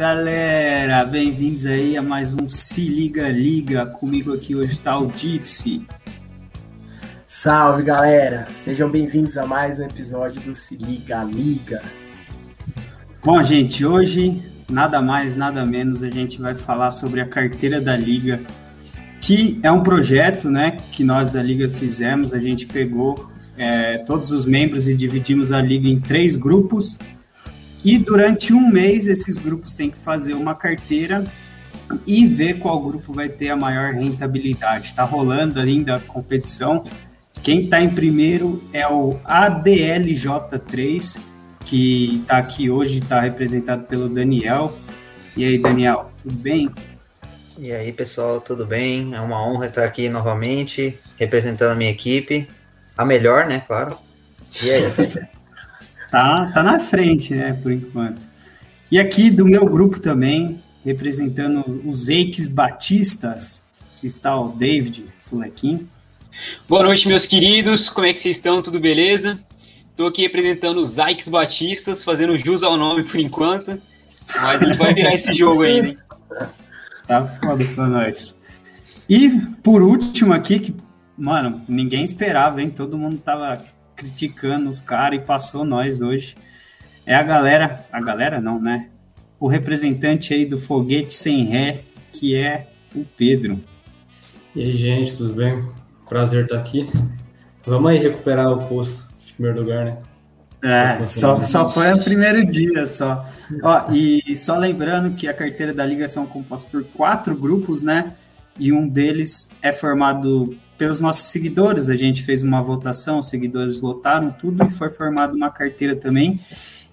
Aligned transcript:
Galera, 0.00 1.04
bem-vindos 1.04 1.66
aí 1.66 1.94
a 1.94 2.00
mais 2.00 2.32
um 2.32 2.48
Se 2.48 2.88
Liga 2.88 3.28
Liga. 3.28 3.84
Comigo 3.84 4.32
aqui 4.32 4.56
hoje 4.56 4.72
está 4.72 4.98
o 4.98 5.12
Gypsy. 5.14 5.86
Salve 7.26 7.82
galera, 7.82 8.48
sejam 8.50 8.88
bem-vindos 8.88 9.36
a 9.36 9.44
mais 9.44 9.78
um 9.78 9.84
episódio 9.84 10.40
do 10.40 10.54
Se 10.54 10.74
Liga 10.74 11.22
Liga. 11.22 11.82
Bom, 13.22 13.42
gente, 13.42 13.84
hoje 13.84 14.42
nada 14.70 15.02
mais, 15.02 15.36
nada 15.36 15.66
menos 15.66 16.02
a 16.02 16.08
gente 16.08 16.40
vai 16.40 16.54
falar 16.54 16.92
sobre 16.92 17.20
a 17.20 17.26
carteira 17.26 17.78
da 17.78 17.94
Liga, 17.94 18.40
que 19.20 19.60
é 19.62 19.70
um 19.70 19.82
projeto 19.82 20.50
né, 20.50 20.78
que 20.92 21.04
nós 21.04 21.30
da 21.30 21.42
Liga 21.42 21.68
fizemos. 21.68 22.32
A 22.32 22.38
gente 22.38 22.66
pegou 22.66 23.30
é, 23.54 23.98
todos 23.98 24.32
os 24.32 24.46
membros 24.46 24.88
e 24.88 24.94
dividimos 24.94 25.52
a 25.52 25.60
Liga 25.60 25.86
em 25.86 26.00
três 26.00 26.36
grupos 26.36 26.98
e 27.84 27.98
durante 27.98 28.52
um 28.52 28.68
mês, 28.68 29.06
esses 29.06 29.38
grupos 29.38 29.74
têm 29.74 29.90
que 29.90 29.98
fazer 29.98 30.34
uma 30.34 30.54
carteira 30.54 31.24
e 32.06 32.26
ver 32.26 32.58
qual 32.58 32.80
grupo 32.80 33.12
vai 33.12 33.28
ter 33.28 33.50
a 33.50 33.56
maior 33.56 33.92
rentabilidade. 33.92 34.86
Está 34.86 35.02
rolando 35.04 35.58
ainda 35.58 35.96
a 35.96 36.00
competição. 36.00 36.84
Quem 37.42 37.64
está 37.64 37.80
em 37.80 37.88
primeiro 37.88 38.62
é 38.72 38.86
o 38.86 39.18
ADLJ3, 39.24 41.18
que 41.64 42.20
está 42.20 42.38
aqui 42.38 42.70
hoje, 42.70 42.98
está 42.98 43.20
representado 43.20 43.84
pelo 43.84 44.08
Daniel. 44.08 44.72
E 45.36 45.44
aí, 45.44 45.58
Daniel, 45.58 46.10
tudo 46.22 46.36
bem? 46.36 46.70
E 47.58 47.72
aí, 47.72 47.92
pessoal, 47.92 48.40
tudo 48.40 48.66
bem? 48.66 49.14
É 49.14 49.20
uma 49.20 49.42
honra 49.46 49.66
estar 49.66 49.84
aqui 49.84 50.08
novamente, 50.08 50.98
representando 51.18 51.72
a 51.72 51.74
minha 51.74 51.90
equipe. 51.90 52.46
A 52.96 53.04
melhor, 53.04 53.46
né, 53.46 53.62
claro. 53.66 53.96
E 54.62 54.68
é 54.68 54.86
isso. 54.86 55.18
Tá, 56.10 56.50
tá 56.52 56.62
na 56.62 56.80
frente, 56.80 57.34
né, 57.34 57.52
por 57.62 57.70
enquanto. 57.70 58.20
E 58.90 58.98
aqui 58.98 59.30
do 59.30 59.46
meu 59.46 59.64
grupo 59.66 60.00
também, 60.00 60.60
representando 60.84 61.82
os 61.86 62.08
Eikes 62.08 62.48
Batistas, 62.48 63.64
está 64.02 64.38
o 64.38 64.48
David 64.48 65.04
Fulequim. 65.18 65.88
Boa 66.68 66.82
noite, 66.82 67.06
meus 67.06 67.26
queridos. 67.26 67.88
Como 67.88 68.06
é 68.06 68.12
que 68.12 68.18
vocês 68.18 68.36
estão? 68.36 68.60
Tudo 68.60 68.80
beleza? 68.80 69.38
Estou 69.90 70.08
aqui 70.08 70.22
representando 70.22 70.78
os 70.78 70.98
Aikes 70.98 71.28
Batistas, 71.28 72.02
fazendo 72.02 72.36
jus 72.36 72.62
ao 72.62 72.76
nome 72.76 73.04
por 73.04 73.20
enquanto. 73.20 73.80
Mas 74.34 74.62
a 74.62 74.64
gente 74.64 74.78
vai 74.78 74.94
virar 74.94 75.14
esse 75.14 75.32
jogo 75.32 75.62
ainda, 75.62 75.88
hein? 75.88 75.98
Tá 77.06 77.26
foda 77.26 77.64
pra 77.74 77.86
nós. 77.86 78.36
E 79.08 79.28
por 79.62 79.82
último 79.82 80.32
aqui, 80.32 80.58
que, 80.58 80.74
mano, 81.18 81.60
ninguém 81.68 82.02
esperava, 82.02 82.62
hein? 82.62 82.70
Todo 82.70 82.96
mundo 82.96 83.18
tava 83.18 83.62
criticando 84.00 84.66
os 84.66 84.80
caras 84.80 85.20
e 85.20 85.22
passou 85.22 85.62
nós 85.62 86.00
hoje. 86.00 86.34
É 87.04 87.14
a 87.14 87.22
galera, 87.22 87.84
a 87.92 88.00
galera 88.00 88.40
não, 88.40 88.58
né? 88.58 88.88
O 89.38 89.46
representante 89.46 90.32
aí 90.32 90.46
do 90.46 90.58
foguete 90.58 91.12
sem 91.12 91.44
ré, 91.44 91.82
que 92.10 92.34
é 92.34 92.68
o 92.94 93.04
Pedro. 93.04 93.60
E 94.56 94.62
aí, 94.62 94.74
gente, 94.74 95.16
tudo 95.16 95.34
bem? 95.34 95.62
Prazer 96.08 96.44
estar 96.44 96.56
aqui. 96.56 96.88
Vamos 97.66 97.90
aí 97.90 97.98
recuperar 97.98 98.50
o 98.50 98.66
posto 98.66 99.06
de 99.18 99.34
primeiro 99.34 99.60
lugar, 99.60 99.84
né? 99.84 99.98
É, 100.62 101.06
só, 101.06 101.42
só 101.42 101.70
foi 101.70 101.92
o 101.92 102.02
primeiro 102.02 102.50
dia 102.50 102.86
só. 102.86 103.24
Ó, 103.62 103.92
e 103.92 104.34
só 104.36 104.56
lembrando 104.56 105.14
que 105.14 105.28
a 105.28 105.34
carteira 105.34 105.74
da 105.74 105.84
liga 105.84 106.08
são 106.08 106.26
composta 106.26 106.68
por 106.70 106.84
quatro 106.84 107.34
grupos, 107.34 107.82
né? 107.82 108.14
E 108.58 108.72
um 108.72 108.88
deles 108.88 109.50
é 109.62 109.72
formado 109.72 110.56
pelos 110.80 110.98
nossos 110.98 111.26
seguidores. 111.26 111.90
A 111.90 111.94
gente 111.94 112.22
fez 112.22 112.42
uma 112.42 112.62
votação, 112.62 113.18
os 113.18 113.28
seguidores 113.28 113.78
votaram 113.78 114.30
tudo 114.30 114.64
e 114.64 114.70
foi 114.70 114.88
formada 114.88 115.34
uma 115.34 115.50
carteira 115.50 115.94
também. 115.94 116.40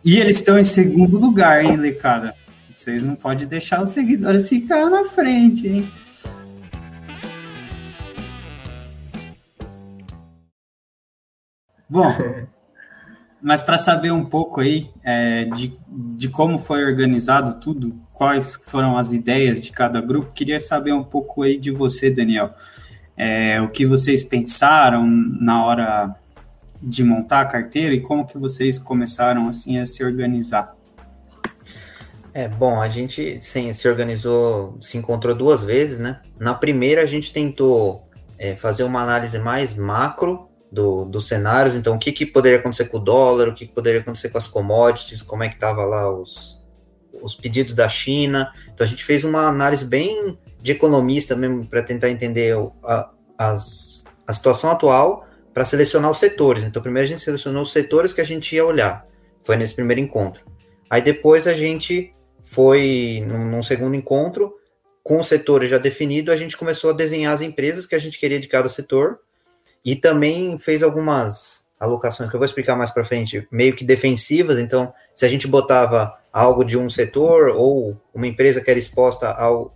E 0.03 0.17
eles 0.17 0.35
estão 0.35 0.59
em 0.59 0.63
segundo 0.63 1.17
lugar, 1.17 1.63
hein, 1.63 1.77
Lecada? 1.77 2.35
Vocês 2.75 3.01
não 3.01 3.15
podem 3.15 3.47
deixar 3.47 3.81
os 3.81 3.91
seguidores 3.91 4.49
ficar 4.49 4.89
na 4.89 5.05
frente, 5.05 5.69
hein? 5.69 5.89
Bom, 11.89 12.13
mas 13.41 13.61
para 13.61 13.77
saber 13.77 14.11
um 14.11 14.25
pouco 14.25 14.59
aí 14.59 14.89
é, 15.01 15.45
de, 15.45 15.73
de 15.87 16.27
como 16.27 16.59
foi 16.59 16.83
organizado 16.83 17.61
tudo, 17.61 17.95
quais 18.11 18.59
foram 18.63 18.97
as 18.97 19.13
ideias 19.13 19.61
de 19.61 19.71
cada 19.71 20.01
grupo, 20.01 20.33
queria 20.33 20.59
saber 20.59 20.91
um 20.91 21.05
pouco 21.05 21.43
aí 21.43 21.57
de 21.57 21.71
você, 21.71 22.11
Daniel 22.11 22.53
é, 23.17 23.59
o 23.59 23.69
que 23.69 23.85
vocês 23.85 24.23
pensaram 24.23 25.05
na 25.05 25.65
hora 25.65 26.15
de 26.81 27.03
montar 27.03 27.41
a 27.41 27.45
carteira 27.45 27.95
e 27.95 28.01
como 28.01 28.27
que 28.27 28.37
vocês 28.37 28.77
começaram 28.77 29.49
assim 29.49 29.79
a 29.79 29.85
se 29.85 30.03
organizar? 30.03 30.75
É, 32.33 32.47
bom, 32.47 32.79
a 32.79 32.87
gente 32.87 33.39
sim, 33.41 33.73
se 33.73 33.89
organizou, 33.89 34.77
se 34.79 34.95
encontrou 34.95 35.33
duas 35.33 35.63
vezes, 35.63 35.97
né? 35.97 36.21
Na 36.39 36.53
primeira 36.53 37.01
a 37.01 37.05
gente 37.07 37.33
tentou 37.33 38.07
é, 38.37 38.55
fazer 38.55 38.83
uma 38.83 39.01
análise 39.01 39.39
mais 39.39 39.75
macro 39.75 40.47
do, 40.71 41.05
dos 41.05 41.27
cenários, 41.27 41.75
então 41.75 41.95
o 41.95 41.99
que, 41.99 42.11
que 42.11 42.27
poderia 42.27 42.59
acontecer 42.59 42.85
com 42.85 42.97
o 42.97 43.03
dólar, 43.03 43.47
o 43.47 43.55
que, 43.55 43.65
que 43.65 43.73
poderia 43.73 44.01
acontecer 44.01 44.29
com 44.29 44.37
as 44.37 44.45
commodities, 44.45 45.23
como 45.23 45.43
é 45.43 45.49
que 45.49 45.57
tava 45.57 45.83
lá 45.83 46.13
os, 46.13 46.61
os 47.23 47.33
pedidos 47.33 47.73
da 47.73 47.89
China. 47.89 48.53
Então 48.71 48.85
a 48.85 48.87
gente 48.87 49.03
fez 49.03 49.23
uma 49.23 49.47
análise 49.47 49.83
bem 49.83 50.37
de 50.61 50.71
economista 50.71 51.35
mesmo 51.35 51.65
para 51.65 51.83
tentar 51.83 52.09
entender 52.09 52.55
a, 52.83 53.09
as, 53.37 54.03
a 54.25 54.33
situação 54.33 54.71
atual 54.71 55.25
para 55.53 55.65
selecionar 55.65 56.11
os 56.11 56.19
setores. 56.19 56.63
Então, 56.63 56.81
primeiro 56.81 57.07
a 57.07 57.09
gente 57.09 57.21
selecionou 57.21 57.63
os 57.63 57.71
setores 57.71 58.13
que 58.13 58.21
a 58.21 58.25
gente 58.25 58.55
ia 58.55 58.65
olhar. 58.65 59.05
Foi 59.43 59.55
nesse 59.55 59.73
primeiro 59.73 60.01
encontro. 60.01 60.43
Aí 60.89 61.01
depois 61.01 61.47
a 61.47 61.53
gente 61.53 62.13
foi 62.41 63.23
num, 63.27 63.49
num 63.49 63.63
segundo 63.63 63.95
encontro 63.95 64.53
com 65.03 65.19
os 65.19 65.27
setores 65.27 65.69
já 65.69 65.77
definidos, 65.77 66.33
a 66.33 66.37
gente 66.37 66.57
começou 66.57 66.89
a 66.89 66.93
desenhar 66.93 67.33
as 67.33 67.39
empresas 67.39 67.85
que 67.85 67.95
a 67.95 67.99
gente 67.99 68.19
queria 68.19 68.41
de 68.41 68.47
cada 68.47 68.67
setor 68.67 69.19
e 69.83 69.95
também 69.95 70.59
fez 70.59 70.83
algumas 70.83 71.65
alocações 71.79 72.29
que 72.29 72.35
eu 72.35 72.39
vou 72.39 72.45
explicar 72.45 72.75
mais 72.75 72.91
para 72.91 73.05
frente, 73.05 73.47
meio 73.49 73.73
que 73.73 73.85
defensivas. 73.85 74.59
Então, 74.59 74.93
se 75.15 75.25
a 75.25 75.29
gente 75.29 75.47
botava 75.47 76.13
algo 76.31 76.65
de 76.65 76.77
um 76.77 76.89
setor 76.89 77.49
ou 77.55 77.95
uma 78.13 78.27
empresa 78.27 78.59
que 78.59 78.69
era 78.69 78.77
exposta 78.77 79.31
ao 79.31 79.73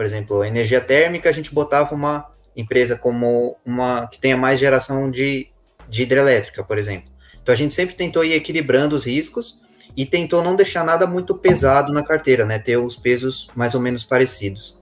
por 0.00 0.06
exemplo, 0.06 0.42
energia 0.42 0.80
térmica, 0.80 1.28
a 1.28 1.32
gente 1.32 1.52
botava 1.52 1.94
uma 1.94 2.26
empresa 2.56 2.96
como 2.96 3.58
uma 3.66 4.06
que 4.06 4.18
tenha 4.18 4.34
mais 4.34 4.58
geração 4.58 5.10
de, 5.10 5.48
de 5.90 6.04
hidrelétrica, 6.04 6.64
por 6.64 6.78
exemplo. 6.78 7.12
Então 7.42 7.52
a 7.52 7.54
gente 7.56 7.74
sempre 7.74 7.94
tentou 7.94 8.24
ir 8.24 8.32
equilibrando 8.32 8.96
os 8.96 9.04
riscos 9.04 9.60
e 9.94 10.06
tentou 10.06 10.42
não 10.42 10.56
deixar 10.56 10.84
nada 10.84 11.06
muito 11.06 11.34
pesado 11.34 11.92
na 11.92 12.02
carteira, 12.02 12.46
né? 12.46 12.58
Ter 12.58 12.78
os 12.78 12.96
pesos 12.96 13.48
mais 13.54 13.74
ou 13.74 13.80
menos 13.82 14.02
parecidos. 14.02 14.74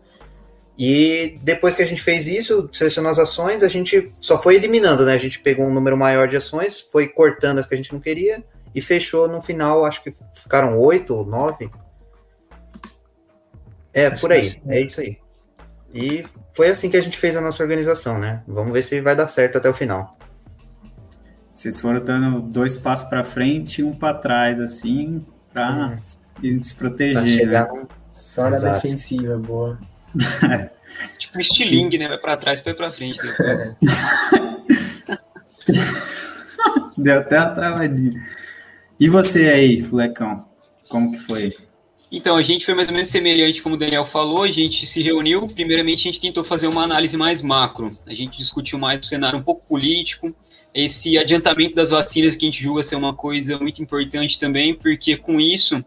E 0.78 1.40
depois 1.42 1.74
que 1.74 1.82
a 1.82 1.86
gente 1.86 2.00
fez 2.00 2.28
isso, 2.28 2.70
selecionou 2.72 3.10
as 3.10 3.18
ações, 3.18 3.64
a 3.64 3.68
gente 3.68 4.12
só 4.20 4.40
foi 4.40 4.54
eliminando, 4.54 5.04
né? 5.04 5.14
A 5.14 5.18
gente 5.18 5.40
pegou 5.40 5.66
um 5.66 5.74
número 5.74 5.96
maior 5.96 6.28
de 6.28 6.36
ações, 6.36 6.78
foi 6.92 7.08
cortando 7.08 7.58
as 7.58 7.66
que 7.66 7.74
a 7.74 7.76
gente 7.76 7.92
não 7.92 7.98
queria 7.98 8.44
e 8.72 8.80
fechou 8.80 9.26
no 9.26 9.42
final, 9.42 9.84
acho 9.84 10.00
que 10.00 10.14
ficaram 10.32 10.78
oito 10.78 11.12
ou 11.12 11.26
nove 11.26 11.68
é, 14.02 14.06
Acho 14.06 14.20
por 14.20 14.32
aí. 14.32 14.60
É 14.66 14.80
isso 14.80 15.00
aí. 15.00 15.18
E 15.92 16.24
foi 16.54 16.68
assim 16.68 16.90
que 16.90 16.96
a 16.96 17.02
gente 17.02 17.16
fez 17.16 17.36
a 17.36 17.40
nossa 17.40 17.62
organização, 17.62 18.18
né? 18.18 18.42
Vamos 18.46 18.72
ver 18.72 18.82
se 18.82 19.00
vai 19.00 19.16
dar 19.16 19.28
certo 19.28 19.58
até 19.58 19.68
o 19.68 19.74
final. 19.74 20.16
Vocês 21.52 21.80
foram 21.80 22.00
dando 22.00 22.40
dois 22.40 22.76
passos 22.76 23.08
para 23.08 23.24
frente 23.24 23.80
e 23.80 23.84
um 23.84 23.92
para 23.92 24.14
trás, 24.14 24.60
assim, 24.60 25.24
para 25.52 25.98
hum. 26.42 26.60
se 26.60 26.74
proteger. 26.74 27.14
Pra 27.14 27.26
chegar 27.26 27.72
né? 27.72 27.86
Só 28.10 28.48
na 28.48 28.58
defensiva, 28.58 29.36
boa. 29.38 29.78
tipo 31.18 31.40
estilingue, 31.40 31.98
né? 31.98 32.08
Vai 32.08 32.18
para 32.18 32.36
trás 32.36 32.60
para 32.60 32.72
ir 32.72 32.76
para 32.76 32.92
frente 32.92 33.18
depois. 33.20 33.74
Deu 36.96 37.20
até 37.20 37.38
uma 37.38 37.50
travadinha. 37.50 38.20
E 38.98 39.08
você 39.08 39.48
aí, 39.48 39.80
Flecão? 39.80 40.44
Como 40.88 41.12
que 41.12 41.18
foi? 41.18 41.56
Então, 42.10 42.36
a 42.36 42.42
gente 42.42 42.64
foi 42.64 42.74
mais 42.74 42.88
ou 42.88 42.94
menos 42.94 43.10
semelhante, 43.10 43.62
como 43.62 43.74
o 43.74 43.78
Daniel 43.78 44.04
falou, 44.04 44.42
a 44.42 44.52
gente 44.52 44.86
se 44.86 45.02
reuniu, 45.02 45.46
primeiramente 45.46 46.00
a 46.00 46.12
gente 46.12 46.20
tentou 46.20 46.42
fazer 46.42 46.66
uma 46.66 46.82
análise 46.82 47.16
mais 47.18 47.42
macro, 47.42 47.96
a 48.06 48.14
gente 48.14 48.38
discutiu 48.38 48.78
mais 48.78 49.00
o 49.00 49.04
cenário 49.04 49.38
um 49.38 49.42
pouco 49.42 49.66
político, 49.66 50.34
esse 50.74 51.18
adiantamento 51.18 51.74
das 51.74 51.90
vacinas 51.90 52.34
que 52.34 52.46
a 52.46 52.48
gente 52.48 52.62
julga 52.62 52.82
ser 52.82 52.96
uma 52.96 53.14
coisa 53.14 53.58
muito 53.58 53.82
importante 53.82 54.38
também, 54.38 54.74
porque 54.74 55.18
com 55.18 55.38
isso 55.38 55.84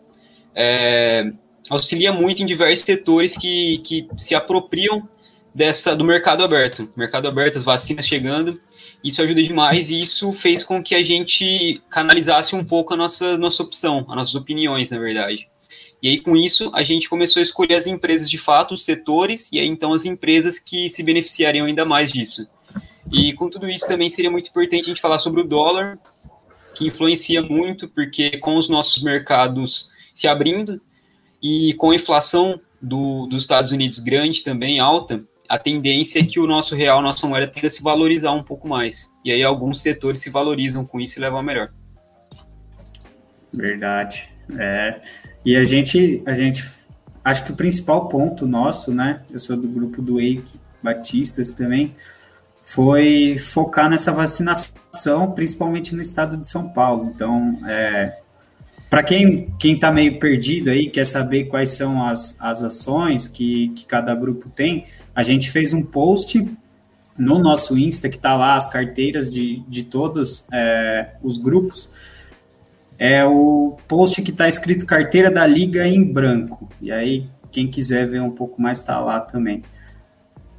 é, 0.53 1.31
auxilia 1.69 2.13
muito 2.13 2.43
em 2.43 2.45
diversos 2.45 2.85
setores 2.85 3.35
que, 3.35 3.79
que 3.79 4.07
se 4.17 4.35
apropriam 4.35 5.07
dessa 5.55 5.95
do 5.95 6.03
mercado 6.03 6.43
aberto, 6.43 6.91
mercado 6.95 7.27
aberto, 7.27 7.57
as 7.57 7.63
vacinas 7.63 8.07
chegando, 8.07 8.59
isso 9.03 9.21
ajuda 9.21 9.41
demais 9.41 9.89
e 9.89 10.01
isso 10.01 10.31
fez 10.33 10.63
com 10.63 10.83
que 10.83 10.93
a 10.93 11.03
gente 11.03 11.81
canalizasse 11.89 12.55
um 12.55 12.63
pouco 12.63 12.93
a 12.93 12.97
nossa, 12.97 13.37
nossa 13.39 13.63
opção, 13.63 14.05
as 14.07 14.15
nossas 14.15 14.35
opiniões, 14.35 14.91
na 14.91 14.99
verdade. 14.99 15.49
E 16.01 16.09
aí, 16.09 16.19
com 16.19 16.35
isso, 16.35 16.71
a 16.73 16.81
gente 16.81 17.07
começou 17.07 17.39
a 17.39 17.43
escolher 17.43 17.75
as 17.75 17.85
empresas 17.85 18.29
de 18.29 18.37
fato, 18.37 18.73
os 18.73 18.83
setores, 18.83 19.51
e 19.51 19.59
aí 19.59 19.67
então 19.67 19.93
as 19.93 20.03
empresas 20.03 20.57
que 20.57 20.89
se 20.89 21.03
beneficiariam 21.03 21.67
ainda 21.67 21.85
mais 21.85 22.11
disso. 22.11 22.47
E 23.11 23.33
com 23.33 23.49
tudo 23.49 23.69
isso 23.69 23.87
também 23.87 24.09
seria 24.09 24.31
muito 24.31 24.49
importante 24.49 24.83
a 24.83 24.87
gente 24.87 25.01
falar 25.01 25.19
sobre 25.19 25.41
o 25.41 25.43
dólar, 25.43 25.99
que 26.75 26.87
influencia 26.87 27.41
muito, 27.41 27.87
porque 27.87 28.37
com 28.37 28.57
os 28.57 28.67
nossos 28.67 29.03
mercados 29.03 29.89
se 30.15 30.27
abrindo, 30.27 30.81
e 31.41 31.73
com 31.75 31.91
a 31.91 31.95
inflação 31.95 32.59
do, 32.81 33.27
dos 33.27 33.43
Estados 33.43 33.71
Unidos 33.71 33.99
grande 33.99 34.43
também, 34.43 34.79
alta, 34.79 35.23
a 35.47 35.57
tendência 35.57 36.19
é 36.19 36.23
que 36.23 36.39
o 36.39 36.47
nosso 36.47 36.75
real, 36.75 37.01
nossa 37.01 37.27
moeda, 37.27 37.45
tenda 37.45 37.67
a 37.67 37.69
se 37.69 37.83
valorizar 37.83 38.31
um 38.31 38.43
pouco 38.43 38.67
mais. 38.67 39.11
E 39.25 39.31
aí 39.31 39.43
alguns 39.43 39.81
setores 39.81 40.21
se 40.21 40.29
valorizam 40.29 40.85
com 40.85 40.99
isso 40.99 41.19
e 41.19 41.21
levam 41.21 41.39
a 41.39 41.43
melhor. 41.43 41.73
Verdade. 43.53 44.29
É. 44.57 45.01
E 45.45 45.55
a 45.55 45.63
gente, 45.63 46.21
a 46.25 46.35
gente, 46.35 46.63
acho 47.23 47.43
que 47.43 47.51
o 47.51 47.55
principal 47.55 48.07
ponto 48.07 48.45
nosso, 48.45 48.93
né? 48.93 49.21
Eu 49.31 49.39
sou 49.39 49.57
do 49.57 49.67
grupo 49.67 50.01
do 50.01 50.19
EIC 50.19 50.59
Batistas 50.81 51.53
também, 51.53 51.95
foi 52.61 53.37
focar 53.37 53.89
nessa 53.89 54.11
vacinação, 54.11 55.31
principalmente 55.33 55.95
no 55.95 56.01
estado 56.01 56.37
de 56.37 56.47
São 56.47 56.69
Paulo. 56.69 57.11
Então, 57.13 57.59
é, 57.67 58.17
para 58.89 59.03
quem 59.03 59.53
quem 59.59 59.75
está 59.75 59.91
meio 59.91 60.19
perdido 60.19 60.69
aí, 60.69 60.89
quer 60.89 61.05
saber 61.05 61.45
quais 61.45 61.71
são 61.71 62.05
as, 62.05 62.35
as 62.39 62.63
ações 62.63 63.27
que, 63.27 63.69
que 63.69 63.85
cada 63.85 64.13
grupo 64.13 64.49
tem, 64.49 64.85
a 65.15 65.23
gente 65.23 65.49
fez 65.51 65.73
um 65.73 65.83
post 65.83 66.45
no 67.17 67.39
nosso 67.39 67.77
Insta, 67.77 68.09
que 68.09 68.15
está 68.15 68.35
lá 68.35 68.55
as 68.55 68.67
carteiras 68.67 69.29
de, 69.29 69.63
de 69.67 69.83
todos 69.83 70.45
é, 70.51 71.11
os 71.21 71.37
grupos. 71.37 71.89
É 73.03 73.25
o 73.25 73.75
post 73.87 74.21
que 74.21 74.29
está 74.29 74.47
escrito 74.47 74.85
carteira 74.85 75.31
da 75.31 75.47
liga 75.47 75.87
em 75.87 76.03
branco. 76.03 76.69
E 76.79 76.91
aí, 76.91 77.27
quem 77.51 77.67
quiser 77.67 78.07
ver 78.07 78.21
um 78.21 78.29
pouco 78.29 78.61
mais, 78.61 78.77
está 78.77 78.99
lá 78.99 79.19
também. 79.19 79.63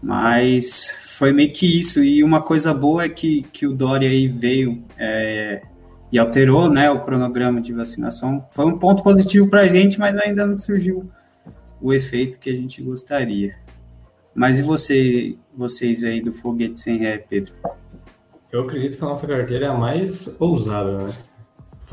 Mas 0.03 0.93
foi 1.07 1.33
meio 1.33 1.53
que 1.53 1.79
isso. 1.79 2.03
E 2.03 2.25
uma 2.25 2.43
coisa 2.43 2.75
boa 2.75 3.05
é 3.05 3.09
que, 3.09 3.43
que 3.53 3.65
o 3.65 3.73
Dória 3.73 4.11
aí 4.11 4.27
veio 4.27 4.83
é, 4.99 5.63
e 6.11 6.19
alterou 6.19 6.69
né, 6.69 6.91
o 6.91 6.99
cronograma 6.99 7.61
de 7.61 7.73
vacinação. 7.73 8.45
Foi 8.51 8.67
um 8.67 8.77
ponto 8.77 9.05
positivo 9.05 9.49
para 9.49 9.61
a 9.61 9.69
gente, 9.69 10.01
mas 10.01 10.19
ainda 10.19 10.45
não 10.45 10.59
surgiu 10.59 11.09
o 11.81 11.95
efeito 11.95 12.41
que 12.41 12.51
a 12.51 12.55
gente 12.57 12.83
gostaria. 12.83 13.55
Mas 14.35 14.59
e 14.59 14.65
você, 14.65 15.37
vocês 15.55 16.03
aí 16.03 16.21
do 16.21 16.33
Foguete 16.33 16.81
Sem 16.81 16.99
Ré, 16.99 17.19
Pedro? 17.19 17.55
Eu 18.51 18.63
acredito 18.63 18.99
que 18.99 19.05
a 19.05 19.07
nossa 19.07 19.29
carteira 19.29 19.67
é 19.67 19.69
a 19.69 19.75
mais 19.75 20.35
ousada, 20.41 21.05
né? 21.05 21.15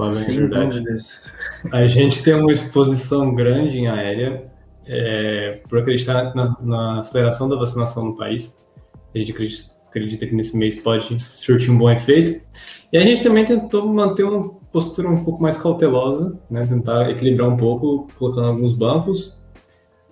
Sem 0.07 0.47
dúvidas. 0.47 1.31
A 1.71 1.87
gente 1.87 2.23
tem 2.23 2.33
uma 2.33 2.51
exposição 2.51 3.33
grande 3.33 3.77
em 3.77 3.87
aérea, 3.87 4.49
é, 4.85 5.61
por 5.67 5.79
acreditar 5.79 6.33
na, 6.33 6.57
na, 6.61 6.99
aceleração 6.99 7.47
da 7.47 7.55
vacinação 7.55 8.05
no 8.05 8.17
país. 8.17 8.63
A 9.13 9.17
gente 9.17 9.31
acredita, 9.31 9.71
acredita 9.87 10.27
que 10.27 10.35
nesse 10.35 10.57
mês 10.57 10.75
pode 10.75 11.19
surtir 11.19 11.71
um 11.71 11.77
bom 11.77 11.89
efeito. 11.89 12.41
E 12.91 12.97
a 12.97 13.01
gente 13.01 13.21
também 13.21 13.45
tentou 13.45 13.85
manter 13.87 14.23
uma 14.23 14.49
postura 14.71 15.07
um 15.07 15.23
pouco 15.23 15.41
mais 15.41 15.57
cautelosa, 15.57 16.39
né? 16.49 16.65
tentar 16.65 17.09
equilibrar 17.11 17.49
um 17.49 17.57
pouco, 17.57 18.07
colocando 18.17 18.47
alguns 18.47 18.73
bancos 18.73 19.39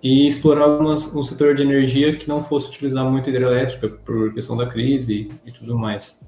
e 0.02 0.28
explorar 0.28 0.64
algumas, 0.64 1.12
um 1.14 1.24
setor 1.24 1.54
de 1.54 1.62
energia 1.62 2.16
que 2.16 2.28
não 2.28 2.42
fosse 2.42 2.68
utilizar 2.68 3.04
muito 3.04 3.28
hidrelétrica 3.30 3.88
por 3.88 4.32
questão 4.32 4.56
da 4.56 4.66
crise 4.66 5.28
e, 5.44 5.50
tudo 5.50 5.76
mais. 5.76 6.20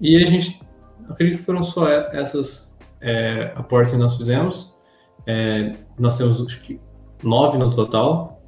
E 0.00 0.16
a 0.16 0.26
gente 0.26 0.60
acredito 1.08 1.38
que 1.38 1.44
foram 1.44 1.64
só 1.64 1.90
essas 1.90 2.69
é, 3.00 3.52
aportes 3.54 3.92
que 3.92 3.98
nós 3.98 4.16
fizemos. 4.16 4.74
É, 5.26 5.72
nós 5.98 6.16
temos 6.16 6.44
acho 6.44 6.60
que 6.62 6.80
nove 7.22 7.58
no 7.58 7.74
total 7.74 8.40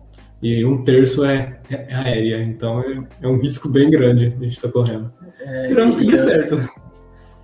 e 0.42 0.64
um 0.64 0.82
terço 0.82 1.24
é, 1.24 1.60
é 1.70 1.94
aérea, 1.94 2.42
então 2.42 2.80
é, 2.80 3.02
é, 3.22 3.28
um 3.28 3.38
risco 3.38 3.68
bem 3.70 3.90
grande 3.90 4.26
a 4.26 4.42
gente 4.42 4.56
está 4.56 4.68
correndo. 4.68 5.12
É, 5.40 5.66
Esperamos 5.66 5.96
que 5.96 6.04
dê 6.04 6.18
certo. 6.18 6.82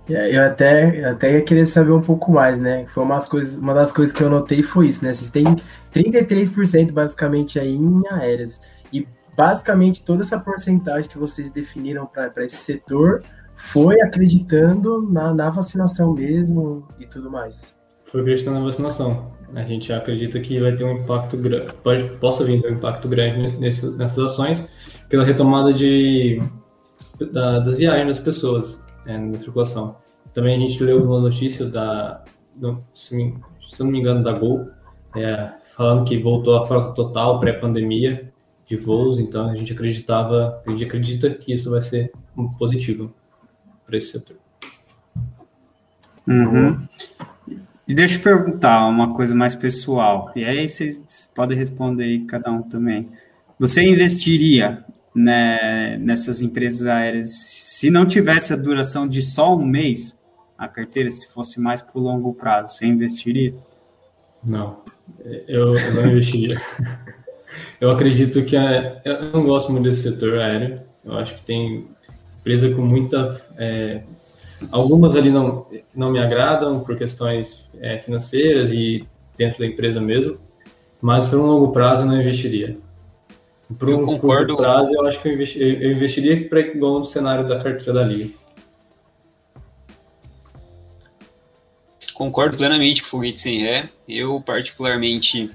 Eu 0.09 0.43
até, 0.43 0.99
eu 0.99 1.11
até 1.11 1.39
queria 1.41 1.67
saber 1.67 1.91
um 1.91 2.01
pouco 2.01 2.31
mais, 2.31 2.57
né? 2.57 2.83
Foi 2.87 3.03
umas 3.03 3.27
coisas, 3.27 3.59
uma 3.59 3.75
das 3.75 3.91
coisas 3.91 4.13
que 4.13 4.23
eu 4.23 4.29
notei 4.29 4.63
foi 4.63 4.87
isso, 4.87 5.05
né? 5.05 5.13
Vocês 5.13 5.29
têm 5.29 5.45
33% 5.93 6.91
basicamente 6.91 7.59
aí 7.59 7.75
em 7.75 8.01
aéreas. 8.09 8.59
E 8.91 9.07
basicamente 9.37 10.03
toda 10.03 10.23
essa 10.23 10.39
porcentagem 10.39 11.07
que 11.07 11.17
vocês 11.17 11.51
definiram 11.51 12.07
para 12.07 12.43
esse 12.43 12.57
setor 12.57 13.21
foi 13.59 14.01
acreditando 14.01 15.01
na, 15.11 15.33
na 15.33 15.49
vacinação 15.49 16.13
mesmo 16.13 16.87
e 16.97 17.05
tudo 17.05 17.29
mais. 17.29 17.75
Foi 18.05 18.21
acreditando 18.21 18.57
na 18.57 18.63
vacinação. 18.63 19.33
A 19.53 19.63
gente 19.63 19.91
acredita 19.91 20.39
que 20.39 20.59
vai 20.59 20.73
ter 20.75 20.85
um 20.85 20.99
impacto 20.99 21.35
grande, 21.35 21.73
possa 22.21 22.45
vir 22.45 22.65
um 22.65 22.69
impacto 22.69 23.09
grande 23.09 23.57
nessas, 23.57 23.97
nessas 23.97 24.19
ações 24.19 24.71
pela 25.09 25.25
retomada 25.25 25.73
de, 25.73 26.41
da, 27.33 27.59
das 27.59 27.75
viagens 27.75 28.07
das 28.07 28.19
pessoas 28.19 28.83
é, 29.05 29.17
na 29.17 29.37
circulação. 29.37 29.97
Também 30.33 30.55
a 30.55 30.59
gente 30.59 30.81
leu 30.81 31.03
uma 31.03 31.19
notícia 31.19 31.65
da, 31.65 32.23
do, 32.55 32.81
se, 32.93 33.13
me, 33.15 33.37
se 33.67 33.83
não 33.83 33.91
me 33.91 33.99
engano, 33.99 34.23
da 34.23 34.31
Gol, 34.31 34.69
é, 35.17 35.51
falando 35.75 36.05
que 36.05 36.17
voltou 36.17 36.55
a 36.55 36.65
frota 36.65 36.93
total 36.93 37.41
pré-pandemia 37.41 38.31
de 38.65 38.77
voos, 38.77 39.19
então 39.19 39.49
a 39.49 39.55
gente 39.55 39.73
acreditava, 39.73 40.61
a 40.65 40.69
gente 40.69 40.85
acredita 40.85 41.29
que 41.29 41.51
isso 41.51 41.71
vai 41.71 41.81
ser 41.81 42.11
positivo 42.57 43.13
para 43.89 43.97
esse 43.97 44.11
setor. 44.11 44.37
Uhum. 46.27 46.79
E 47.87 47.93
deixa 47.93 48.19
eu 48.19 48.21
perguntar 48.21 48.87
uma 48.87 49.15
coisa 49.15 49.33
mais 49.33 49.55
pessoal, 49.55 50.31
e 50.35 50.45
aí 50.45 50.69
vocês 50.69 51.27
podem 51.33 51.57
responder 51.57 52.03
aí 52.03 52.19
cada 52.25 52.51
um 52.51 52.61
também. 52.61 53.09
Você 53.57 53.81
investiria 53.81 54.85
né, 55.13 55.97
nessas 55.97 56.39
empresas 56.39 56.85
aéreas, 56.85 57.31
se 57.31 57.89
não 57.89 58.05
tivesse 58.05 58.53
a 58.53 58.55
duração 58.55 59.07
de 59.07 59.23
só 59.23 59.57
um 59.57 59.65
mês, 59.65 60.17
a 60.55 60.67
carteira, 60.67 61.09
se 61.09 61.27
fosse 61.29 61.59
mais 61.59 61.81
para 61.81 61.99
o 61.99 62.03
longo 62.03 62.33
prazo, 62.33 62.75
você 62.75 62.85
investiria? 62.85 63.55
Não, 64.43 64.83
eu, 65.47 65.73
não 65.95 66.11
investiria. 66.11 66.61
eu 67.81 67.89
acredito 67.89 68.45
que 68.45 68.55
a, 68.55 69.01
eu 69.03 69.31
não 69.31 69.43
gosto 69.43 69.71
muito 69.71 69.85
desse 69.85 70.03
setor 70.03 70.37
aéreo. 70.37 70.81
Eu 71.03 71.17
acho 71.17 71.35
que 71.35 71.43
tem 71.43 71.87
empresa 72.39 72.73
com 72.73 72.81
muita. 72.81 73.41
É, 73.57 74.01
algumas 74.71 75.15
ali 75.15 75.29
não, 75.29 75.67
não 75.95 76.11
me 76.11 76.19
agradam 76.19 76.81
por 76.81 76.97
questões 76.97 77.69
é, 77.79 77.97
financeiras 77.99 78.71
e 78.71 79.07
dentro 79.37 79.59
da 79.59 79.65
empresa 79.65 80.01
mesmo, 80.01 80.37
mas 81.01 81.25
para 81.25 81.39
um 81.39 81.45
longo 81.45 81.71
prazo 81.71 82.03
eu 82.03 82.07
não 82.07 82.19
investiria. 82.19 82.77
Para 83.77 83.89
um 83.91 84.17
curto 84.17 84.57
prazo, 84.57 84.93
eu 84.93 85.05
acho 85.05 85.21
que 85.21 85.27
eu, 85.27 85.33
investi, 85.33 85.59
eu 85.61 85.91
investiria 85.91 86.49
para 86.49 86.59
igual 86.59 86.99
no 86.99 87.05
cenário 87.05 87.47
da 87.47 87.61
carteira 87.61 87.93
da 87.93 88.03
Liga. 88.03 88.33
Concordo 92.15 92.57
plenamente 92.57 93.01
com 93.01 93.07
o 93.07 93.11
foguete 93.11 93.39
sem 93.39 93.59
ré. 93.59 93.87
Eu, 94.07 94.41
particularmente, 94.41 95.51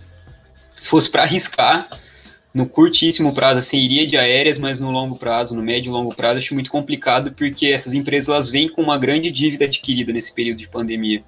se 0.81 0.89
fosse 0.89 1.11
para 1.11 1.25
arriscar, 1.25 1.89
no 2.55 2.67
curtíssimo 2.67 3.35
prazo, 3.35 3.59
assim, 3.59 3.79
iria 3.79 4.07
de 4.07 4.17
aéreas, 4.17 4.61
mas 4.61 4.79
no 4.79 4.89
longo 4.93 5.17
prazo, 5.17 5.57
no 5.57 5.63
médio 5.63 5.91
e 5.91 5.93
longo 5.93 6.15
prazo, 6.15 6.39
acho 6.39 6.55
muito 6.55 6.71
complicado, 6.71 7.33
porque 7.33 7.67
essas 7.67 7.93
empresas 7.93 8.29
elas 8.29 8.49
vêm 8.49 8.69
com 8.69 8.81
uma 8.81 8.97
grande 8.97 9.33
dívida 9.33 9.65
adquirida 9.65 10.13
nesse 10.13 10.33
período 10.33 10.59
de 10.59 10.69
pandemia. 10.69 11.25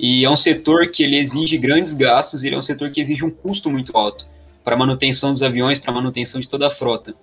E 0.00 0.24
é 0.24 0.30
um 0.30 0.36
setor 0.36 0.88
que 0.88 1.04
ele 1.04 1.16
exige 1.16 1.56
grandes 1.56 1.92
gastos, 1.92 2.42
ele 2.42 2.56
é 2.56 2.58
um 2.58 2.62
setor 2.62 2.90
que 2.90 3.00
exige 3.00 3.24
um 3.24 3.30
custo 3.30 3.70
muito 3.70 3.96
alto 3.96 4.26
para 4.64 4.76
manutenção 4.76 5.32
dos 5.32 5.42
aviões, 5.42 5.78
para 5.78 5.92
manutenção 5.92 6.40
de 6.40 6.48
toda 6.48 6.66
a 6.66 6.70
frota. 6.70 7.14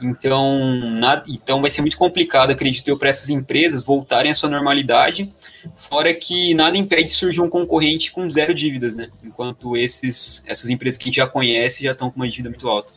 Então, 0.00 0.76
nada, 0.98 1.24
então 1.28 1.62
vai 1.62 1.70
ser 1.70 1.80
muito 1.80 1.96
complicado, 1.96 2.50
acredito 2.50 2.86
eu, 2.86 2.98
para 2.98 3.08
essas 3.08 3.30
empresas 3.30 3.82
voltarem 3.82 4.30
à 4.30 4.34
sua 4.34 4.48
normalidade, 4.48 5.32
fora 5.76 6.12
que 6.14 6.54
nada 6.54 6.76
impede 6.76 7.08
de 7.08 7.14
surgir 7.14 7.40
um 7.40 7.48
concorrente 7.48 8.12
com 8.12 8.28
zero 8.30 8.54
dívidas, 8.54 8.96
né? 8.96 9.08
Enquanto 9.22 9.76
esses, 9.76 10.42
essas 10.46 10.70
empresas 10.70 10.98
que 10.98 11.04
a 11.04 11.06
gente 11.06 11.16
já 11.16 11.26
conhece 11.26 11.84
já 11.84 11.92
estão 11.92 12.10
com 12.10 12.16
uma 12.16 12.28
dívida 12.28 12.50
muito 12.50 12.68
alta. 12.68 12.92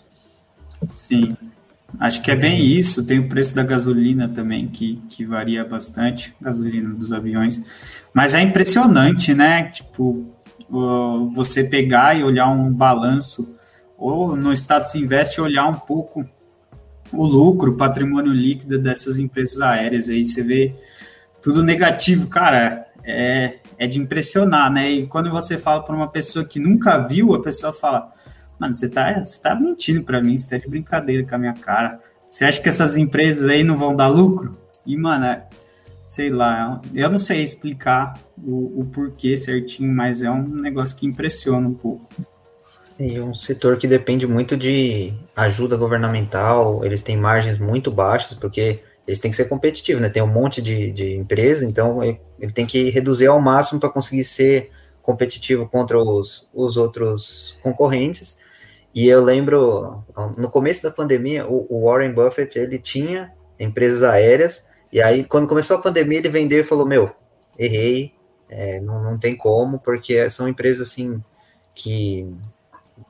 Sim, 0.85 1.35
acho 1.99 2.21
que 2.21 2.31
é 2.31 2.35
bem 2.35 2.63
isso. 2.63 3.05
Tem 3.05 3.19
o 3.19 3.27
preço 3.27 3.55
da 3.55 3.63
gasolina 3.63 4.27
também, 4.27 4.67
que, 4.67 5.01
que 5.09 5.25
varia 5.25 5.63
bastante, 5.65 6.33
gasolina 6.39 6.89
dos 6.93 7.11
aviões. 7.11 7.61
Mas 8.13 8.33
é 8.33 8.41
impressionante, 8.41 9.33
né? 9.33 9.63
Tipo, 9.65 10.25
você 11.33 11.63
pegar 11.63 12.17
e 12.17 12.23
olhar 12.23 12.49
um 12.49 12.71
balanço 12.71 13.55
ou 13.97 14.35
no 14.35 14.53
status 14.53 14.95
invest 14.95 15.39
olhar 15.41 15.67
um 15.67 15.79
pouco 15.79 16.25
o 17.11 17.25
lucro, 17.25 17.71
o 17.71 17.77
patrimônio 17.77 18.31
líquido 18.31 18.77
dessas 18.77 19.17
empresas 19.17 19.61
aéreas. 19.61 20.09
Aí 20.09 20.23
você 20.23 20.43
vê 20.43 20.75
tudo 21.41 21.63
negativo, 21.63 22.27
cara, 22.27 22.87
é, 23.03 23.59
é 23.77 23.87
de 23.87 23.99
impressionar, 23.99 24.71
né? 24.71 24.91
E 24.91 25.07
quando 25.07 25.29
você 25.29 25.57
fala 25.57 25.83
para 25.83 25.95
uma 25.95 26.09
pessoa 26.09 26.45
que 26.45 26.59
nunca 26.59 26.97
viu, 26.97 27.33
a 27.33 27.41
pessoa 27.41 27.71
fala: 27.71 28.11
Mano, 28.59 28.73
você 28.73 28.89
tá, 28.89 29.23
você 29.23 29.39
tá 29.39 29.55
mentindo 29.55 30.03
para 30.03 30.21
mim, 30.21 30.37
você 30.37 30.49
tá 30.49 30.57
de 30.57 30.69
brincadeira 30.69 31.27
com 31.27 31.35
a 31.35 31.37
minha 31.37 31.53
cara. 31.53 31.99
Você 32.29 32.43
acha 32.43 32.61
que 32.61 32.67
essas 32.67 32.97
empresas 32.97 33.49
aí 33.49 33.63
não 33.63 33.77
vão 33.77 33.95
dar 33.95 34.07
lucro? 34.07 34.57
E, 34.85 34.97
mano, 34.97 35.25
é, 35.25 35.47
sei 36.07 36.29
lá, 36.29 36.81
eu 36.93 37.09
não 37.09 37.17
sei 37.17 37.41
explicar 37.41 38.19
o, 38.37 38.81
o 38.81 38.85
porquê 38.85 39.37
certinho, 39.37 39.93
mas 39.93 40.23
é 40.23 40.31
um 40.31 40.43
negócio 40.43 40.95
que 40.95 41.05
impressiona 41.05 41.67
um 41.67 41.73
pouco. 41.73 42.09
E 42.99 43.19
um 43.19 43.33
setor 43.35 43.77
que 43.77 43.87
depende 43.87 44.25
muito 44.25 44.57
de 44.57 45.13
ajuda 45.35 45.77
governamental, 45.77 46.83
eles 46.83 47.03
têm 47.03 47.15
margens 47.15 47.59
muito 47.59 47.91
baixas, 47.91 48.33
porque 48.33 48.81
eles 49.07 49.19
têm 49.19 49.31
que 49.31 49.37
ser 49.37 49.45
competitivos, 49.45 50.01
né? 50.01 50.09
Tem 50.09 50.21
um 50.21 50.27
monte 50.27 50.61
de, 50.61 50.91
de 50.91 51.15
empresa, 51.15 51.65
então 51.65 52.03
ele, 52.03 52.19
ele 52.37 52.51
tem 52.51 52.65
que 52.65 52.89
reduzir 52.89 53.27
ao 53.27 53.39
máximo 53.39 53.79
para 53.79 53.89
conseguir 53.89 54.25
ser 54.25 54.69
competitivo 55.01 55.65
contra 55.67 55.97
os, 55.97 56.49
os 56.53 56.75
outros 56.75 57.57
concorrentes. 57.63 58.39
E 58.93 59.07
eu 59.07 59.23
lembro, 59.23 60.03
no 60.37 60.49
começo 60.49 60.83
da 60.83 60.91
pandemia, 60.91 61.47
o, 61.47 61.65
o 61.69 61.85
Warren 61.85 62.11
Buffett, 62.11 62.59
ele 62.59 62.77
tinha 62.77 63.31
empresas 63.57 64.03
aéreas, 64.03 64.65
e 64.91 65.01
aí 65.01 65.23
quando 65.23 65.47
começou 65.47 65.77
a 65.77 65.81
pandemia, 65.81 66.17
ele 66.17 66.29
vendeu 66.29 66.59
e 66.59 66.63
falou, 66.63 66.85
meu, 66.85 67.11
errei, 67.57 68.13
é, 68.49 68.81
não, 68.81 69.01
não 69.01 69.17
tem 69.17 69.35
como, 69.35 69.79
porque 69.79 70.29
são 70.29 70.47
empresas, 70.47 70.89
assim, 70.89 71.23
que 71.73 72.29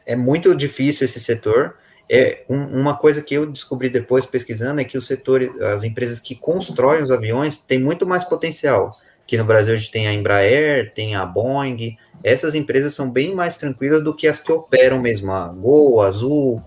é 0.05 0.15
muito 0.15 0.55
difícil 0.55 1.05
esse 1.05 1.19
setor, 1.19 1.75
é 2.09 2.43
um, 2.49 2.63
uma 2.79 2.95
coisa 2.95 3.21
que 3.21 3.33
eu 3.33 3.45
descobri 3.45 3.89
depois 3.89 4.25
pesquisando 4.25 4.79
é 4.79 4.83
que 4.83 4.97
o 4.97 5.01
setor, 5.01 5.41
as 5.73 5.83
empresas 5.83 6.19
que 6.19 6.35
constroem 6.35 7.03
os 7.03 7.11
aviões 7.11 7.57
têm 7.57 7.79
muito 7.79 8.05
mais 8.05 8.23
potencial. 8.23 8.97
Aqui 9.23 9.37
no 9.37 9.43
Brasil 9.43 9.73
a 9.73 9.77
gente 9.77 9.91
tem 9.91 10.07
a 10.07 10.13
Embraer, 10.13 10.93
tem 10.93 11.15
a 11.15 11.25
Boeing. 11.25 11.97
Essas 12.23 12.55
empresas 12.55 12.93
são 12.93 13.11
bem 13.11 13.35
mais 13.35 13.57
tranquilas 13.57 14.01
do 14.01 14.15
que 14.15 14.25
as 14.25 14.39
que 14.39 14.51
operam 14.51 15.01
mesmo, 15.01 15.31
a 15.31 15.49
Gol, 15.49 16.01
a 16.01 16.07
Azul, 16.07 16.63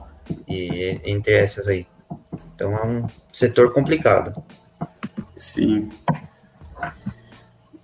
e 0.47 1.01
entre 1.05 1.35
essas 1.35 1.69
aí. 1.69 1.87
Então 2.55 2.77
é 2.77 2.87
um 2.87 3.09
setor 3.33 3.73
complicado. 3.73 4.43
Sim. 5.35 5.91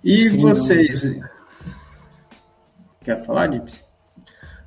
E 0.03 0.29
Sim, 0.29 0.41
vocês? 0.41 1.03
Não. 1.03 1.27
Quer 3.03 3.25
falar, 3.25 3.47
Dips? 3.47 3.86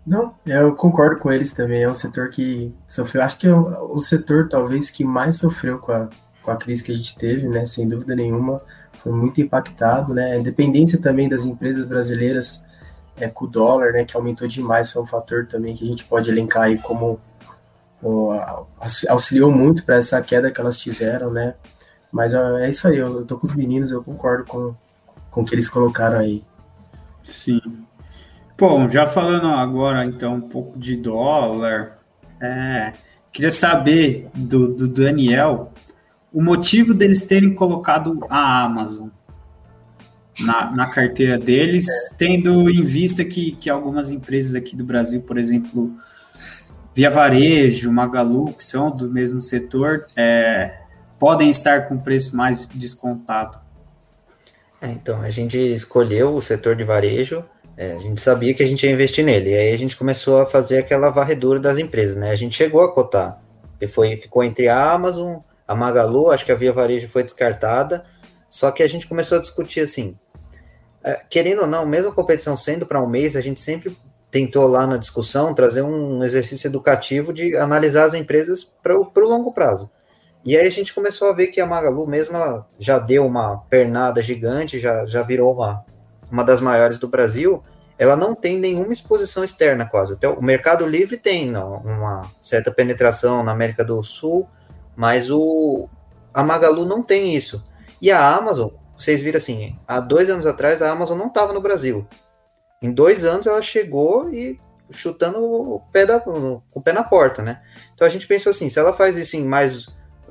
Não, 0.06 0.34
eu 0.46 0.74
concordo 0.74 1.20
com 1.20 1.30
eles 1.30 1.52
também. 1.52 1.82
É 1.82 1.88
um 1.88 1.94
setor 1.94 2.30
que 2.30 2.74
sofreu. 2.86 3.22
Acho 3.22 3.38
que 3.38 3.46
é 3.46 3.54
o 3.54 4.00
setor 4.00 4.48
talvez 4.48 4.90
que 4.90 5.04
mais 5.04 5.36
sofreu 5.36 5.78
com 5.78 5.92
a, 5.92 6.08
com 6.42 6.50
a 6.50 6.56
crise 6.56 6.82
que 6.82 6.92
a 6.92 6.94
gente 6.94 7.16
teve, 7.16 7.48
né? 7.48 7.66
Sem 7.66 7.88
dúvida 7.88 8.14
nenhuma, 8.14 8.62
foi 8.94 9.12
muito 9.12 9.40
impactado, 9.40 10.14
né? 10.14 10.32
A 10.32 10.38
independência 10.38 11.00
também 11.00 11.28
das 11.28 11.44
empresas 11.44 11.84
brasileiras 11.84 12.66
é, 13.16 13.28
com 13.28 13.44
o 13.44 13.48
dólar, 13.48 13.92
né? 13.92 14.04
Que 14.04 14.16
aumentou 14.16 14.48
demais, 14.48 14.90
foi 14.90 15.02
um 15.02 15.06
fator 15.06 15.46
também 15.46 15.74
que 15.74 15.84
a 15.84 15.86
gente 15.86 16.04
pode 16.04 16.30
elencar 16.30 16.64
aí 16.64 16.78
como 16.78 17.20
auxiliou 19.08 19.52
muito 19.52 19.84
para 19.84 19.96
essa 19.96 20.20
queda 20.22 20.50
que 20.50 20.60
elas 20.60 20.78
tiveram, 20.78 21.30
né? 21.30 21.54
Mas 22.10 22.34
é 22.34 22.68
isso 22.68 22.88
aí, 22.88 22.96
eu 22.96 23.24
tô 23.24 23.38
com 23.38 23.46
os 23.46 23.54
meninos, 23.54 23.92
eu 23.92 24.02
concordo 24.02 24.44
com, 24.44 24.74
com 25.30 25.42
o 25.42 25.44
que 25.44 25.54
eles 25.54 25.68
colocaram 25.68 26.18
aí. 26.18 26.42
Sim. 27.22 27.60
Bom, 28.60 28.90
já 28.90 29.06
falando 29.06 29.46
agora 29.46 30.04
então 30.04 30.34
um 30.34 30.40
pouco 30.42 30.78
de 30.78 30.94
dólar, 30.94 31.98
é, 32.38 32.92
queria 33.32 33.50
saber 33.50 34.28
do, 34.34 34.74
do 34.74 34.86
Daniel 34.86 35.72
o 36.30 36.42
motivo 36.42 36.92
deles 36.92 37.22
terem 37.22 37.54
colocado 37.54 38.20
a 38.28 38.64
Amazon 38.64 39.08
na, 40.38 40.70
na 40.72 40.90
carteira 40.90 41.38
deles, 41.38 41.86
tendo 42.18 42.68
em 42.68 42.84
vista 42.84 43.24
que, 43.24 43.52
que 43.52 43.70
algumas 43.70 44.10
empresas 44.10 44.54
aqui 44.54 44.76
do 44.76 44.84
Brasil, 44.84 45.22
por 45.22 45.38
exemplo, 45.38 45.94
Via 46.94 47.10
Varejo, 47.10 47.90
Magalu, 47.90 48.52
que 48.52 48.62
são 48.62 48.94
do 48.94 49.10
mesmo 49.10 49.40
setor, 49.40 50.04
é, 50.14 50.80
podem 51.18 51.48
estar 51.48 51.88
com 51.88 51.96
preço 51.96 52.36
mais 52.36 52.66
descontado. 52.66 53.58
É, 54.82 54.90
então, 54.90 55.22
a 55.22 55.30
gente 55.30 55.56
escolheu 55.56 56.34
o 56.34 56.42
setor 56.42 56.76
de 56.76 56.84
varejo 56.84 57.42
é, 57.80 57.94
a 57.94 57.98
gente 57.98 58.20
sabia 58.20 58.52
que 58.52 58.62
a 58.62 58.66
gente 58.66 58.84
ia 58.84 58.92
investir 58.92 59.24
nele. 59.24 59.52
E 59.52 59.56
aí 59.56 59.72
a 59.72 59.78
gente 59.78 59.96
começou 59.96 60.38
a 60.38 60.44
fazer 60.44 60.76
aquela 60.76 61.08
varredura 61.08 61.58
das 61.58 61.78
empresas, 61.78 62.14
né? 62.14 62.30
A 62.30 62.36
gente 62.36 62.54
chegou 62.54 62.82
a 62.82 62.92
cotar. 62.92 63.40
E 63.80 63.88
foi, 63.88 64.18
ficou 64.18 64.44
entre 64.44 64.68
a 64.68 64.92
Amazon, 64.92 65.38
a 65.66 65.74
Magalu, 65.74 66.30
acho 66.30 66.44
que 66.44 66.52
a 66.52 66.54
Via 66.54 66.74
Varejo 66.74 67.08
foi 67.08 67.22
descartada. 67.22 68.04
Só 68.50 68.70
que 68.70 68.82
a 68.82 68.86
gente 68.86 69.08
começou 69.08 69.38
a 69.38 69.40
discutir 69.40 69.80
assim. 69.80 70.14
É, 71.02 71.22
querendo 71.30 71.62
ou 71.62 71.66
não, 71.66 71.86
mesmo 71.86 72.10
a 72.10 72.14
competição 72.14 72.54
sendo 72.54 72.84
para 72.84 73.00
um 73.00 73.08
mês, 73.08 73.34
a 73.34 73.40
gente 73.40 73.60
sempre 73.60 73.96
tentou 74.30 74.66
lá 74.66 74.86
na 74.86 74.98
discussão 74.98 75.54
trazer 75.54 75.80
um 75.80 76.22
exercício 76.22 76.68
educativo 76.68 77.32
de 77.32 77.56
analisar 77.56 78.04
as 78.04 78.12
empresas 78.12 78.62
para 78.62 78.94
o 78.94 79.10
longo 79.20 79.52
prazo. 79.52 79.90
E 80.44 80.54
aí 80.54 80.66
a 80.66 80.70
gente 80.70 80.92
começou 80.92 81.30
a 81.30 81.32
ver 81.32 81.46
que 81.46 81.62
a 81.62 81.66
Magalu 81.66 82.06
mesmo 82.06 82.36
já 82.78 82.98
deu 82.98 83.24
uma 83.24 83.56
pernada 83.70 84.20
gigante, 84.20 84.78
já, 84.78 85.06
já 85.06 85.22
virou 85.22 85.54
uma, 85.54 85.82
uma 86.30 86.44
das 86.44 86.60
maiores 86.60 86.98
do 86.98 87.08
Brasil, 87.08 87.62
ela 88.00 88.16
não 88.16 88.34
tem 88.34 88.58
nenhuma 88.58 88.94
exposição 88.94 89.44
externa 89.44 89.84
quase. 89.86 90.14
Até 90.14 90.26
o 90.26 90.42
Mercado 90.42 90.86
Livre 90.86 91.18
tem 91.18 91.50
não, 91.50 91.76
uma 91.80 92.30
certa 92.40 92.70
penetração 92.70 93.44
na 93.44 93.52
América 93.52 93.84
do 93.84 94.02
Sul, 94.02 94.48
mas 94.96 95.30
o 95.30 95.86
a 96.32 96.42
Magalu 96.42 96.86
não 96.86 97.02
tem 97.02 97.36
isso. 97.36 97.62
E 98.00 98.10
a 98.10 98.34
Amazon, 98.34 98.70
vocês 98.96 99.22
viram 99.22 99.36
assim, 99.36 99.76
há 99.86 100.00
dois 100.00 100.30
anos 100.30 100.46
atrás 100.46 100.80
a 100.80 100.90
Amazon 100.90 101.18
não 101.18 101.26
estava 101.26 101.52
no 101.52 101.60
Brasil. 101.60 102.08
Em 102.80 102.90
dois 102.90 103.22
anos 103.22 103.46
ela 103.46 103.60
chegou 103.60 104.32
e 104.32 104.58
chutando 104.90 105.44
o 105.44 105.80
pé, 105.92 106.06
da, 106.06 106.22
o 106.24 106.80
pé 106.80 106.94
na 106.94 107.04
porta, 107.04 107.42
né? 107.42 107.60
Então 107.92 108.06
a 108.06 108.10
gente 108.10 108.26
pensou 108.26 108.48
assim, 108.48 108.70
se 108.70 108.78
ela 108.78 108.94
faz 108.94 109.18
isso 109.18 109.36
em 109.36 109.44
mais 109.44 109.86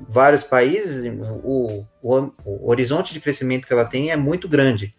vários 0.09 0.43
países, 0.43 1.05
o, 1.43 1.85
o, 2.01 2.31
o 2.43 2.71
horizonte 2.71 3.13
de 3.13 3.19
crescimento 3.19 3.67
que 3.67 3.73
ela 3.73 3.85
tem 3.85 4.09
é 4.09 4.15
muito 4.15 4.49
grande. 4.49 4.95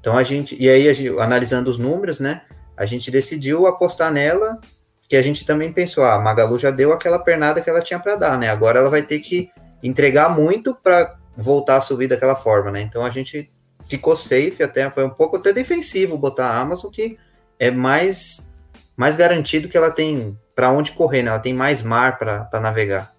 Então 0.00 0.16
a 0.16 0.22
gente, 0.22 0.56
e 0.58 0.68
aí 0.68 0.92
gente, 0.94 1.18
analisando 1.18 1.70
os 1.70 1.78
números, 1.78 2.20
né, 2.20 2.42
a 2.76 2.86
gente 2.86 3.10
decidiu 3.10 3.66
apostar 3.66 4.12
nela, 4.12 4.60
que 5.08 5.16
a 5.16 5.22
gente 5.22 5.44
também 5.44 5.72
pensou, 5.72 6.04
ah, 6.04 6.14
a 6.14 6.18
Magalu 6.18 6.58
já 6.58 6.70
deu 6.70 6.92
aquela 6.92 7.18
pernada 7.18 7.60
que 7.60 7.70
ela 7.70 7.80
tinha 7.80 7.98
para 7.98 8.16
dar, 8.16 8.38
né? 8.38 8.48
Agora 8.50 8.80
ela 8.80 8.90
vai 8.90 9.02
ter 9.02 9.20
que 9.20 9.50
entregar 9.82 10.28
muito 10.28 10.74
para 10.74 11.16
voltar 11.36 11.76
a 11.76 11.80
subir 11.80 12.08
daquela 12.08 12.34
forma, 12.34 12.70
né? 12.70 12.82
Então 12.82 13.04
a 13.04 13.10
gente 13.10 13.50
ficou 13.88 14.16
safe 14.16 14.62
até, 14.62 14.90
foi 14.90 15.04
um 15.04 15.10
pouco 15.10 15.36
até 15.36 15.52
defensivo 15.52 16.18
botar 16.18 16.48
a 16.48 16.60
Amazon 16.60 16.90
que 16.90 17.16
é 17.58 17.70
mais 17.70 18.50
mais 18.96 19.14
garantido 19.14 19.68
que 19.68 19.76
ela 19.76 19.90
tem 19.90 20.36
para 20.54 20.72
onde 20.72 20.92
correr, 20.92 21.22
né? 21.22 21.30
Ela 21.30 21.38
tem 21.38 21.54
mais 21.54 21.82
mar 21.82 22.18
para 22.18 22.60
navegar. 22.60 23.12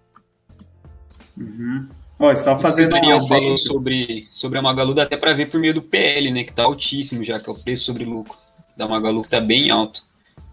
Uhum. 1.37 1.87
Olha, 2.19 2.35
só 2.35 2.59
fazendo. 2.59 2.87
O 2.87 2.93
Daniel 2.93 3.27
falou 3.27 3.57
sobre, 3.57 4.27
sobre 4.31 4.57
a 4.57 4.61
Magalu, 4.61 4.93
dá 4.93 5.03
até 5.03 5.15
para 5.15 5.33
ver 5.33 5.49
por 5.49 5.59
meio 5.59 5.73
do 5.73 5.81
PL, 5.81 6.31
né? 6.31 6.43
Que 6.43 6.53
tá 6.53 6.63
altíssimo 6.63 7.23
já, 7.23 7.39
que 7.39 7.49
é 7.49 7.53
o 7.53 7.55
preço 7.55 7.85
sobre 7.85 8.05
lucro 8.05 8.35
da 8.75 8.87
Magalu, 8.87 9.23
que 9.23 9.29
tá 9.29 9.39
bem 9.39 9.69
alto. 9.69 10.03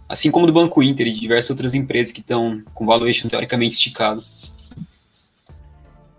Assim 0.06 0.30
como 0.30 0.46
do 0.46 0.52
Banco 0.52 0.82
Inter 0.82 1.06
e 1.06 1.14
de 1.14 1.20
diversas 1.20 1.50
outras 1.50 1.74
empresas 1.74 2.12
que 2.12 2.20
estão 2.20 2.62
com 2.74 2.84
valuation 2.84 3.28
teoricamente 3.28 3.76
esticado. 3.76 4.22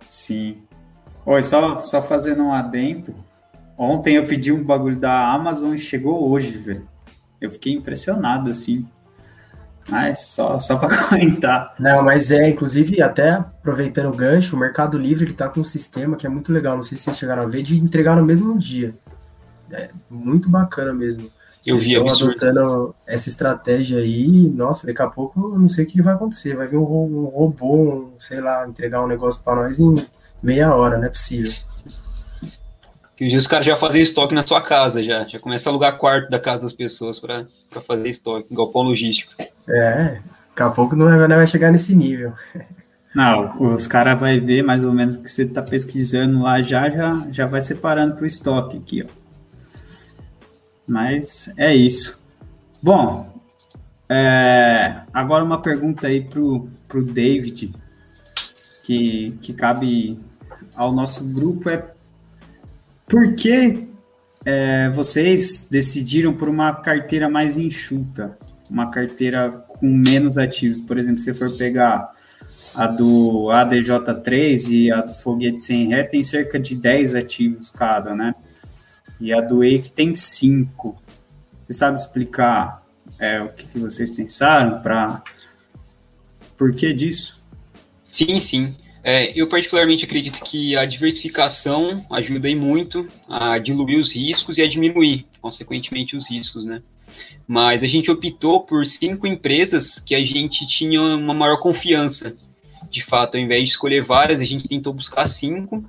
Sim. 0.08 0.58
Oi, 1.25 1.44
só, 1.44 1.80
só 1.80 2.02
fazendo 2.02 2.44
um 2.44 2.52
adendo. 2.52 3.16
Ontem 3.78 4.16
eu 4.16 4.25
pedi 4.25 4.52
um 4.52 4.64
bagulho 4.64 4.96
da 4.96 5.32
Amazon 5.32 5.75
e 5.75 5.78
chegou 5.78 6.30
hoje, 6.30 6.52
velho. 6.52 6.88
Eu 7.40 7.52
fiquei 7.52 7.74
impressionado, 7.74 8.50
assim. 8.50 8.88
Mas 9.88 10.27
só, 10.27 10.60
só 10.60 10.77
para 10.77 10.98
comentar. 11.08 11.75
Não, 11.80 12.04
mas 12.04 12.32
é, 12.32 12.50
inclusive, 12.50 13.01
até 13.01 13.32
aproveitando 13.32 14.12
o 14.12 14.15
gancho, 14.15 14.56
o 14.56 14.60
Mercado 14.60 14.98
Livre 14.98 15.25
ele 15.25 15.34
tá 15.34 15.48
com 15.48 15.60
um 15.60 15.65
sistema 15.65 16.15
que 16.15 16.25
é 16.25 16.30
muito 16.30 16.51
legal, 16.51 16.75
não 16.75 16.84
sei 16.84 16.98
se 16.98 17.04
vocês 17.04 17.18
chegaram 17.18 17.44
a 17.44 17.46
ver, 17.46 17.62
de 17.62 17.77
entregar 17.77 18.15
no 18.15 18.25
mesmo 18.25 18.58
dia. 18.58 18.96
É 19.72 19.89
muito 20.10 20.50
bacana 20.50 20.94
mesmo. 20.94 21.30
Eu 21.65 21.77
Eles 21.77 21.88
vi 21.88 21.94
estão 21.94 22.27
adotando 22.27 22.96
essa 23.08 23.27
estratégia 23.27 23.98
aí, 23.98 24.48
nossa, 24.50 24.86
daqui 24.86 25.01
a 25.01 25.08
pouco 25.08 25.54
eu 25.54 25.60
não 25.60 25.68
sei 25.68 25.84
o 25.84 25.88
que 25.88 26.01
vai 26.01 26.13
acontecer. 26.13 26.56
Vai 26.56 26.68
vir 26.68 26.77
um, 26.77 26.82
um 26.84 27.25
robô, 27.25 28.12
um, 28.15 28.20
sei 28.20 28.39
lá, 28.39 28.68
entregar 28.68 29.04
um 29.04 29.08
negócio 29.08 29.44
para 29.44 29.63
nós 29.63 29.80
em 29.80 29.96
meia 30.44 30.74
hora, 30.75 30.98
não 30.98 31.06
é 31.06 31.10
possível. 31.10 31.51
Que 33.15 33.36
os 33.36 33.48
caras 33.48 33.65
já 33.65 33.77
fazem 33.77 34.01
estoque 34.01 34.36
na 34.36 34.46
sua 34.46 34.62
casa, 34.62 35.01
já. 35.01 35.25
Já 35.27 35.39
começa 35.39 35.68
a 35.68 35.72
alugar 35.72 35.98
quarto 35.98 36.30
da 36.30 36.39
casa 36.39 36.63
das 36.63 36.74
pessoas 36.74 37.20
para 37.20 37.48
fazer 37.88 38.10
estoque, 38.10 38.48
igual 38.51 38.72
pão 38.72 38.84
logístico. 38.84 39.34
É, 39.68 40.20
daqui 40.50 40.64
a 40.64 40.70
pouco 40.70 40.96
não 40.96 41.06
vai, 41.06 41.48
chegar 41.48 41.72
nesse 41.72 41.96
nível. 41.96 42.34
Não, 43.14 43.62
os 43.62 43.88
caras 43.88 44.20
vão 44.20 44.30
ver 44.42 44.62
mais 44.62 44.84
ou 44.84 44.94
menos 44.94 45.16
o 45.16 45.22
que 45.22 45.32
você 45.32 45.44
está 45.44 45.62
pesquisando 45.62 46.42
lá 46.42 46.62
já, 46.62 46.90
já, 46.90 47.28
já 47.32 47.46
vai 47.46 47.62
separando 47.62 48.16
para 48.16 48.24
o 48.24 48.28
estoque 48.28 48.78
aqui, 48.78 49.04
ó. 49.04 49.26
Mas 50.88 51.52
é 51.58 51.74
isso. 51.74 52.20
Bom, 52.82 53.42
é, 54.10 55.02
agora 55.14 55.44
uma 55.44 55.62
pergunta 55.62 56.08
aí 56.08 56.22
pro, 56.22 56.70
pro 56.88 57.04
David, 57.04 57.74
que, 58.84 59.36
que 59.42 59.54
cabe 59.54 60.20
ao 60.76 60.92
nosso 60.92 61.28
grupo, 61.34 61.70
é 61.70 61.84
por 63.08 63.34
que 63.34 63.88
é, 64.44 64.90
vocês 64.90 65.68
decidiram 65.72 66.34
por 66.34 66.50
uma 66.50 66.74
carteira 66.74 67.30
mais 67.30 67.58
enxuta? 67.58 68.38
Uma 68.70 68.90
carteira 68.90 69.52
com 69.52 69.88
menos 69.88 70.38
ativos. 70.38 70.80
Por 70.80 70.98
exemplo, 70.98 71.20
se 71.20 71.26
você 71.26 71.34
for 71.34 71.56
pegar 71.58 72.12
a 72.74 72.88
do 72.88 73.48
ADJ3 73.50 74.70
e 74.70 74.92
a 74.92 75.02
do 75.02 75.14
Foguete 75.14 75.62
Sem 75.62 75.90
Ré, 75.90 76.04
tem 76.04 76.24
cerca 76.24 76.60
de 76.60 76.76
10 76.76 77.16
ativos 77.16 77.72
cada, 77.72 78.14
né? 78.14 78.36
E 79.20 79.34
a 79.34 79.40
do 79.40 79.64
EIC 79.64 79.92
tem 79.92 80.14
5. 80.14 81.02
Você 81.64 81.74
sabe 81.74 81.98
explicar 81.98 82.84
é, 83.18 83.42
o 83.42 83.50
que, 83.50 83.66
que 83.66 83.80
vocês 83.80 84.12
pensaram 84.12 84.82
para 84.82 85.24
por 86.58 86.74
que 86.74 86.94
disso? 86.94 87.42
Sim, 88.12 88.40
sim. 88.40 88.76
É, 89.04 89.40
eu 89.40 89.48
particularmente 89.48 90.04
acredito 90.04 90.42
que 90.44 90.76
a 90.76 90.86
diversificação 90.86 92.06
ajuda 92.12 92.54
muito 92.56 93.08
a 93.30 93.60
diluir 93.60 94.00
os 94.00 94.16
riscos 94.16 94.58
e 94.58 94.62
a 94.62 94.68
diminuir, 94.68 95.28
consequentemente, 95.40 96.16
os 96.16 96.30
riscos, 96.30 96.66
né? 96.66 96.82
Mas 97.48 97.84
a 97.84 97.88
gente 97.88 98.10
optou 98.10 98.62
por 98.62 98.86
cinco 98.86 99.28
empresas 99.28 100.00
que 100.00 100.16
a 100.16 100.26
gente 100.26 100.68
tinha 100.68 101.02
uma 101.02 101.34
maior 101.34 101.60
confiança. 101.60 102.36
De 102.90 103.04
fato, 103.04 103.36
ao 103.36 103.42
invés 103.42 103.64
de 103.64 103.70
escolher 103.70 104.04
várias, 104.04 104.42
a 104.42 104.46
gente 104.46 104.68
tentou 104.68 104.94
buscar 104.94 105.26
cinco 105.26 105.84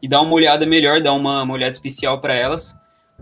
e 0.00 0.08
dar 0.08 0.20
uma 0.20 0.32
olhada 0.32 0.66
melhor, 0.66 1.00
dar 1.00 1.12
uma, 1.12 1.42
uma 1.42 1.54
olhada 1.54 1.72
especial 1.72 2.20
para 2.20 2.34
elas, 2.34 2.74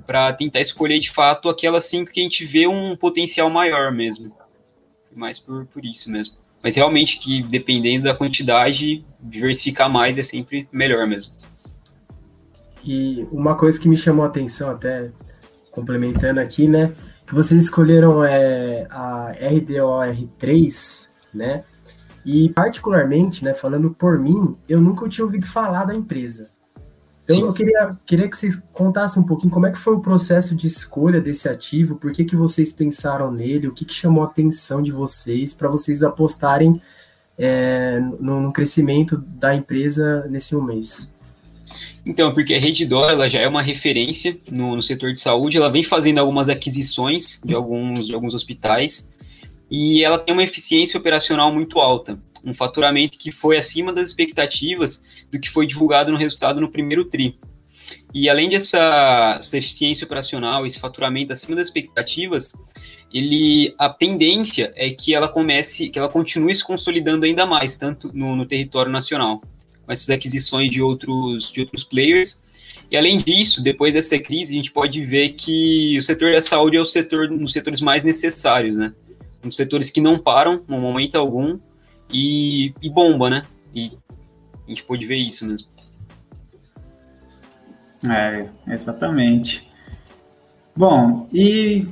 para 0.07 0.33
tentar 0.33 0.61
escolher 0.61 0.99
de 0.99 1.11
fato 1.11 1.49
aquelas 1.49 1.85
cinco 1.85 2.11
que 2.11 2.21
a 2.21 2.23
gente 2.23 2.45
vê 2.45 2.67
um 2.67 2.97
potencial 2.97 3.49
maior 3.51 3.93
mesmo. 3.93 4.33
Mais 5.15 5.39
por, 5.39 5.67
por 5.67 5.85
isso 5.85 6.11
mesmo. 6.11 6.35
Mas 6.63 6.77
realmente 6.77 7.19
que 7.19 7.43
dependendo 7.43 8.05
da 8.05 8.15
quantidade, 8.15 9.05
diversificar 9.21 9.91
mais 9.91 10.19
é 10.19 10.23
sempre 10.23 10.69
melhor 10.73 11.07
mesmo. 11.07 11.33
E 12.85 13.27
uma 13.31 13.55
coisa 13.55 13.79
que 13.79 13.89
me 13.89 13.97
chamou 13.97 14.25
a 14.25 14.29
atenção, 14.29 14.71
até 14.71 15.11
complementando 15.71 16.41
aqui, 16.41 16.67
né? 16.67 16.95
Que 17.31 17.35
vocês 17.37 17.63
escolheram 17.63 18.25
é, 18.25 18.89
a 18.91 19.33
RDOR3, 19.41 21.07
né? 21.33 21.63
E 22.27 22.49
particularmente, 22.49 23.45
né, 23.45 23.55
falando 23.55 23.93
por 23.93 24.19
mim, 24.19 24.57
eu 24.69 24.81
nunca 24.81 25.09
tinha 25.09 25.25
ouvido 25.25 25.47
falar 25.47 25.85
da 25.85 25.95
empresa. 25.95 26.51
Então 27.23 27.37
Sim. 27.37 27.43
eu 27.43 27.53
queria, 27.53 27.97
queria 28.05 28.29
que 28.29 28.37
vocês 28.37 28.57
contassem 28.73 29.23
um 29.23 29.27
pouquinho 29.27 29.53
como 29.53 29.65
é 29.65 29.71
que 29.71 29.79
foi 29.79 29.95
o 29.95 30.01
processo 30.01 30.57
de 30.57 30.67
escolha 30.67 31.21
desse 31.21 31.49
ativo, 31.49 31.95
por 31.95 32.11
que, 32.11 32.25
que 32.25 32.35
vocês 32.35 32.73
pensaram 32.73 33.31
nele, 33.31 33.69
o 33.69 33.73
que, 33.73 33.85
que 33.85 33.95
chamou 33.95 34.25
a 34.25 34.27
atenção 34.27 34.83
de 34.83 34.91
vocês 34.91 35.55
para 35.55 35.69
vocês 35.69 36.03
apostarem 36.03 36.83
é, 37.39 38.01
no, 38.19 38.41
no, 38.41 38.53
crescimento 38.53 39.17
da 39.17 39.55
empresa 39.55 40.27
nesse 40.29 40.57
um 40.57 40.63
mês. 40.63 41.13
Então, 42.05 42.33
porque 42.33 42.55
a 42.55 42.59
Redditor 42.59 43.11
ela 43.11 43.29
já 43.29 43.41
é 43.41 43.49
uma 43.49 43.63
referência 43.63 44.39
no, 44.51 44.75
no, 44.75 44.83
setor 44.83 45.13
de 45.13 45.21
saúde, 45.21 45.59
ela 45.59 45.71
vem 45.71 45.83
fazendo 45.83 46.19
algumas 46.19 46.49
aquisições 46.49 47.41
de 47.45 47.55
alguns, 47.55 48.07
de 48.07 48.15
alguns 48.15 48.35
hospitais 48.35 49.09
e 49.71 50.03
ela 50.03 50.19
tem 50.19 50.33
uma 50.33 50.43
eficiência 50.43 50.99
operacional 50.99 51.53
muito 51.53 51.79
alta 51.79 52.19
um 52.45 52.55
faturamento 52.55 53.19
que 53.19 53.31
foi 53.31 53.57
acima 53.57 53.93
das 53.93 54.09
expectativas 54.09 55.03
do 55.31 55.39
que 55.39 55.51
foi 55.51 55.67
divulgado 55.67 56.11
no 56.11 56.19
resultado 56.19 56.61
no 56.61 56.71
primeiro 56.71 57.05
TRI. 57.05 57.39
E 58.15 58.29
além 58.29 58.49
dessa 58.49 59.39
eficiência 59.53 60.05
operacional, 60.05 60.65
esse 60.65 60.79
faturamento 60.79 61.33
acima 61.33 61.57
das 61.57 61.69
expectativas, 61.69 62.53
ele 63.13 63.75
a 63.79 63.89
tendência 63.89 64.73
é 64.77 64.91
que 64.91 65.15
ela 65.15 65.29
comece, 65.29 65.89
que 65.89 65.99
ela 65.99 66.09
continue 66.09 66.55
se 66.55 66.65
consolidando 66.65 67.25
ainda 67.25 67.47
mais, 67.47 67.77
tanto 67.77 68.11
no, 68.15 68.37
no 68.37 68.47
território 68.47 68.91
nacional, 68.91 69.43
com 69.91 69.93
essas 69.93 70.09
aquisições 70.09 70.71
de 70.71 70.81
outros, 70.81 71.51
de 71.51 71.61
outros 71.61 71.83
players. 71.83 72.41
E 72.89 72.97
além 72.97 73.19
disso, 73.19 73.61
depois 73.61 73.93
dessa 73.93 74.17
crise, 74.21 74.53
a 74.53 74.57
gente 74.57 74.71
pode 74.71 75.05
ver 75.05 75.31
que 75.31 75.99
o 75.99 76.03
setor 76.03 76.33
da 76.33 76.41
saúde 76.41 76.77
é 76.77 76.81
o 76.81 76.87
setor 76.87 77.31
um 77.31 77.39
dos 77.39 77.53
setores 77.53 77.81
mais 77.81 78.05
necessários, 78.05 78.77
né? 78.77 78.93
Um 79.45 79.49
dos 79.49 79.57
setores 79.57 79.91
que 79.91 80.01
não 80.01 80.17
param, 80.17 80.63
no 80.69 80.79
momento 80.79 81.17
algum, 81.17 81.59
e, 82.09 82.73
e 82.81 82.89
bomba, 82.89 83.29
né? 83.31 83.43
E 83.75 83.91
a 84.65 84.71
gente 84.71 84.85
pôde 84.85 85.05
ver 85.07 85.17
isso 85.17 85.45
mesmo. 85.45 85.69
É, 88.09 88.49
exatamente. 88.73 89.69
Bom, 90.77 91.29
e, 91.33 91.87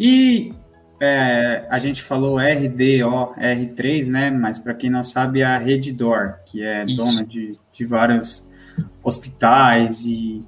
e 0.00 0.52
é, 1.00 1.66
a 1.70 1.78
gente 1.78 2.02
falou 2.02 2.38
RDO, 2.38 3.34
R3, 3.36 4.06
né? 4.06 4.30
Mas 4.30 4.58
para 4.58 4.74
quem 4.74 4.90
não 4.90 5.04
sabe, 5.04 5.40
é 5.40 5.44
a 5.44 5.58
Reddor, 5.58 6.36
que 6.44 6.62
é 6.62 6.84
Isso. 6.84 6.96
dona 6.96 7.24
de, 7.24 7.58
de 7.72 7.84
vários 7.84 8.48
hospitais 9.02 10.04
e, 10.04 10.42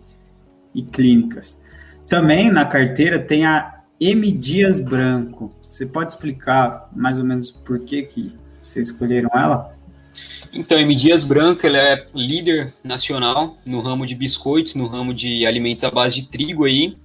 e 0.74 0.82
clínicas. 0.82 1.60
Também 2.08 2.50
na 2.50 2.64
carteira 2.64 3.18
tem 3.18 3.44
a 3.44 3.80
M 4.00 4.32
Dias 4.32 4.80
Branco. 4.80 5.54
Você 5.68 5.86
pode 5.86 6.12
explicar 6.12 6.90
mais 6.94 7.18
ou 7.18 7.24
menos 7.24 7.50
por 7.50 7.78
que, 7.80 8.02
que 8.02 8.34
vocês 8.60 8.88
escolheram 8.88 9.30
ela? 9.32 9.78
Então, 10.52 10.76
M. 10.78 10.94
Dias 10.96 11.22
Branco, 11.22 11.64
ela 11.64 11.78
é 11.78 12.06
líder 12.12 12.74
nacional 12.82 13.56
no 13.64 13.80
ramo 13.80 14.04
de 14.04 14.16
biscoitos, 14.16 14.74
no 14.74 14.88
ramo 14.88 15.14
de 15.14 15.46
alimentos 15.46 15.84
à 15.84 15.90
base 15.90 16.16
de 16.16 16.28
trigo 16.28 16.64
aí, 16.64 16.96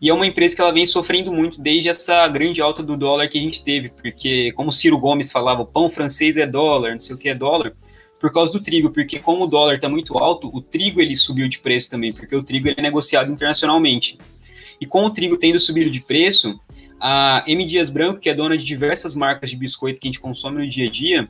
e 0.00 0.08
é 0.08 0.14
uma 0.14 0.26
empresa 0.26 0.54
que 0.54 0.60
ela 0.60 0.72
vem 0.72 0.86
sofrendo 0.86 1.30
muito 1.30 1.60
desde 1.60 1.88
essa 1.88 2.26
grande 2.28 2.62
alta 2.62 2.82
do 2.82 2.96
dólar 2.96 3.28
que 3.28 3.38
a 3.38 3.40
gente 3.40 3.62
teve, 3.62 3.90
porque 3.90 4.50
como 4.52 4.72
Ciro 4.72 4.98
Gomes 4.98 5.30
falava, 5.30 5.62
o 5.62 5.66
pão 5.66 5.90
francês 5.90 6.36
é 6.38 6.46
dólar, 6.46 6.92
não 6.92 7.00
sei 7.00 7.14
o 7.14 7.18
que 7.18 7.28
é 7.28 7.34
dólar, 7.34 7.74
por 8.18 8.32
causa 8.32 8.52
do 8.52 8.62
trigo, 8.62 8.90
porque 8.90 9.18
como 9.18 9.44
o 9.44 9.46
dólar 9.46 9.74
está 9.74 9.88
muito 9.88 10.16
alto, 10.16 10.50
o 10.54 10.60
trigo 10.62 11.00
ele 11.00 11.16
subiu 11.16 11.48
de 11.48 11.58
preço 11.58 11.90
também, 11.90 12.12
porque 12.12 12.34
o 12.34 12.42
trigo 12.42 12.68
é 12.68 12.80
negociado 12.80 13.30
internacionalmente. 13.30 14.18
E 14.80 14.86
com 14.86 15.04
o 15.04 15.10
trigo 15.10 15.36
tendo 15.36 15.60
subido 15.60 15.90
de 15.90 16.00
preço, 16.00 16.58
a 16.98 17.44
M. 17.46 17.66
Dias 17.66 17.90
Branco, 17.90 18.20
que 18.20 18.30
é 18.30 18.34
dona 18.34 18.56
de 18.56 18.64
diversas 18.64 19.14
marcas 19.14 19.50
de 19.50 19.56
biscoito 19.56 20.00
que 20.00 20.06
a 20.06 20.10
gente 20.10 20.20
consome 20.20 20.58
no 20.58 20.68
dia 20.68 20.86
a 20.86 20.90
dia, 20.90 21.28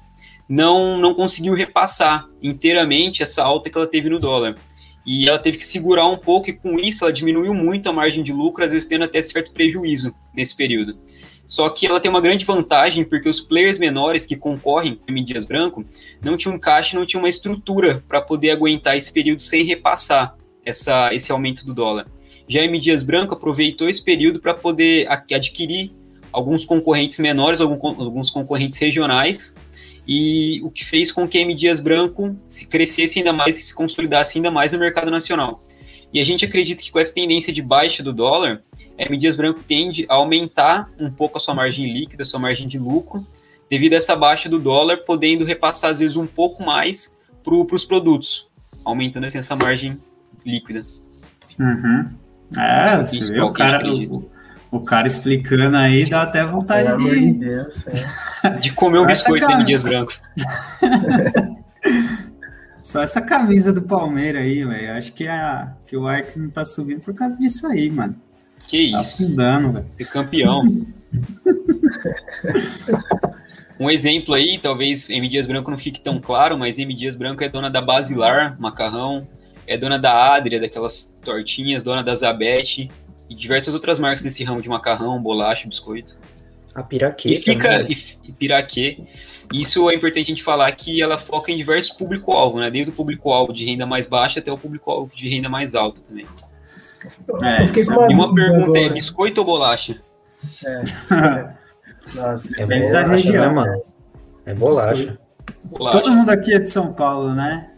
não, 0.49 0.99
não 0.99 1.15
conseguiu 1.15 1.55
repassar 1.55 2.29
inteiramente 2.43 3.23
essa 3.23 3.43
alta 3.43 3.71
que 3.71 3.79
ela 3.79 3.87
teve 3.87 4.09
no 4.09 4.19
dólar. 4.19 4.57
E 5.13 5.29
ela 5.29 5.41
teve 5.41 5.59
que 5.59 5.67
segurar 5.67 6.07
um 6.07 6.17
pouco, 6.17 6.51
e 6.51 6.53
com 6.53 6.79
isso 6.79 7.03
ela 7.03 7.13
diminuiu 7.13 7.53
muito 7.53 7.89
a 7.89 7.93
margem 7.93 8.23
de 8.23 8.33
lucro, 8.33 8.65
às 8.65 8.71
vezes 8.71 8.87
tendo 8.87 9.03
até 9.03 9.21
certo 9.21 9.51
prejuízo 9.51 10.15
nesse 10.33 10.55
período. 10.55 10.97
Só 11.49 11.69
que 11.69 11.85
ela 11.85 11.99
tem 11.99 12.09
uma 12.09 12.21
grande 12.21 12.45
vantagem, 12.45 13.03
porque 13.03 13.29
os 13.29 13.41
players 13.41 13.77
menores 13.77 14.25
que 14.25 14.37
concorrem 14.37 14.95
com 14.95 15.11
M. 15.11 15.25
Dias 15.25 15.45
Branco 15.45 15.85
não 16.23 16.37
tinham 16.37 16.57
caixa, 16.61 16.97
não 16.97 17.05
tinham 17.05 17.23
uma 17.23 17.29
estrutura 17.29 18.05
para 18.07 18.23
poder 18.23 18.53
aguentar 18.53 18.97
esse 18.97 19.13
período 19.13 19.43
sem 19.43 19.65
repassar 19.65 20.37
essa, 20.65 21.13
esse 21.13 21.33
aumento 21.33 21.67
do 21.67 21.75
dólar. 21.75 22.07
Jaime 22.47 22.79
Dias 22.79 23.03
Branco 23.03 23.35
aproveitou 23.35 23.89
esse 23.89 24.05
período 24.05 24.39
para 24.39 24.55
poder 24.55 25.09
adquirir 25.11 25.91
alguns 26.31 26.65
concorrentes 26.65 27.19
menores, 27.19 27.61
alguns 27.61 28.31
concorrentes 28.31 28.79
regionais, 28.79 29.53
e 30.07 30.61
o 30.63 30.71
que 30.71 30.85
fez 30.85 31.13
com 31.13 31.27
que 31.29 31.39
a 31.39 31.41
M. 31.41 31.55
Dias 31.55 31.79
Branco 31.79 32.37
se 32.47 32.67
crescesse 32.67 33.19
ainda 33.19 33.33
mais 33.33 33.59
e 33.59 33.63
se 33.63 33.75
consolidasse 33.75 34.39
ainda 34.39 34.51
mais 34.51 34.73
no 34.73 34.79
mercado 34.79 35.11
nacional. 35.11 35.63
E 36.13 36.21
a 36.21 36.25
gente 36.25 36.45
acredita 36.45 36.83
que 36.83 36.91
com 36.91 36.99
essa 36.99 37.15
tendência 37.15 37.53
de 37.53 37.63
baixa 37.63 38.03
do 38.03 38.13
dólar, 38.13 38.63
a 38.99 39.03
M. 39.05 39.17
Dias 39.17 39.37
Branco 39.37 39.61
tende 39.63 40.07
a 40.09 40.15
aumentar 40.15 40.91
um 40.99 41.11
pouco 41.11 41.39
a 41.39 41.41
sua 41.41 41.55
margem 41.55 41.93
líquida, 41.93 42.25
a 42.25 42.27
sua 42.27 42.41
margem 42.41 42.67
de 42.67 42.79
lucro, 42.79 43.25
devido 43.71 43.95
a 43.95 43.97
essa 43.97 44.17
baixa 44.17 44.49
do 44.49 44.59
dólar, 44.59 44.99
podendo 45.07 45.45
repassar 45.45 45.91
às 45.91 45.99
vezes 45.99 46.17
um 46.17 46.27
pouco 46.27 46.63
mais 46.65 47.15
para 47.45 47.55
os 47.55 47.85
produtos, 47.85 48.49
aumentando 48.85 49.27
assim, 49.27 49.39
essa 49.39 49.55
margem 49.55 49.99
líquida. 50.45 50.85
Uhum. 51.59 52.11
É, 52.59 52.97
você 52.97 53.33
vê 53.33 53.41
o 53.41 53.53
cara, 53.53 53.89
o, 53.89 54.29
o, 54.71 54.81
cara 54.81 55.07
explicando 55.07 55.77
aí, 55.77 56.09
dá 56.09 56.23
até 56.23 56.45
vontade 56.45 56.89
Pelo 56.89 57.11
de... 57.11 57.21
de 57.21 57.33
Deus, 57.33 57.85
é. 57.87 58.51
De 58.51 58.73
comer 58.73 59.01
um 59.01 59.07
biscoito 59.07 59.45
em 59.53 59.65
dias 59.65 59.83
branco. 59.83 60.13
Só 62.83 63.03
essa 63.03 63.21
camisa 63.21 63.73
do 63.73 63.83
Palmeiras 63.83 64.43
aí, 64.43 64.65
velho. 64.65 64.93
Acho 64.95 65.13
que, 65.13 65.29
a, 65.29 65.75
que 65.87 65.97
o 65.97 66.09
Ajax 66.09 66.37
não 66.37 66.51
tá 66.51 66.65
subindo 66.65 67.01
por 67.01 67.15
causa 67.15 67.39
disso 67.39 67.67
aí, 67.67 67.91
mano. 67.91 68.17
Que 68.69 68.91
tá 68.91 69.01
isso. 69.01 69.25
Afundando, 69.25 69.73
velho. 69.73 69.87
Ser 69.87 70.05
campeão. 70.07 70.87
um 73.79 73.91
exemplo 73.91 74.35
aí, 74.35 74.59
talvez 74.59 75.09
M. 75.11 75.29
Dias 75.29 75.47
Branco 75.47 75.71
não 75.71 75.79
fique 75.79 76.01
tão 76.01 76.21
claro, 76.21 76.59
mas 76.59 76.79
M. 76.79 76.95
Dias 76.95 77.17
Branco 77.17 77.45
é 77.45 77.49
dona 77.49 77.71
da 77.71 77.81
Basilar, 77.81 78.57
macarrão, 78.61 79.27
é 79.67 79.77
dona 79.77 79.99
da 79.99 80.35
Adria, 80.35 80.61
daquelas 80.61 81.13
tortinhas, 81.23 81.83
dona 81.83 82.03
da 82.03 82.15
Zabete 82.15 82.91
e 83.31 83.35
diversas 83.35 83.73
outras 83.73 84.01
marcas 84.01 84.23
desse 84.23 84.43
ramo 84.43 84.61
de 84.61 84.69
macarrão, 84.69 85.23
bolacha, 85.23 85.69
biscoito. 85.69 86.17
A 86.75 86.83
Piraquê. 86.83 87.31
E 87.31 87.37
fica 87.37 87.83
e, 87.83 87.97
e 88.25 88.33
Piraquê. 88.33 88.99
Isso 89.53 89.89
é 89.89 89.95
importante 89.95 90.25
a 90.25 90.25
gente 90.25 90.43
falar 90.43 90.71
que 90.73 91.01
ela 91.01 91.17
foca 91.17 91.53
em 91.53 91.57
diversos 91.57 91.93
público-alvo, 91.93 92.59
né? 92.59 92.71
Desde 92.71 92.91
o 92.91 92.95
público-alvo 92.95 93.53
de 93.53 93.65
renda 93.65 93.87
mais 93.87 94.07
baixa 94.07 94.41
até 94.41 94.51
o 94.51 94.59
público-alvo 94.59 95.15
de 95.15 95.29
renda 95.29 95.49
mais 95.49 95.77
alta 95.77 96.01
também. 96.01 96.27
É, 97.43 97.93
uma 97.93 98.11
e 98.11 98.15
uma 98.15 98.35
pergunta 98.35 98.61
é, 98.61 98.65
agora. 98.65 98.81
é: 98.81 98.89
biscoito 98.91 99.41
ou 99.41 99.47
bolacha? 99.47 100.03
É. 100.65 100.83
Nossa, 102.15 102.63
é 102.63 102.67
bolacha, 102.67 103.33
né, 103.33 103.49
mano? 103.49 103.83
É 104.45 104.55
bolacha. 104.55 105.19
bolacha. 105.65 105.99
Todo 105.99 106.13
mundo 106.13 106.31
aqui 106.31 106.53
é 106.53 106.59
de 106.59 106.71
São 106.71 106.93
Paulo, 106.93 107.33
né? 107.33 107.71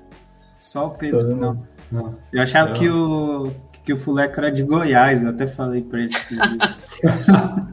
Só 0.58 0.86
o 0.86 0.90
Pedro, 0.90 1.36
não. 1.36 1.66
Não. 1.90 2.16
Eu 2.32 2.42
achava 2.42 2.70
não. 2.70 2.74
que 2.74 2.88
o, 2.88 3.52
que 3.84 3.92
o 3.92 3.96
Fuleco 3.96 4.38
era 4.40 4.50
de 4.50 4.62
Goiás, 4.62 5.22
eu 5.22 5.30
até 5.30 5.46
falei 5.46 5.82
para 5.82 6.00
ele. 6.00 6.12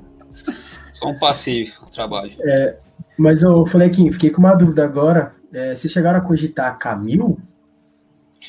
Só 0.91 1.07
um 1.07 1.17
passeio 1.17 1.71
ao 1.81 1.89
trabalho. 1.89 2.35
É, 2.41 2.77
mas 3.17 3.43
eu 3.43 3.65
falei 3.65 3.87
aqui, 3.87 4.11
fiquei 4.11 4.29
com 4.29 4.39
uma 4.39 4.55
dúvida 4.55 4.83
agora. 4.83 5.35
É, 5.53 5.75
vocês 5.75 5.91
chegaram 5.91 6.19
a 6.19 6.21
cogitar 6.21 6.67
a 6.67 6.75
Camil? 6.75 7.39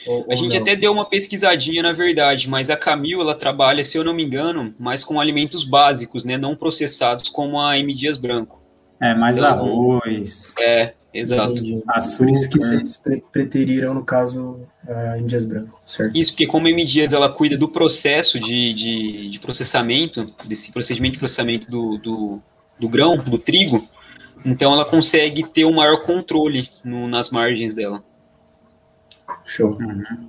Ou, 0.07 0.27
a 0.31 0.35
gente 0.35 0.55
não? 0.55 0.63
até 0.63 0.75
deu 0.75 0.93
uma 0.93 1.05
pesquisadinha, 1.05 1.83
na 1.83 1.93
verdade, 1.93 2.49
mas 2.49 2.71
a 2.71 2.77
Camil 2.77 3.21
ela 3.21 3.35
trabalha, 3.35 3.85
se 3.85 3.99
eu 3.99 4.05
não 4.05 4.15
me 4.15 4.25
engano, 4.25 4.75
mais 4.79 5.05
com 5.05 5.21
alimentos 5.21 5.65
básicos, 5.65 6.25
né, 6.25 6.39
não 6.39 6.57
processados, 6.57 7.29
como 7.29 7.61
a 7.61 7.79
M 7.79 7.95
Dias 7.95 8.17
Branco. 8.17 8.61
É, 9.01 9.15
mais 9.15 9.39
então, 9.39 9.51
arroz. 9.51 10.55
É, 10.59 10.95
Exato. 11.13 11.53
Entendi. 11.53 11.83
Ah, 11.89 11.99
por 12.17 12.31
isso 12.31 12.49
que 12.49 12.59
vocês 12.61 12.97
pre 12.97 13.23
preteriram, 13.33 13.95
no 13.95 14.05
caso, 14.05 14.61
a 14.87 15.19
Índias 15.19 15.45
Branco, 15.45 15.81
certo? 15.85 16.17
Isso, 16.17 16.33
porque 16.33 16.47
como 16.47 16.67
a 16.67 16.71
M 16.71 16.85
Dias 16.85 17.13
ela 17.13 17.29
cuida 17.29 17.57
do 17.57 17.69
processo 17.69 18.39
de, 18.39 18.73
de, 18.75 19.31
de 19.31 19.41
processamento, 19.41 20.33
desse 20.45 20.71
procedimento 20.71 21.15
de 21.15 21.19
processamento 21.19 21.71
do, 21.71 21.99
do, 21.99 22.39
do, 22.79 22.89
grão, 22.89 23.17
do 23.17 23.39
trigo, 23.39 23.89
então 24.45 24.73
ela 24.73 24.85
consegue 24.85 25.43
ter 25.43 25.65
um 25.65 25.75
maior 25.75 26.03
controle 26.03 26.69
no, 26.85 27.09
nas 27.09 27.31
margens 27.31 27.75
dela. 27.75 28.03
Show. 29.45 29.77
Uhum. 29.81 30.29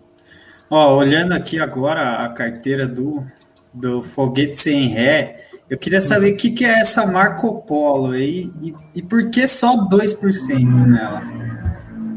Ó, 0.70 0.98
olhando 0.98 1.34
aqui 1.34 1.60
agora 1.60 2.26
a 2.26 2.30
carteira 2.30 2.88
do, 2.88 3.24
do 3.72 4.02
Foguete 4.02 4.58
Sem 4.58 4.88
Ré, 4.88 5.46
eu 5.72 5.78
queria 5.78 6.02
saber 6.02 6.34
o 6.34 6.36
que, 6.36 6.52
que 6.52 6.66
é 6.66 6.82
essa 6.82 7.08
Marco 7.08 7.62
Polo 7.62 8.12
aí 8.12 8.52
e, 8.62 8.76
e 8.94 9.02
por 9.02 9.32
que 9.32 9.48
só 9.48 9.88
2% 9.88 10.86
nela? 10.86 11.22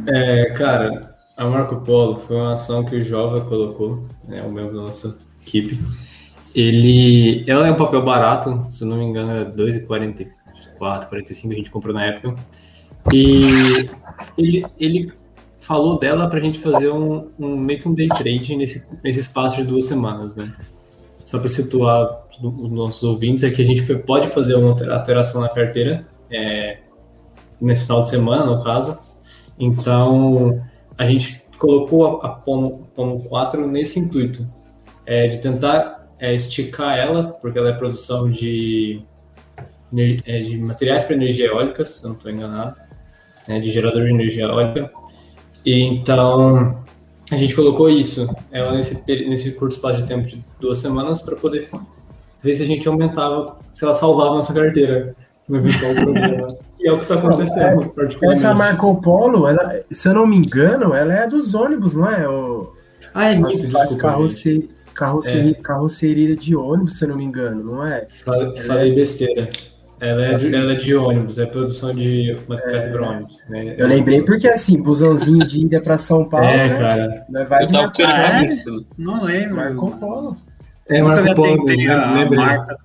É, 0.09 0.47
cara, 0.59 1.15
a 1.37 1.47
Marco 1.47 1.77
Polo 1.83 2.19
foi 2.19 2.35
uma 2.35 2.55
ação 2.55 2.85
que 2.85 2.97
o 2.97 3.05
Jova 3.05 3.43
colocou, 3.43 4.09
né, 4.27 4.43
o 4.43 4.51
membro 4.51 4.75
da 4.75 4.83
nossa 4.83 5.17
equipe. 5.41 5.79
Ele, 6.53 7.45
ela 7.47 7.69
é 7.69 7.71
um 7.71 7.77
papel 7.77 8.05
barato, 8.05 8.67
se 8.69 8.85
não 8.85 8.97
me 8.97 9.05
engano, 9.05 9.31
é 9.31 9.45
2,44, 9.45 11.09
45 11.09 11.53
a 11.53 11.57
gente 11.57 11.71
comprou 11.71 11.95
na 11.95 12.07
época. 12.07 12.35
E 13.13 13.89
ele, 14.37 14.67
ele 14.81 15.13
falou 15.61 15.97
dela 15.97 16.29
para 16.29 16.41
a 16.41 16.43
gente 16.43 16.59
fazer 16.59 16.91
um, 16.91 17.31
um 17.39 17.57
meio 17.57 17.81
que 17.81 17.89
um 17.89 17.95
day 17.95 18.09
trade 18.09 18.57
nesse, 18.57 18.85
nesse 19.05 19.21
espaço 19.21 19.59
de 19.59 19.65
duas 19.69 19.87
semanas, 19.87 20.35
né? 20.35 20.53
Só 21.25 21.39
para 21.39 21.49
situar 21.49 22.27
os 22.43 22.71
nossos 22.71 23.03
ouvintes, 23.03 23.43
é 23.43 23.51
que 23.51 23.63
a 23.63 23.65
gente 23.65 23.83
pode 23.99 24.29
fazer 24.29 24.55
uma 24.55 24.71
alteração 24.71 25.41
na 25.41 25.49
carteira 25.49 26.07
é, 26.31 26.79
nesse 27.61 27.87
final 27.87 28.03
de 28.03 28.11
semana, 28.11 28.45
no 28.45 28.63
caso. 28.63 28.99
Então, 29.59 30.63
a 30.99 31.07
gente 31.07 31.43
colocou 31.59 32.21
a, 32.21 32.27
a 32.27 32.29
Pomo, 32.31 32.89
Pomo 32.95 33.27
4 33.27 33.67
nesse 33.67 33.99
intuito, 33.99 34.47
é, 35.07 35.29
de 35.29 35.39
tentar 35.39 36.09
é, 36.19 36.35
esticar 36.35 36.97
ela, 36.99 37.33
porque 37.41 37.59
ela 37.59 37.71
é 37.71 37.73
produção 37.73 38.31
de, 38.31 39.03
é, 40.27 40.41
de 40.41 40.59
materiais 40.59 41.05
para 41.05 41.17
energia 41.17 41.47
eólica, 41.47 41.85
se 41.85 42.05
não 42.05 42.13
estou 42.13 42.31
enganado, 42.31 42.77
né, 43.49 43.61
de 43.61 43.71
gerador 43.71 44.05
de 44.05 44.11
energia 44.11 44.45
eólica. 44.45 44.91
E, 45.65 45.83
então, 45.83 46.84
a 47.35 47.39
gente 47.39 47.55
colocou 47.55 47.89
isso, 47.89 48.29
ela 48.51 48.73
nesse, 48.73 49.03
nesse 49.07 49.53
curto 49.53 49.75
espaço 49.75 50.03
de 50.03 50.09
tempo 50.09 50.27
de 50.27 50.45
duas 50.61 50.79
semanas, 50.79 51.21
para 51.21 51.37
poder 51.37 51.69
ver 52.43 52.55
se 52.55 52.63
a 52.63 52.67
gente 52.67 52.87
aumentava, 52.87 53.57
se 53.73 53.85
ela 53.85 53.95
salvava 53.95 54.35
nossa 54.35 54.53
carteira 54.53 55.15
no 55.49 55.59
eventual 55.59 55.95
problema. 55.97 56.57
E 56.79 56.89
é 56.89 56.93
o 56.93 56.97
que 56.99 57.05
está 57.05 57.15
acontecendo, 57.15 57.93
é. 57.97 58.31
Essa 58.31 58.55
Marco 58.55 59.01
Polo, 59.01 59.49
ela, 59.49 59.83
se 59.91 60.09
eu 60.09 60.15
não 60.15 60.27
me 60.27 60.37
engano, 60.37 60.95
ela 60.95 61.15
é 61.15 61.27
dos 61.27 61.55
ônibus, 61.55 61.95
não 61.95 62.11
é? 62.11 62.29
O, 62.29 62.73
ah, 63.15 63.33
é 63.33 63.41
isso, 63.41 63.71
faz 63.71 63.95
carroceria, 63.95 64.69
carroceria, 64.93 65.53
é. 65.53 65.55
carroceria 65.55 66.37
de 66.37 66.57
ônibus, 66.57 66.99
se 66.99 67.05
eu 67.05 67.09
não 67.09 67.17
me 67.17 67.25
engano, 67.25 67.63
não 67.63 67.87
é? 67.87 68.07
Falei 68.67 68.93
é... 68.93 68.95
besteira. 68.95 69.49
Ela 70.01 70.27
é, 70.27 70.35
de, 70.35 70.55
ela 70.55 70.73
é 70.73 70.75
de 70.75 70.95
ônibus, 70.95 71.39
é 71.39 71.47
produção 71.47 71.93
de 71.93 72.37
materiais 72.49 72.85
é, 72.85 72.91
para 72.91 73.11
ônibus. 73.11 73.49
Né? 73.49 73.75
Eu 73.79 73.87
lembrei 73.87 74.23
porque 74.23 74.49
assim, 74.49 74.83
busãozinho 74.83 75.47
de 75.47 75.61
ida 75.61 75.81
para 75.81 75.97
São 75.97 76.29
Paulo. 76.29 76.47
É, 76.47 76.69
né? 76.69 76.79
cara. 76.79 77.27
Não 77.29 77.47
vai 77.47 77.67
de 77.67 77.73
Marco 77.73 78.03
ah, 78.03 78.43
é? 78.43 78.47
Não 78.99 79.25
lembro. 79.25 79.57
Marco 79.57 79.99
Polo. 79.99 80.37
É 80.87 81.03
Marco 81.03 81.35
Polo, 81.35 81.65
lembrei. 81.65 81.87
Marca 82.37 82.77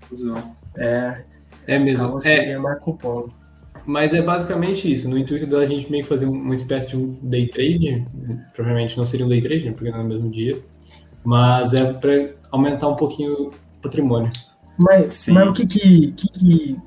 É. 0.77 1.23
É 1.67 1.77
mesmo. 1.77 2.17
Então, 2.17 2.31
é 2.31 2.57
Marco 2.57 2.97
Polo. 2.97 3.33
Mas 3.85 4.13
é 4.13 4.21
basicamente 4.21 4.91
isso. 4.91 5.09
No 5.09 5.17
intuito 5.17 5.47
da 5.47 5.65
gente 5.65 5.89
meio 5.91 6.03
que 6.03 6.09
fazer 6.09 6.27
uma 6.27 6.53
espécie 6.53 6.89
de 6.89 6.97
um 6.97 7.17
day 7.23 7.47
trade, 7.47 8.05
provavelmente 8.53 8.97
não 8.97 9.05
seria 9.05 9.25
um 9.25 9.29
day 9.29 9.41
trade, 9.41 9.65
né, 9.65 9.71
porque 9.71 9.89
não 9.89 9.99
é 9.99 10.03
no 10.03 10.09
mesmo 10.09 10.29
dia, 10.29 10.59
mas 11.23 11.73
é 11.73 11.91
para 11.93 12.29
aumentar 12.51 12.87
um 12.87 12.95
pouquinho 12.95 13.47
o 13.47 13.51
patrimônio. 13.81 14.31
Mas, 14.79 15.27
mas 15.27 15.49
o 15.49 15.53
que 15.53 15.67
que, 15.67 16.11
que, 16.13 16.27
que, 16.29 16.79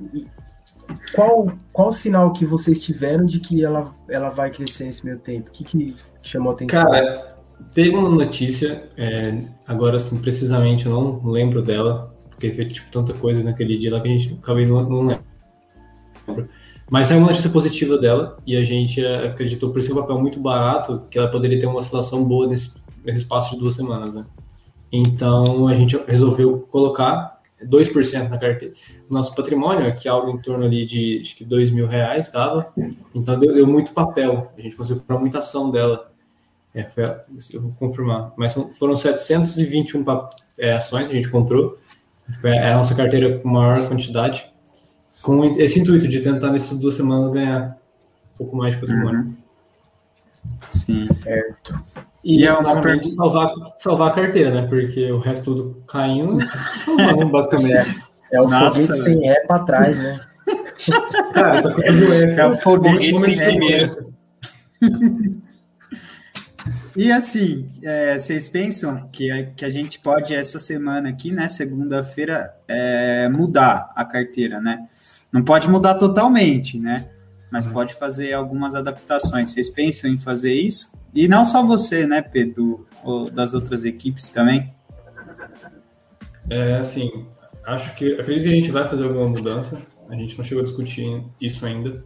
qual 1.15 1.53
qual 1.73 1.93
sinal 1.93 2.33
que 2.33 2.47
vocês 2.47 2.81
tiveram 2.81 3.27
de 3.27 3.39
que 3.39 3.63
ela, 3.63 3.95
ela 4.09 4.31
vai 4.31 4.51
crescer 4.51 4.85
nesse 4.85 5.05
meio 5.05 5.19
tempo? 5.19 5.51
O 5.51 5.53
que 5.53 5.63
que 5.63 5.95
chamou 6.23 6.53
a 6.53 6.55
atenção? 6.55 6.87
Cara, 6.87 7.37
teve 7.75 7.95
uma 7.95 8.09
notícia, 8.09 8.91
é, 8.97 9.43
agora 9.67 9.97
assim, 9.97 10.19
precisamente 10.19 10.87
eu 10.87 10.93
não 10.93 11.31
lembro 11.31 11.61
dela, 11.61 12.15
porque 12.31 12.51
fez 12.53 12.73
tipo 12.73 12.91
tanta 12.91 13.13
coisa 13.13 13.43
naquele 13.43 13.77
dia 13.77 13.93
lá 13.93 14.01
que 14.01 14.09
a 14.09 14.19
gente 14.19 14.39
acabei 14.43 14.67
não, 14.67 14.83
não 14.89 15.07
lembro. 15.07 16.49
Mas 16.91 17.11
é 17.11 17.17
uma 17.17 17.27
notícia 17.27 17.51
positiva 17.51 17.99
dela 17.99 18.39
e 18.47 18.57
a 18.57 18.65
gente 18.65 19.05
acreditou 19.05 19.71
por 19.71 19.83
ser 19.83 19.93
um 19.93 19.97
papel 19.97 20.19
muito 20.19 20.41
barato 20.41 21.03
que 21.11 21.19
ela 21.19 21.29
poderia 21.29 21.59
ter 21.59 21.67
uma 21.67 21.79
oscilação 21.79 22.25
boa 22.25 22.47
nesse, 22.47 22.73
nesse 23.05 23.19
espaço 23.19 23.51
de 23.55 23.61
duas 23.61 23.75
semanas, 23.75 24.15
né? 24.15 24.25
Então 24.91 25.69
a 25.69 25.75
gente 25.75 25.99
resolveu 26.07 26.67
colocar 26.71 27.42
2% 27.67 28.29
na 28.29 28.39
carteira. 28.39 28.75
Nosso 29.09 29.35
patrimônio, 29.35 29.95
que 29.95 30.09
é 30.09 30.11
algo 30.11 30.31
em 30.31 30.39
torno 30.39 30.65
ali 30.65 30.87
de 30.87 31.21
acho 31.23 31.37
que 31.37 31.45
2 31.45 31.71
mil 31.71 31.87
reais, 31.87 32.31
dava. 32.31 32.73
Então 33.15 33.39
deu, 33.39 33.55
deu, 33.55 33.67
muito 33.67 33.93
papel. 33.93 34.53
A 34.57 34.61
gente 34.61 34.77
conseguiu 34.77 35.01
comprar 35.01 35.19
muita 35.19 35.39
ação 35.39 35.71
dela. 35.71 36.11
É, 36.75 36.85
foi, 36.85 37.05
eu 37.53 37.61
vou 37.61 37.73
confirmar. 37.79 38.33
Mas 38.37 38.53
são, 38.53 38.73
foram 38.73 38.97
721 38.97 40.05
é, 40.59 40.73
ações 40.75 41.07
que 41.07 41.13
a 41.13 41.17
gente 41.17 41.29
comprou. 41.29 41.79
É 42.45 42.73
a 42.73 42.77
nossa 42.77 42.95
carteira 42.95 43.39
com 43.39 43.49
maior 43.49 43.87
quantidade. 43.87 44.51
Com 45.21 45.45
esse 45.45 45.79
intuito 45.81 46.09
de 46.09 46.21
tentar 46.21 46.51
nessas 46.51 46.79
duas 46.79 46.95
semanas 46.95 47.31
ganhar 47.31 47.79
um 48.35 48.39
pouco 48.39 48.57
mais 48.57 48.75
de 48.75 48.81
patrimônio. 48.81 49.21
Uhum. 49.21 49.37
Sim, 50.71 51.05
certo. 51.05 51.75
E, 52.25 52.47
é 52.47 52.53
uma 52.53 52.81
pergunta 52.81 53.09
salvar, 53.09 53.53
salvar 53.77 54.11
a 54.11 54.15
carteira, 54.15 54.51
né? 54.51 54.67
Porque 54.69 55.11
o 55.11 55.19
resto 55.19 55.55
tudo 55.55 55.83
caindo, 55.87 56.37
salvando, 56.85 57.29
basicamente. 57.31 58.05
É, 58.31 58.37
é 58.37 58.41
o 58.41 58.49
Nossa, 58.49 58.71
foguete 58.71 59.03
sem 59.03 59.21
ré 59.21 59.41
pra 59.47 59.59
trás, 59.61 59.99
né? 59.99 60.21
Cara, 61.35 61.63
tá 61.63 61.75
com 61.75 61.81
doença. 61.81 62.41
É 62.41 62.47
o 62.47 62.57
foguete 62.57 63.35
sem 63.35 63.69
ré. 63.69 63.87
E 66.97 67.11
assim, 67.11 67.67
é, 67.83 68.19
vocês 68.19 68.47
pensam 68.47 69.09
que 69.11 69.31
a, 69.31 69.47
que 69.47 69.65
a 69.65 69.71
gente 69.71 69.99
pode, 69.99 70.35
essa 70.35 70.59
semana 70.59 71.09
aqui, 71.09 71.33
né, 71.33 71.49
segunda-feira, 71.49 72.55
é, 72.69 73.29
mudar 73.31 73.91
a 73.97 74.05
carteira, 74.05 74.61
né? 74.61 74.87
Não 75.33 75.43
pode 75.43 75.71
mudar 75.71 75.95
totalmente, 75.95 76.79
né? 76.79 77.09
Mas 77.53 77.67
uhum. 77.67 77.73
pode 77.75 77.95
fazer 77.95 78.33
algumas 78.33 78.75
adaptações. 78.75 79.51
Vocês 79.51 79.69
pensam 79.69 80.11
em 80.11 80.17
fazer 80.17 80.55
isso? 80.55 80.99
E 81.15 81.29
não 81.29 81.45
só 81.45 81.63
você, 81.63 82.07
né, 82.07 82.23
Pedro, 82.23 82.87
das 83.33 83.53
outras 83.53 83.85
equipes 83.85 84.31
também. 84.31 84.71
É, 86.49 86.79
assim, 86.79 87.27
acho 87.65 87.95
que 87.95 88.15
acredito 88.15 88.45
que 88.45 88.51
a 88.51 88.55
gente 88.55 88.71
vai 88.71 88.89
fazer 88.89 89.05
alguma 89.05 89.29
mudança. 89.29 89.81
A 90.09 90.15
gente 90.15 90.37
não 90.39 90.45
chegou 90.45 90.63
a 90.63 90.65
discutir 90.65 91.23
isso 91.39 91.65
ainda, 91.67 92.03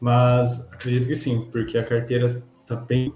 mas 0.00 0.68
acredito 0.72 1.06
que 1.06 1.14
sim, 1.14 1.48
porque 1.52 1.78
a 1.78 1.84
carteira 1.84 2.42
está 2.62 2.74
bem 2.74 3.12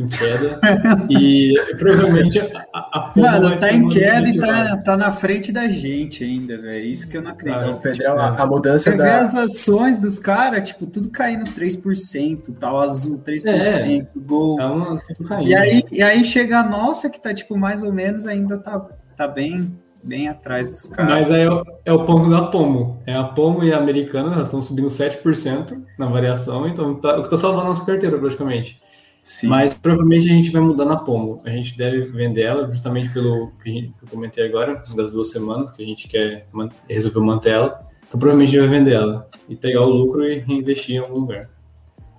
em 0.00 0.08
queda 0.08 0.60
e 1.08 1.54
provavelmente 1.78 2.38
a, 2.40 2.66
a 2.72 3.12
Mano, 3.14 3.56
tá 3.56 3.72
em 3.72 3.88
queda 3.88 4.28
e 4.28 4.38
tá, 4.38 4.76
tá 4.78 4.96
na 4.96 5.10
frente 5.10 5.52
da 5.52 5.68
gente 5.68 6.24
ainda, 6.24 6.58
velho. 6.58 6.84
Isso 6.84 7.08
que 7.08 7.16
eu 7.16 7.22
não 7.22 7.32
acredito. 7.32 7.70
Ah, 7.70 7.76
Pedrão, 7.76 7.92
tipo, 7.92 8.08
a, 8.08 8.42
a, 8.42 8.46
mudança 8.46 8.90
Você 8.90 8.96
da... 8.96 9.04
vê 9.04 9.10
as 9.10 9.34
ações 9.34 9.98
dos 9.98 10.18
caras, 10.18 10.68
tipo, 10.68 10.86
tudo 10.86 11.10
caindo 11.10 11.44
3%, 11.50 12.56
tal, 12.58 12.80
azul 12.80 13.18
3%, 13.18 13.46
é, 13.46 14.06
gol. 14.20 14.60
É 14.60 14.66
uma, 14.66 14.98
tipo, 14.98 15.24
caindo. 15.24 15.48
E 15.48 15.54
aí, 15.54 15.84
e 15.90 16.02
aí 16.02 16.24
chega 16.24 16.60
a 16.60 16.68
nossa, 16.68 17.10
que 17.10 17.20
tá, 17.20 17.34
tipo, 17.34 17.56
mais 17.56 17.82
ou 17.82 17.92
menos 17.92 18.26
ainda 18.26 18.58
tá, 18.58 18.80
tá 19.16 19.28
bem 19.28 19.72
bem 20.02 20.28
atrás 20.28 20.70
dos 20.70 20.86
caras. 20.86 21.12
Mas 21.12 21.30
aí 21.30 21.42
é 21.42 21.50
o, 21.50 21.62
é 21.84 21.92
o 21.92 22.04
ponto 22.04 22.30
da 22.30 22.46
Pomo. 22.46 23.02
É 23.06 23.14
a 23.14 23.24
Pomo 23.24 23.62
e 23.62 23.72
a 23.72 23.78
Americana, 23.78 24.32
elas 24.32 24.48
estão 24.48 24.62
subindo 24.62 24.88
7% 24.88 25.72
na 25.98 26.06
variação, 26.06 26.66
então 26.66 26.94
tá, 26.94 27.18
o 27.18 27.22
que 27.22 27.30
tá 27.30 27.36
salvando 27.36 27.64
a 27.64 27.66
nossa 27.66 27.84
carteira, 27.84 28.18
praticamente. 28.18 28.78
Sim. 29.20 29.48
Mas 29.48 29.74
provavelmente 29.74 30.26
a 30.26 30.32
gente 30.32 30.50
vai 30.50 30.62
mudar 30.62 30.86
na 30.86 30.96
Pomo. 30.96 31.42
A 31.44 31.50
gente 31.50 31.76
deve 31.76 32.06
vender 32.06 32.42
ela 32.42 32.66
justamente 32.68 33.12
pelo 33.12 33.52
que 33.62 33.92
eu 34.02 34.08
comentei 34.08 34.46
agora, 34.46 34.82
das 34.94 35.10
duas 35.10 35.30
semanas, 35.30 35.70
que 35.70 35.82
a 35.82 35.86
gente 35.86 36.08
quer 36.08 36.46
resolveu 36.88 37.22
manter 37.22 37.50
ela. 37.50 37.86
Então 38.08 38.18
provavelmente 38.18 38.56
a 38.56 38.60
gente 38.60 38.68
vai 38.68 38.78
vender 38.78 38.94
ela 38.94 39.28
e 39.48 39.54
pegar 39.54 39.82
o 39.82 39.90
lucro 39.90 40.24
e 40.26 40.38
reinvestir 40.38 40.96
em 40.96 40.98
algum 40.98 41.20
lugar. 41.20 41.48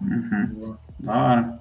Uhum. 0.02 0.76
Ah. 1.08 1.58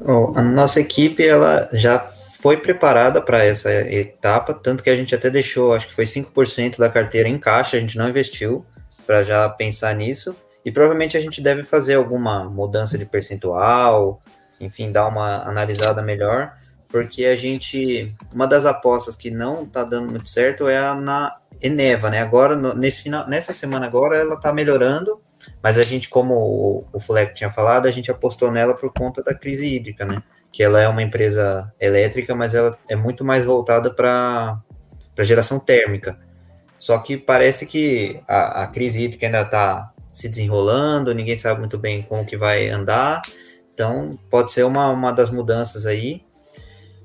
Oh, 0.00 0.32
a 0.36 0.42
nossa 0.42 0.80
equipe 0.80 1.26
ela 1.26 1.68
já 1.72 1.98
foi 1.98 2.58
preparada 2.58 3.22
para 3.22 3.42
essa 3.42 3.72
etapa, 3.72 4.52
tanto 4.52 4.82
que 4.82 4.90
a 4.90 4.96
gente 4.96 5.14
até 5.14 5.30
deixou, 5.30 5.72
acho 5.72 5.88
que 5.88 5.94
foi 5.94 6.04
5% 6.04 6.78
da 6.78 6.90
carteira 6.90 7.28
em 7.28 7.38
caixa, 7.38 7.76
a 7.76 7.80
gente 7.80 7.96
não 7.96 8.08
investiu 8.08 8.66
para 9.06 9.22
já 9.22 9.48
pensar 9.48 9.94
nisso. 9.94 10.36
E 10.64 10.70
provavelmente 10.70 11.16
a 11.16 11.20
gente 11.20 11.42
deve 11.42 11.62
fazer 11.62 11.94
alguma 11.94 12.44
mudança 12.44 12.96
de 12.96 13.04
percentual, 13.04 14.22
enfim, 14.60 14.92
dar 14.92 15.06
uma 15.06 15.42
analisada 15.48 16.02
melhor, 16.02 16.52
porque 16.88 17.24
a 17.24 17.34
gente, 17.34 18.14
uma 18.32 18.46
das 18.46 18.64
apostas 18.64 19.16
que 19.16 19.30
não 19.30 19.64
está 19.64 19.82
dando 19.82 20.10
muito 20.12 20.28
certo 20.28 20.68
é 20.68 20.78
a 20.78 20.94
na 20.94 21.36
Eneva, 21.60 22.10
né? 22.10 22.20
Agora, 22.20 22.54
no, 22.56 22.74
nesse 22.74 23.02
final, 23.02 23.28
nessa 23.28 23.52
semana 23.52 23.86
agora, 23.86 24.16
ela 24.16 24.34
está 24.34 24.52
melhorando, 24.52 25.20
Mas 25.62 25.78
a 25.78 25.82
gente, 25.82 26.08
como 26.08 26.34
o, 26.34 26.86
o 26.92 27.26
tinha 27.34 27.50
falado, 27.50 27.86
a 27.86 27.90
gente 27.90 28.10
apostou 28.10 28.50
nela 28.50 28.76
por 28.76 28.92
conta 28.92 29.22
da 29.22 29.34
crise 29.34 29.66
hídrica, 29.66 30.04
né? 30.04 30.22
Que 30.52 30.62
ela 30.62 30.80
é 30.80 30.88
uma 30.88 31.02
empresa 31.02 31.72
elétrica, 31.80 32.34
mas 32.34 32.54
ela 32.54 32.78
é 32.88 32.94
muito 32.94 33.24
mais 33.24 33.44
voltada 33.44 33.92
para 33.92 34.62
geração 35.20 35.58
térmica. 35.58 36.18
Só 36.78 36.98
que 36.98 37.16
parece 37.16 37.66
que 37.66 38.20
a, 38.28 38.62
a 38.62 38.66
crise 38.66 39.02
hídrica 39.02 39.26
ainda 39.26 39.42
está 39.42 39.90
se 40.12 40.28
desenrolando, 40.28 41.14
ninguém 41.14 41.34
sabe 41.34 41.60
muito 41.60 41.76
bem 41.78 42.02
como 42.02 42.24
que 42.24 42.36
vai 42.36 42.68
andar. 42.68 43.22
Então, 43.74 44.16
pode 44.30 44.52
ser 44.52 44.64
uma, 44.64 44.88
uma 44.88 45.12
das 45.12 45.30
mudanças 45.30 45.84
aí. 45.84 46.22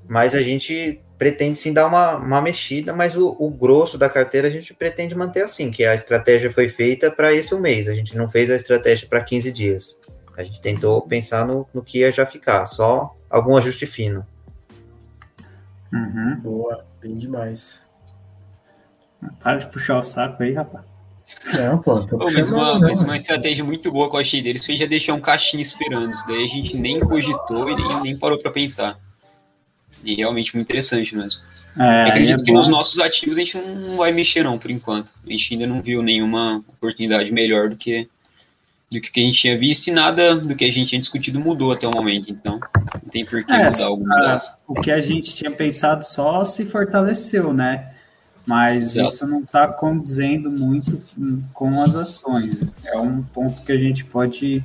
Mas 0.08 0.34
a 0.34 0.40
gente 0.40 1.00
pretende 1.18 1.58
sim 1.58 1.72
dar 1.72 1.86
uma, 1.86 2.16
uma 2.16 2.40
mexida, 2.40 2.94
mas 2.94 3.14
o, 3.14 3.36
o, 3.38 3.50
grosso 3.50 3.98
da 3.98 4.08
carteira 4.08 4.48
a 4.48 4.50
gente 4.50 4.72
pretende 4.72 5.14
manter 5.14 5.42
assim, 5.42 5.70
que 5.70 5.84
a 5.84 5.94
estratégia 5.94 6.50
foi 6.50 6.70
feita 6.70 7.10
para 7.10 7.30
esse 7.30 7.54
um 7.54 7.60
mês, 7.60 7.88
a 7.88 7.94
gente 7.94 8.16
não 8.16 8.26
fez 8.26 8.50
a 8.50 8.56
estratégia 8.56 9.06
para 9.06 9.22
15 9.22 9.52
dias. 9.52 10.00
A 10.34 10.42
gente 10.42 10.62
tentou 10.62 11.02
pensar 11.02 11.46
no, 11.46 11.66
no 11.74 11.82
que 11.82 11.98
ia 11.98 12.10
já 12.10 12.24
ficar, 12.24 12.64
só 12.64 13.14
algum 13.28 13.54
ajuste 13.54 13.84
fino. 13.84 14.26
Uhum. 15.92 16.40
Boa, 16.40 16.86
bem 17.02 17.18
demais. 17.18 17.82
Para 19.40 19.58
de 19.58 19.66
puxar 19.66 19.98
o 19.98 20.02
saco 20.02 20.42
aí, 20.42 20.54
rapaz. 20.54 20.86
Não, 21.54 21.78
pô, 21.78 22.00
tô 22.06 22.18
mas, 22.18 22.48
uma, 22.48 22.78
mas 22.78 23.00
uma 23.00 23.16
estratégia 23.16 23.64
muito 23.64 23.90
boa 23.90 24.10
que 24.10 24.16
eu 24.16 24.20
achei 24.20 24.42
deles 24.42 24.64
foi 24.64 24.76
já 24.76 24.86
deixar 24.86 25.14
um 25.14 25.20
caixinho 25.20 25.60
esperando. 25.60 26.12
Isso 26.12 26.26
daí 26.26 26.44
a 26.44 26.48
gente 26.48 26.76
nem 26.76 27.00
cogitou 27.00 27.68
e 27.70 27.74
nem, 27.74 28.02
nem 28.02 28.18
parou 28.18 28.38
para 28.38 28.50
pensar. 28.50 28.98
E 30.04 30.14
realmente 30.14 30.54
muito 30.54 30.66
interessante 30.66 31.14
mesmo. 31.14 31.40
É, 31.78 32.02
acredito 32.02 32.42
é 32.42 32.44
que 32.44 32.52
bom. 32.52 32.58
nos 32.58 32.68
nossos 32.68 32.98
ativos 32.98 33.36
a 33.36 33.40
gente 33.40 33.56
não 33.56 33.96
vai 33.96 34.12
mexer 34.12 34.44
não, 34.44 34.58
por 34.58 34.70
enquanto. 34.70 35.12
A 35.26 35.30
gente 35.30 35.54
ainda 35.54 35.66
não 35.66 35.80
viu 35.80 36.02
nenhuma 36.02 36.64
oportunidade 36.68 37.32
melhor 37.32 37.68
do 37.68 37.76
que 37.76 38.08
do 38.90 39.00
que 39.00 39.20
a 39.20 39.22
gente 39.22 39.38
tinha 39.38 39.56
visto 39.56 39.86
e 39.86 39.92
nada 39.92 40.34
do 40.34 40.54
que 40.56 40.64
a 40.64 40.72
gente 40.72 40.88
tinha 40.88 41.00
discutido 41.00 41.38
mudou 41.38 41.70
até 41.70 41.86
o 41.86 41.92
momento, 41.92 42.28
então 42.28 42.58
não 42.92 43.08
tem 43.08 43.24
por 43.24 43.44
que 43.44 43.52
é, 43.52 43.70
mudar 43.70 43.84
alguma 43.84 44.16
coisa. 44.16 44.56
O 44.66 44.74
que 44.74 44.90
a 44.90 45.00
gente 45.00 45.32
tinha 45.32 45.50
pensado 45.52 46.04
só 46.04 46.42
se 46.42 46.64
fortaleceu, 46.64 47.52
né? 47.52 47.92
Mas 48.46 48.96
Exato. 48.96 49.08
isso 49.08 49.26
não 49.26 49.40
está 49.40 49.68
condizendo 49.68 50.50
muito 50.50 51.00
com 51.52 51.82
as 51.82 51.94
ações. 51.94 52.74
É 52.84 52.98
um 52.98 53.22
ponto 53.22 53.62
que 53.62 53.72
a 53.72 53.78
gente 53.78 54.04
pode, 54.04 54.64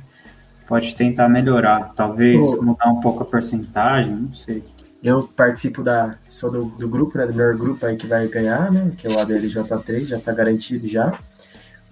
pode 0.66 0.94
tentar 0.94 1.28
melhorar. 1.28 1.92
Talvez 1.94 2.54
Pô. 2.54 2.62
mudar 2.62 2.88
um 2.88 3.00
pouco 3.00 3.22
a 3.22 3.26
porcentagem, 3.26 4.14
não 4.14 4.32
sei. 4.32 4.64
Eu 5.02 5.28
participo 5.28 5.84
da, 5.84 6.16
sou 6.28 6.50
do, 6.50 6.64
do 6.64 6.88
grupo, 6.88 7.16
né, 7.16 7.26
do 7.26 7.34
melhor 7.34 7.54
grupo 7.56 7.84
aí 7.86 7.96
que 7.96 8.06
vai 8.06 8.26
ganhar, 8.26 8.72
né, 8.72 8.92
que 8.96 9.06
é 9.06 9.10
o 9.10 9.14
ADLJ3, 9.14 10.06
já 10.06 10.18
está 10.18 10.32
garantido 10.32 10.88
já. 10.88 11.16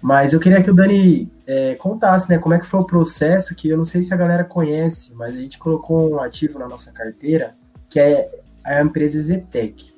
Mas 0.01 0.33
eu 0.33 0.39
queria 0.39 0.61
que 0.61 0.69
o 0.69 0.73
Dani 0.73 1.31
é, 1.47 1.75
contasse, 1.75 2.29
né, 2.29 2.37
como 2.37 2.53
é 2.53 2.59
que 2.59 2.65
foi 2.65 2.79
o 2.79 2.85
processo, 2.85 3.55
que 3.55 3.69
eu 3.69 3.77
não 3.77 3.85
sei 3.85 4.01
se 4.01 4.13
a 4.13 4.17
galera 4.17 4.43
conhece, 4.43 5.15
mas 5.15 5.35
a 5.35 5.39
gente 5.39 5.57
colocou 5.57 6.11
um 6.11 6.19
ativo 6.19 6.59
na 6.59 6.67
nossa 6.67 6.91
carteira, 6.91 7.55
que 7.89 7.99
é 7.99 8.29
a 8.63 8.81
empresa 8.81 9.21
Zetec. 9.21 9.94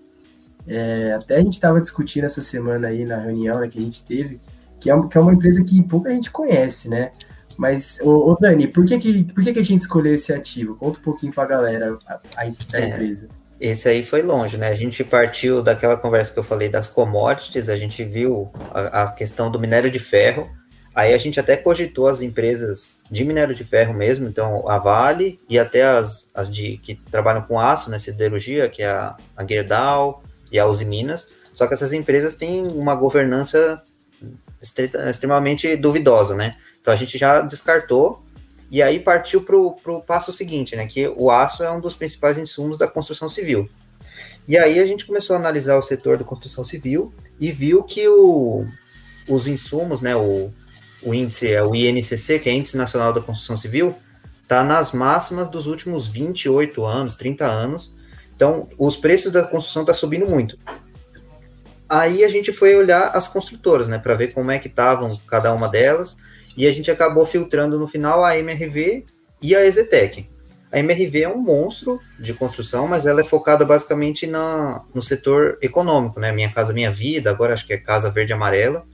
É, 0.67 1.13
até 1.13 1.35
a 1.35 1.39
gente 1.39 1.53
estava 1.53 1.79
discutindo 1.79 2.25
essa 2.25 2.41
semana 2.41 2.89
aí 2.89 3.05
na 3.05 3.17
reunião 3.17 3.59
né, 3.59 3.69
que 3.69 3.79
a 3.79 3.81
gente 3.81 4.03
teve, 4.03 4.39
que 4.79 4.91
é, 4.91 5.07
que 5.07 5.17
é 5.17 5.21
uma 5.21 5.33
empresa 5.33 5.63
que 5.63 5.81
pouca 5.83 6.11
gente 6.11 6.29
conhece, 6.29 6.89
né? 6.89 7.11
Mas, 7.57 7.99
ô, 8.03 8.31
ô, 8.31 8.35
Dani, 8.35 8.67
por 8.67 8.85
que, 8.85 8.97
que, 8.99 9.23
por 9.33 9.43
que, 9.43 9.53
que 9.53 9.59
a 9.59 9.65
gente 9.65 9.81
escolheu 9.81 10.13
esse 10.13 10.31
ativo? 10.31 10.75
Conta 10.75 10.99
um 10.99 11.01
pouquinho 11.01 11.33
para 11.33 11.43
a 11.43 11.47
galera 11.47 11.97
da 12.71 12.79
é, 12.79 12.89
empresa. 12.89 13.29
Esse 13.59 13.89
aí 13.89 14.05
foi 14.05 14.21
longe, 14.21 14.57
né? 14.57 14.67
A 14.67 14.75
gente 14.75 15.03
partiu 15.03 15.63
daquela 15.63 15.97
conversa 15.97 16.31
que 16.31 16.37
eu 16.37 16.43
falei 16.43 16.69
das 16.69 16.87
commodities, 16.87 17.69
a 17.69 17.75
gente 17.75 18.03
viu 18.03 18.51
a, 18.71 19.03
a 19.03 19.11
questão 19.11 19.49
do 19.49 19.59
minério 19.59 19.89
de 19.89 19.97
ferro, 19.97 20.47
aí 20.93 21.11
a 21.11 21.17
gente 21.17 21.39
até 21.39 21.57
cogitou 21.57 22.07
as 22.07 22.21
empresas 22.21 23.01
de 23.09 23.23
minério 23.25 23.55
de 23.55 23.63
ferro 23.63 23.95
mesmo, 23.95 24.27
então 24.27 24.69
a 24.69 24.77
Vale 24.77 25.39
e 25.49 25.57
até 25.57 25.83
as, 25.83 26.29
as 26.35 26.51
de, 26.51 26.77
que 26.77 26.93
trabalham 27.09 27.41
com 27.41 27.59
aço, 27.59 27.89
né, 27.89 27.97
siderurgia, 27.97 28.69
que 28.69 28.83
é 28.83 28.89
a, 28.89 29.17
a 29.35 29.43
Gerdau 29.43 30.21
e 30.51 30.59
a 30.59 30.65
Uzi 30.65 30.85
Minas, 30.85 31.29
só 31.53 31.67
que 31.67 31.73
essas 31.73 31.93
empresas 31.93 32.35
têm 32.35 32.67
uma 32.67 32.95
governança 32.95 33.83
extremamente 35.09 35.75
duvidosa, 35.75 36.35
né? 36.35 36.55
Então 36.79 36.93
a 36.93 36.97
gente 36.97 37.17
já 37.17 37.41
descartou 37.41 38.23
e 38.69 38.81
aí 38.81 38.99
partiu 38.99 39.43
para 39.43 39.55
o 39.55 40.01
passo 40.01 40.31
seguinte, 40.33 40.75
né? 40.75 40.87
Que 40.87 41.07
o 41.07 41.31
aço 41.31 41.63
é 41.63 41.71
um 41.71 41.79
dos 41.79 41.93
principais 41.93 42.37
insumos 42.37 42.77
da 42.77 42.87
construção 42.87 43.29
civil. 43.29 43.69
E 44.47 44.57
aí 44.57 44.79
a 44.79 44.85
gente 44.85 45.05
começou 45.05 45.35
a 45.35 45.39
analisar 45.39 45.77
o 45.77 45.81
setor 45.81 46.17
da 46.17 46.23
construção 46.23 46.63
civil 46.63 47.13
e 47.39 47.51
viu 47.51 47.83
que 47.83 48.07
o, 48.07 48.65
os 49.27 49.47
insumos, 49.47 50.01
né? 50.01 50.15
O, 50.15 50.51
o 51.03 51.13
índice 51.13 51.51
é 51.51 51.63
o 51.63 51.75
INCC, 51.75 52.39
que 52.39 52.49
é 52.49 52.53
Índice 52.53 52.77
Nacional 52.77 53.13
da 53.13 53.21
Construção 53.21 53.55
Civil, 53.55 53.95
está 54.41 54.63
nas 54.63 54.91
máximas 54.91 55.47
dos 55.47 55.67
últimos 55.67 56.07
28 56.07 56.85
anos, 56.85 57.15
30 57.17 57.45
anos. 57.45 57.95
Então, 58.37 58.69
os 58.77 58.95
preços 58.95 59.31
da 59.31 59.43
construção 59.43 59.83
tá 59.83 59.95
subindo 59.95 60.27
muito. 60.27 60.59
Aí 61.89 62.23
a 62.23 62.29
gente 62.29 62.53
foi 62.53 62.75
olhar 62.75 63.09
as 63.15 63.27
construtoras, 63.27 63.87
né, 63.87 63.97
para 63.97 64.13
ver 64.13 64.31
como 64.31 64.51
é 64.51 64.59
que 64.59 64.67
estavam 64.67 65.19
cada 65.27 65.51
uma 65.51 65.67
delas 65.67 66.17
e 66.55 66.67
a 66.67 66.71
gente 66.71 66.91
acabou 66.91 67.25
filtrando 67.25 67.79
no 67.79 67.87
final 67.87 68.23
a 68.23 68.37
MRV 68.37 69.05
e 69.41 69.55
a 69.55 69.65
Exetec. 69.65 70.29
A 70.71 70.77
MRV 70.77 71.23
é 71.23 71.29
um 71.29 71.41
monstro 71.41 71.99
de 72.19 72.31
construção, 72.35 72.87
mas 72.87 73.07
ela 73.07 73.21
é 73.21 73.23
focada 73.23 73.65
basicamente 73.65 74.27
na, 74.27 74.85
no 74.93 75.01
setor 75.01 75.57
econômico, 75.59 76.19
né? 76.19 76.31
Minha 76.31 76.51
Casa 76.51 76.73
Minha 76.73 76.91
Vida, 76.91 77.31
agora 77.31 77.53
acho 77.53 77.65
que 77.65 77.73
é 77.73 77.77
Casa 77.77 78.11
Verde 78.11 78.33
Amarela. 78.33 78.85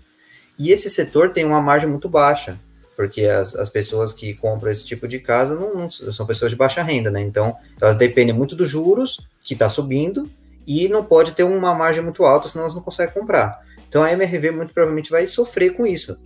E 0.57 0.71
esse 0.71 0.89
setor 0.89 1.33
tem 1.33 1.43
uma 1.43 1.61
margem 1.61 1.89
muito 1.89 2.07
baixa, 2.07 2.57
porque 2.95 3.25
as, 3.25 3.55
as 3.55 3.69
pessoas 3.69 4.13
que 4.13 4.33
compram 4.33 4.71
esse 4.71 4.85
tipo 4.85 5.07
de 5.07 5.19
casa 5.19 5.55
não, 5.55 5.73
não 5.73 5.89
são 5.89 6.25
pessoas 6.25 6.51
de 6.51 6.57
baixa 6.57 6.81
renda, 6.81 7.09
né? 7.09 7.21
Então, 7.21 7.55
elas 7.81 7.95
dependem 7.95 8.33
muito 8.33 8.55
dos 8.55 8.69
juros, 8.69 9.19
que 9.43 9.53
está 9.53 9.69
subindo, 9.69 10.29
e 10.65 10.87
não 10.87 11.03
pode 11.03 11.33
ter 11.33 11.43
uma 11.43 11.73
margem 11.73 12.03
muito 12.03 12.23
alta, 12.23 12.47
senão 12.47 12.65
elas 12.65 12.75
não 12.75 12.81
conseguem 12.81 13.13
comprar. 13.13 13.61
Então, 13.87 14.03
a 14.03 14.11
MRV 14.11 14.51
muito 14.51 14.73
provavelmente 14.73 15.11
vai 15.11 15.27
sofrer 15.27 15.71
com 15.75 15.85
isso. 15.85 16.17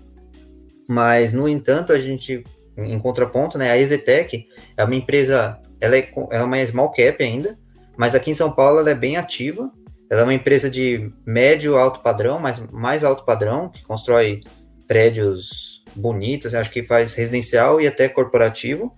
Mas, 0.88 1.34
no 1.34 1.50
entanto, 1.50 1.92
a 1.92 2.00
gente, 2.00 2.44
em 2.78 3.00
contraponto, 3.00 3.58
né, 3.58 3.72
a 3.72 3.78
Exetec 3.78 4.48
é 4.76 4.84
uma 4.84 4.96
empresa, 4.96 5.60
ela 5.82 5.98
é, 5.98 6.10
ela 6.32 6.44
é 6.44 6.44
uma 6.44 6.66
small 6.66 6.92
cap 6.92 7.22
ainda, 7.22 7.58
mas 7.98 8.16
aqui 8.16 8.32
em 8.32 8.36
São 8.36 8.52
Paulo 8.52 8.80
ela 8.80 8.92
é 8.92 8.96
bem 8.96 9.18
ativa. 9.18 9.70
Ela 10.10 10.22
é 10.22 10.24
uma 10.24 10.34
empresa 10.34 10.70
de 10.70 11.12
médio 11.26 11.78
alto 11.78 12.00
padrão, 12.00 12.40
mas 12.40 12.60
mais 12.72 13.04
alto 13.04 13.26
padrão, 13.26 13.70
que 13.70 13.84
constrói 13.84 14.42
prédios 14.88 15.77
bonitos, 15.98 16.54
acho 16.54 16.72
que 16.72 16.84
faz 16.84 17.14
residencial 17.14 17.82
e 17.82 17.88
até 17.88 18.08
corporativo. 18.08 18.94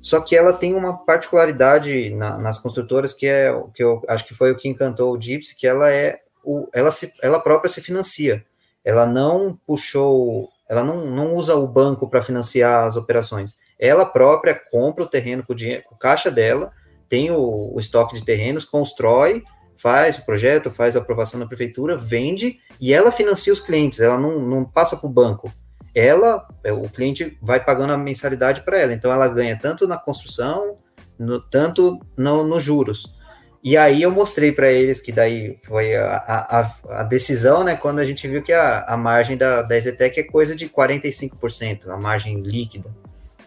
Só 0.00 0.20
que 0.20 0.36
ela 0.36 0.52
tem 0.52 0.74
uma 0.74 0.96
particularidade 0.96 2.10
na, 2.10 2.38
nas 2.38 2.58
construtoras 2.58 3.12
que 3.12 3.26
é 3.26 3.52
que 3.74 3.82
eu 3.82 4.02
acho 4.08 4.26
que 4.26 4.34
foi 4.34 4.52
o 4.52 4.56
que 4.56 4.68
encantou 4.68 5.12
o 5.12 5.20
Gypsy, 5.20 5.56
que 5.56 5.66
ela 5.66 5.90
é 5.90 6.20
o, 6.44 6.68
ela, 6.72 6.90
se, 6.90 7.12
ela 7.20 7.40
própria 7.40 7.68
se 7.68 7.80
financia. 7.80 8.44
Ela 8.84 9.04
não 9.04 9.58
puxou 9.66 10.48
ela 10.68 10.84
não, 10.84 11.06
não 11.06 11.34
usa 11.34 11.56
o 11.56 11.66
banco 11.66 12.08
para 12.08 12.22
financiar 12.22 12.86
as 12.86 12.94
operações. 12.94 13.56
Ela 13.78 14.04
própria 14.04 14.54
compra 14.54 15.04
o 15.04 15.08
terreno 15.08 15.42
com 15.42 15.54
o, 15.54 15.56
dinheiro, 15.56 15.82
com 15.84 15.96
caixa 15.96 16.30
dela, 16.30 16.70
tem 17.08 17.30
o, 17.30 17.72
o 17.74 17.80
estoque 17.80 18.14
de 18.14 18.24
terrenos, 18.24 18.66
constrói, 18.66 19.42
faz 19.78 20.18
o 20.18 20.26
projeto, 20.26 20.70
faz 20.70 20.94
a 20.94 20.98
aprovação 20.98 21.40
na 21.40 21.46
prefeitura, 21.46 21.96
vende 21.96 22.58
e 22.78 22.92
ela 22.92 23.10
financia 23.10 23.52
os 23.52 23.60
clientes, 23.60 24.00
ela 24.00 24.18
não, 24.18 24.40
não 24.40 24.64
passa 24.64 24.96
para 24.96 25.06
o 25.06 25.12
banco. 25.12 25.50
Ela, 25.94 26.46
é, 26.62 26.72
o 26.72 26.88
cliente 26.88 27.38
vai 27.40 27.62
pagando 27.62 27.92
a 27.92 27.98
mensalidade 27.98 28.62
para 28.62 28.78
ela, 28.78 28.92
então 28.92 29.12
ela 29.12 29.26
ganha 29.28 29.58
tanto 29.58 29.86
na 29.86 29.96
construção, 29.96 30.78
no, 31.18 31.40
tanto 31.40 31.98
nos 32.16 32.46
no 32.46 32.60
juros. 32.60 33.18
E 33.62 33.76
aí 33.76 34.02
eu 34.02 34.10
mostrei 34.10 34.52
para 34.52 34.70
eles 34.70 35.00
que 35.00 35.10
daí 35.10 35.58
foi 35.64 35.96
a, 35.96 36.16
a, 36.16 37.00
a, 37.00 37.02
decisão, 37.02 37.64
né? 37.64 37.74
Quando 37.74 37.98
a 37.98 38.04
gente 38.04 38.26
viu 38.28 38.42
que 38.42 38.52
a, 38.52 38.84
a 38.84 38.96
margem 38.96 39.36
da, 39.36 39.62
da 39.62 39.76
Exetec 39.76 40.20
é 40.20 40.22
coisa 40.22 40.54
de 40.54 40.68
45%, 40.68 41.88
a 41.88 41.96
margem 41.96 42.40
líquida. 42.40 42.94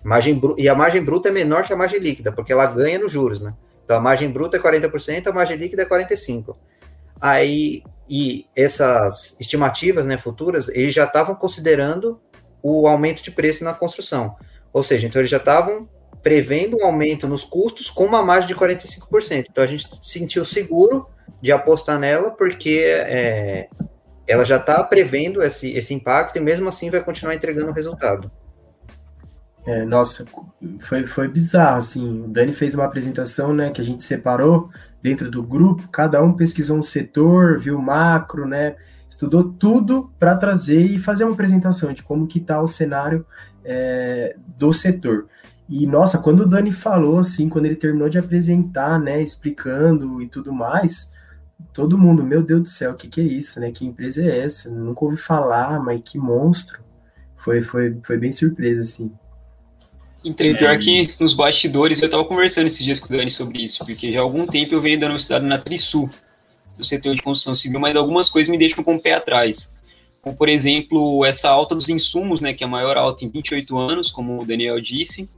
Margem 0.03 0.39
e 0.57 0.67
a 0.67 0.75
margem 0.75 1.03
bruta 1.03 1.29
é 1.29 1.31
menor 1.31 1.63
que 1.63 1.71
a 1.71 1.77
margem 1.77 1.99
líquida, 1.99 2.31
porque 2.31 2.51
ela 2.51 2.65
ganha 2.65 2.99
nos 2.99 3.11
juros, 3.11 3.39
né? 3.39 3.53
Então 3.85 3.95
a 3.95 4.01
margem 4.01 4.29
bruta 4.29 4.57
é 4.57 4.59
40%, 4.59 5.27
a 5.27 5.31
margem 5.31 5.57
líquida 5.57 5.83
é 5.83 5.85
45%. 5.85 6.55
Aí, 7.19 7.83
e 8.09 8.47
essas 8.55 9.37
estimativas 9.39 10.07
né, 10.07 10.17
futuras, 10.17 10.67
eles 10.69 10.93
já 10.93 11.05
estavam 11.05 11.35
considerando 11.35 12.19
o 12.61 12.87
aumento 12.87 13.23
de 13.23 13.31
preço 13.31 13.63
na 13.63 13.73
construção. 13.73 14.35
Ou 14.73 14.83
seja, 14.83 15.07
então 15.07 15.21
eles 15.21 15.31
já 15.31 15.37
estavam 15.37 15.89
prevendo 16.23 16.77
um 16.77 16.85
aumento 16.85 17.27
nos 17.27 17.43
custos 17.43 17.89
com 17.89 18.05
uma 18.05 18.23
margem 18.23 18.47
de 18.47 18.55
45%. 18.55 19.47
Então 19.49 19.63
a 19.63 19.67
gente 19.67 19.89
sentiu 20.01 20.45
seguro 20.45 21.07
de 21.41 21.51
apostar 21.51 21.97
nela, 21.99 22.31
porque 22.31 22.83
é, 22.85 23.67
ela 24.27 24.45
já 24.45 24.57
está 24.57 24.83
prevendo 24.83 25.41
esse, 25.41 25.71
esse 25.73 25.93
impacto 25.93 26.37
e 26.37 26.39
mesmo 26.39 26.69
assim 26.69 26.89
vai 26.89 27.03
continuar 27.03 27.35
entregando 27.35 27.71
o 27.71 27.73
resultado. 27.73 28.31
É, 29.65 29.85
nossa, 29.85 30.25
foi, 30.79 31.05
foi 31.05 31.27
bizarro, 31.27 31.77
assim, 31.77 32.23
o 32.23 32.27
Dani 32.27 32.51
fez 32.51 32.73
uma 32.73 32.85
apresentação, 32.85 33.53
né, 33.53 33.69
que 33.69 33.79
a 33.79 33.83
gente 33.83 34.03
separou 34.03 34.71
dentro 35.03 35.29
do 35.29 35.43
grupo, 35.43 35.87
cada 35.89 36.21
um 36.23 36.33
pesquisou 36.33 36.77
um 36.77 36.83
setor, 36.83 37.59
viu 37.59 37.79
macro, 37.79 38.47
né, 38.47 38.75
estudou 39.11 39.43
tudo 39.43 40.09
para 40.17 40.37
trazer 40.37 40.85
e 40.85 40.97
fazer 40.97 41.25
uma 41.25 41.33
apresentação 41.33 41.91
de 41.91 42.01
como 42.01 42.25
que 42.25 42.39
está 42.39 42.61
o 42.61 42.67
cenário 42.67 43.25
é, 43.63 44.37
do 44.57 44.71
setor. 44.71 45.27
E, 45.67 45.85
nossa, 45.85 46.17
quando 46.17 46.41
o 46.41 46.47
Dani 46.47 46.71
falou, 46.71 47.19
assim, 47.19 47.49
quando 47.49 47.65
ele 47.65 47.75
terminou 47.75 48.09
de 48.09 48.17
apresentar, 48.17 48.97
né, 48.97 49.21
explicando 49.21 50.21
e 50.21 50.27
tudo 50.27 50.53
mais, 50.53 51.11
todo 51.73 51.97
mundo, 51.97 52.23
meu 52.23 52.41
Deus 52.41 52.61
do 52.61 52.69
céu, 52.69 52.91
o 52.91 52.95
que, 52.95 53.09
que 53.09 53.19
é 53.19 53.23
isso, 53.25 53.59
né? 53.59 53.71
Que 53.71 53.85
empresa 53.85 54.23
é 54.23 54.39
essa? 54.39 54.69
Nunca 54.69 55.03
ouvi 55.03 55.17
falar, 55.17 55.79
mas 55.83 56.01
que 56.03 56.17
monstro. 56.17 56.79
Foi, 57.35 57.61
foi, 57.61 57.97
foi 58.03 58.17
bem 58.17 58.31
surpresa, 58.31 58.81
assim. 58.81 59.11
Então, 60.23 60.55
pior 60.55 60.77
que 60.77 61.13
nos 61.19 61.33
bastidores, 61.33 61.99
eu 61.99 62.05
estava 62.05 62.23
conversando 62.23 62.67
esses 62.67 62.83
dias 62.83 62.99
com 62.99 63.13
o 63.13 63.17
Dani 63.17 63.29
sobre 63.29 63.61
isso, 63.61 63.85
porque 63.85 64.13
já 64.13 64.19
há 64.19 64.23
algum 64.23 64.45
tempo 64.45 64.73
eu 64.73 64.81
venho 64.81 64.99
dando 64.99 65.15
estudado 65.15 65.45
na 65.45 65.57
Trisul, 65.57 66.09
do 66.81 66.85
setor 66.85 67.15
de 67.15 67.21
construção 67.21 67.55
civil, 67.55 67.79
mas 67.79 67.95
algumas 67.95 68.29
coisas 68.29 68.49
me 68.49 68.57
deixam 68.57 68.83
com 68.83 68.95
o 68.95 68.99
pé 68.99 69.13
atrás. 69.13 69.71
Como, 70.21 70.35
por 70.35 70.49
exemplo, 70.49 71.23
essa 71.23 71.49
alta 71.49 71.73
dos 71.73 71.87
insumos, 71.87 72.41
né, 72.41 72.53
que 72.53 72.63
é 72.63 72.67
a 72.67 72.69
maior 72.69 72.97
alta 72.97 73.23
em 73.23 73.29
28 73.29 73.77
anos, 73.77 74.11
como 74.11 74.41
o 74.41 74.45
Daniel 74.45 74.79
disse, 74.81 75.29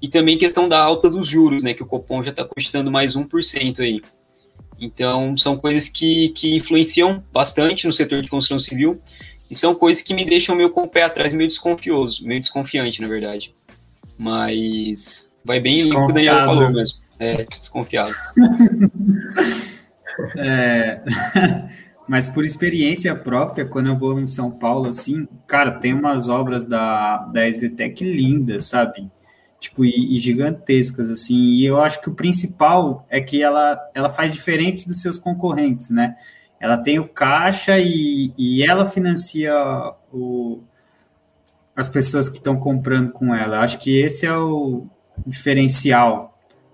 e 0.00 0.08
também 0.08 0.38
questão 0.38 0.68
da 0.68 0.80
alta 0.80 1.10
dos 1.10 1.28
juros, 1.28 1.62
né, 1.62 1.74
que 1.74 1.82
o 1.82 1.86
Copom 1.86 2.22
já 2.22 2.30
está 2.30 2.44
custando 2.44 2.90
mais 2.90 3.16
1% 3.16 3.80
aí. 3.80 4.00
Então, 4.78 5.36
são 5.36 5.56
coisas 5.56 5.88
que, 5.88 6.30
que 6.30 6.56
influenciam 6.56 7.22
bastante 7.32 7.86
no 7.86 7.92
setor 7.92 8.20
de 8.20 8.28
construção 8.28 8.58
civil 8.58 9.00
e 9.50 9.54
são 9.54 9.74
coisas 9.74 10.02
que 10.02 10.14
me 10.14 10.24
deixam 10.24 10.56
meio 10.56 10.70
com 10.70 10.82
o 10.82 10.88
pé 10.88 11.02
atrás, 11.02 11.32
meio 11.32 11.48
desconfioso, 11.48 12.24
meio 12.24 12.40
desconfiante, 12.40 13.00
na 13.00 13.08
verdade. 13.08 13.54
Mas 14.18 15.28
vai 15.44 15.60
bem 15.60 15.84
o 15.84 15.90
que 15.90 15.96
o 15.96 16.14
Daniel 16.14 16.40
falou 16.40 16.70
mesmo. 16.70 16.98
É, 17.18 17.44
desconfiado. 17.44 18.12
é, 20.36 21.02
mas 22.08 22.28
por 22.28 22.44
experiência 22.44 23.14
própria, 23.14 23.64
quando 23.64 23.88
eu 23.88 23.96
vou 23.96 24.20
em 24.20 24.26
São 24.26 24.50
Paulo, 24.50 24.88
assim, 24.88 25.26
cara, 25.46 25.72
tem 25.72 25.92
umas 25.94 26.28
obras 26.28 26.66
da, 26.66 27.18
da 27.26 27.46
Exetec 27.46 28.04
lindas, 28.04 28.66
sabe? 28.66 29.10
tipo, 29.62 29.84
e, 29.84 30.16
e, 30.16 30.18
gigantescas, 30.18 31.08
assim, 31.08 31.36
e 31.36 31.64
eu 31.64 31.80
acho 31.80 32.00
que 32.00 32.10
o 32.10 32.14
principal 32.14 33.06
é 33.08 33.20
que 33.20 33.40
ela, 33.40 33.78
ela 33.94 34.08
faz 34.08 34.32
diferente 34.32 34.88
dos 34.88 35.00
seus 35.00 35.20
concorrentes, 35.20 35.88
né? 35.88 36.16
Ela 36.58 36.76
tem 36.76 36.98
o 36.98 37.08
caixa 37.08 37.78
e, 37.78 38.32
e 38.36 38.64
ela 38.64 38.84
financia 38.84 39.54
o, 40.12 40.62
as 41.76 41.88
pessoas 41.88 42.28
que 42.28 42.38
estão 42.38 42.56
comprando 42.56 43.12
com 43.12 43.34
ela. 43.34 43.60
Acho 43.60 43.78
que 43.78 44.00
esse 44.00 44.26
é 44.26 44.36
o 44.36 44.86
diferencial. 45.24 46.31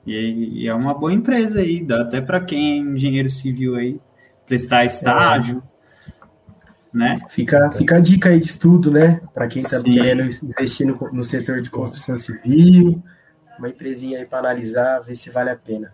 E, 0.08 0.62
e 0.62 0.68
é 0.68 0.74
uma 0.74 0.94
boa 0.94 1.12
empresa 1.12 1.60
aí, 1.60 1.84
dá 1.84 2.00
até 2.00 2.20
para 2.20 2.40
quem 2.40 2.78
é 2.78 2.82
engenheiro 2.82 3.28
civil 3.28 3.76
aí, 3.76 4.00
prestar 4.46 4.84
estágio. 4.84 5.62
É 5.74 5.78
né? 6.92 7.20
Fica, 7.28 7.70
fica 7.70 7.96
a 7.96 8.00
dica 8.00 8.30
aí 8.30 8.40
de 8.40 8.46
estudo, 8.46 8.90
né? 8.90 9.20
Para 9.34 9.46
quem 9.46 9.60
está 9.60 9.82
querendo 9.82 10.22
investir 10.22 10.86
no, 10.86 10.96
no, 11.12 11.22
setor 11.22 11.60
de 11.60 11.68
construção 11.68 12.16
civil, 12.16 13.02
uma 13.58 13.68
empresinha 13.68 14.18
aí 14.18 14.26
para 14.26 14.38
analisar, 14.38 15.00
ver 15.00 15.14
se 15.14 15.28
vale 15.28 15.50
a 15.50 15.56
pena. 15.56 15.92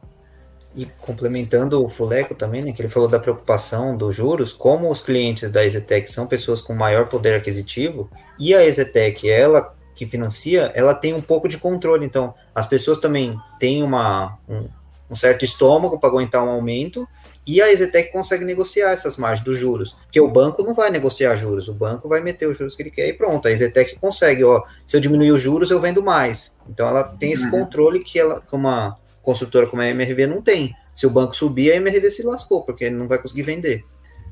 E 0.77 0.87
complementando 0.87 1.85
o 1.85 1.89
Fuleco 1.89 2.35
também, 2.35 2.63
né, 2.63 2.73
que 2.73 2.83
ele 2.83 2.89
falou 2.89 3.09
da 3.09 3.19
preocupação 3.19 3.97
dos 3.97 4.15
juros, 4.15 4.53
como 4.53 4.91
os 4.91 5.01
clientes 5.01 5.51
da 5.51 5.65
Exetec 5.65 6.11
são 6.11 6.27
pessoas 6.27 6.61
com 6.61 6.75
maior 6.75 7.09
poder 7.09 7.35
aquisitivo, 7.35 8.09
e 8.39 8.55
a 8.55 8.65
Exetec, 8.65 9.29
ela 9.29 9.75
que 9.95 10.07
financia, 10.07 10.73
ela 10.75 10.95
tem 10.95 11.15
um 11.15 11.21
pouco 11.21 11.49
de 11.49 11.59
controle. 11.59 12.05
Então, 12.05 12.35
as 12.55 12.67
pessoas 12.67 12.99
também 12.99 13.39
têm 13.59 13.83
uma, 13.83 14.39
um, 14.49 14.69
um 15.11 15.15
certo 15.15 15.45
estômago 15.45 15.99
para 15.99 16.09
aguentar 16.09 16.45
um 16.45 16.51
aumento, 16.51 17.07
e 17.47 17.61
a 17.61 17.71
Exetec 17.71 18.11
consegue 18.11 18.45
negociar 18.45 18.93
essas 18.93 19.19
margens 19.19 19.45
dos 19.45 19.59
juros, 19.59 19.93
porque 20.05 20.19
o 20.19 20.29
banco 20.29 20.63
não 20.63 20.73
vai 20.73 20.91
negociar 20.91 21.37
juros, 21.37 21.69
o 21.69 21.75
banco 21.75 22.09
vai 22.09 22.23
meter 22.23 22.49
os 22.49 22.57
juros 22.57 22.75
que 22.75 22.83
ele 22.83 22.91
quer 22.91 23.07
e 23.07 23.13
pronto. 23.13 23.47
A 23.47 23.51
Exetec 23.51 23.97
consegue, 23.97 24.43
ó, 24.43 24.63
se 24.87 24.97
eu 24.97 25.01
diminuir 25.01 25.31
os 25.31 25.43
juros, 25.43 25.71
eu 25.71 25.79
vendo 25.79 26.03
mais. 26.03 26.57
Então 26.69 26.89
ela 26.89 27.05
tem 27.05 27.33
esse 27.33 27.45
uhum. 27.45 27.51
controle 27.51 28.01
que 28.01 28.19
ela, 28.19 28.41
como 28.51 28.67
uma 28.67 28.97
construtora 29.23 29.67
como 29.67 29.83
a 29.83 29.89
MRV 29.89 30.27
não 30.27 30.41
tem. 30.41 30.75
Se 30.95 31.07
o 31.07 31.11
banco 31.11 31.37
subir, 31.37 31.73
a 31.73 31.77
MRV 31.77 32.11
se 32.11 32.23
lascou, 32.23 32.63
porque 32.63 32.85
ele 32.85 32.97
não 32.97 33.09
vai 33.09 33.19
conseguir 33.19 33.43
vender. 33.43 33.85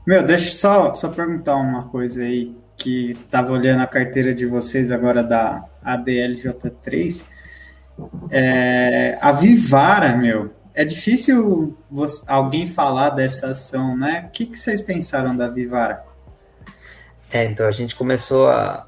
Meu, 0.07 0.22
deixa 0.22 0.48
eu 0.48 0.53
só, 0.53 0.94
só 0.94 1.09
perguntar 1.09 1.57
uma 1.57 1.88
coisa 1.88 2.22
aí, 2.22 2.55
que 2.83 3.12
estava 3.12 3.53
olhando 3.53 3.81
a 3.81 3.87
carteira 3.87 4.35
de 4.35 4.45
vocês 4.45 4.90
agora 4.90 5.23
da 5.23 5.64
ADLJ3. 5.85 7.23
É, 8.29 9.16
a 9.21 9.31
Vivara, 9.31 10.16
meu, 10.16 10.53
é 10.75 10.85
difícil 10.85 11.79
você, 11.88 12.25
alguém 12.27 12.66
falar 12.66 13.11
dessa 13.11 13.49
ação, 13.49 13.97
né? 13.97 14.25
O 14.27 14.31
que, 14.31 14.47
que 14.47 14.59
vocês 14.59 14.81
pensaram 14.81 15.37
da 15.37 15.49
Vivara? 15.49 16.03
É, 17.31 17.45
então 17.45 17.66
a 17.68 17.73
gente 17.73 17.95
começou 17.95 18.49
a. 18.49 18.87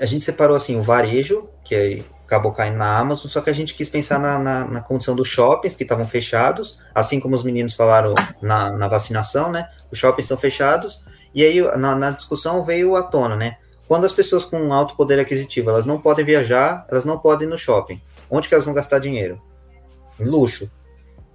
A 0.00 0.04
gente 0.04 0.24
separou 0.24 0.56
assim 0.56 0.76
o 0.78 0.82
varejo, 0.82 1.48
que 1.64 2.04
acabou 2.26 2.52
caindo 2.52 2.76
na 2.76 2.98
Amazon, 2.98 3.30
só 3.30 3.40
que 3.40 3.48
a 3.48 3.52
gente 3.52 3.72
quis 3.72 3.88
pensar 3.88 4.18
na, 4.18 4.38
na, 4.38 4.64
na 4.66 4.80
condição 4.82 5.14
dos 5.14 5.28
shoppings 5.28 5.76
que 5.76 5.84
estavam 5.84 6.06
fechados, 6.06 6.80
assim 6.94 7.20
como 7.20 7.34
os 7.34 7.44
meninos 7.44 7.74
falaram 7.74 8.14
na, 8.42 8.72
na 8.72 8.88
vacinação, 8.88 9.50
né? 9.50 9.70
Os 9.90 9.98
shoppings 9.98 10.24
estão 10.24 10.36
fechados, 10.36 11.05
e 11.36 11.44
aí 11.44 11.60
na, 11.76 11.94
na 11.94 12.10
discussão 12.12 12.64
veio 12.64 12.96
à 12.96 13.02
tona, 13.02 13.36
né? 13.36 13.58
Quando 13.86 14.06
as 14.06 14.12
pessoas 14.12 14.42
com 14.42 14.72
alto 14.72 14.96
poder 14.96 15.20
aquisitivo 15.20 15.68
elas 15.68 15.84
não 15.84 16.00
podem 16.00 16.24
viajar, 16.24 16.86
elas 16.90 17.04
não 17.04 17.18
podem 17.18 17.46
ir 17.46 17.50
no 17.50 17.58
shopping. 17.58 18.00
Onde 18.30 18.48
que 18.48 18.54
elas 18.54 18.64
vão 18.64 18.72
gastar 18.72 18.98
dinheiro? 18.98 19.38
Em 20.18 20.24
luxo. 20.24 20.70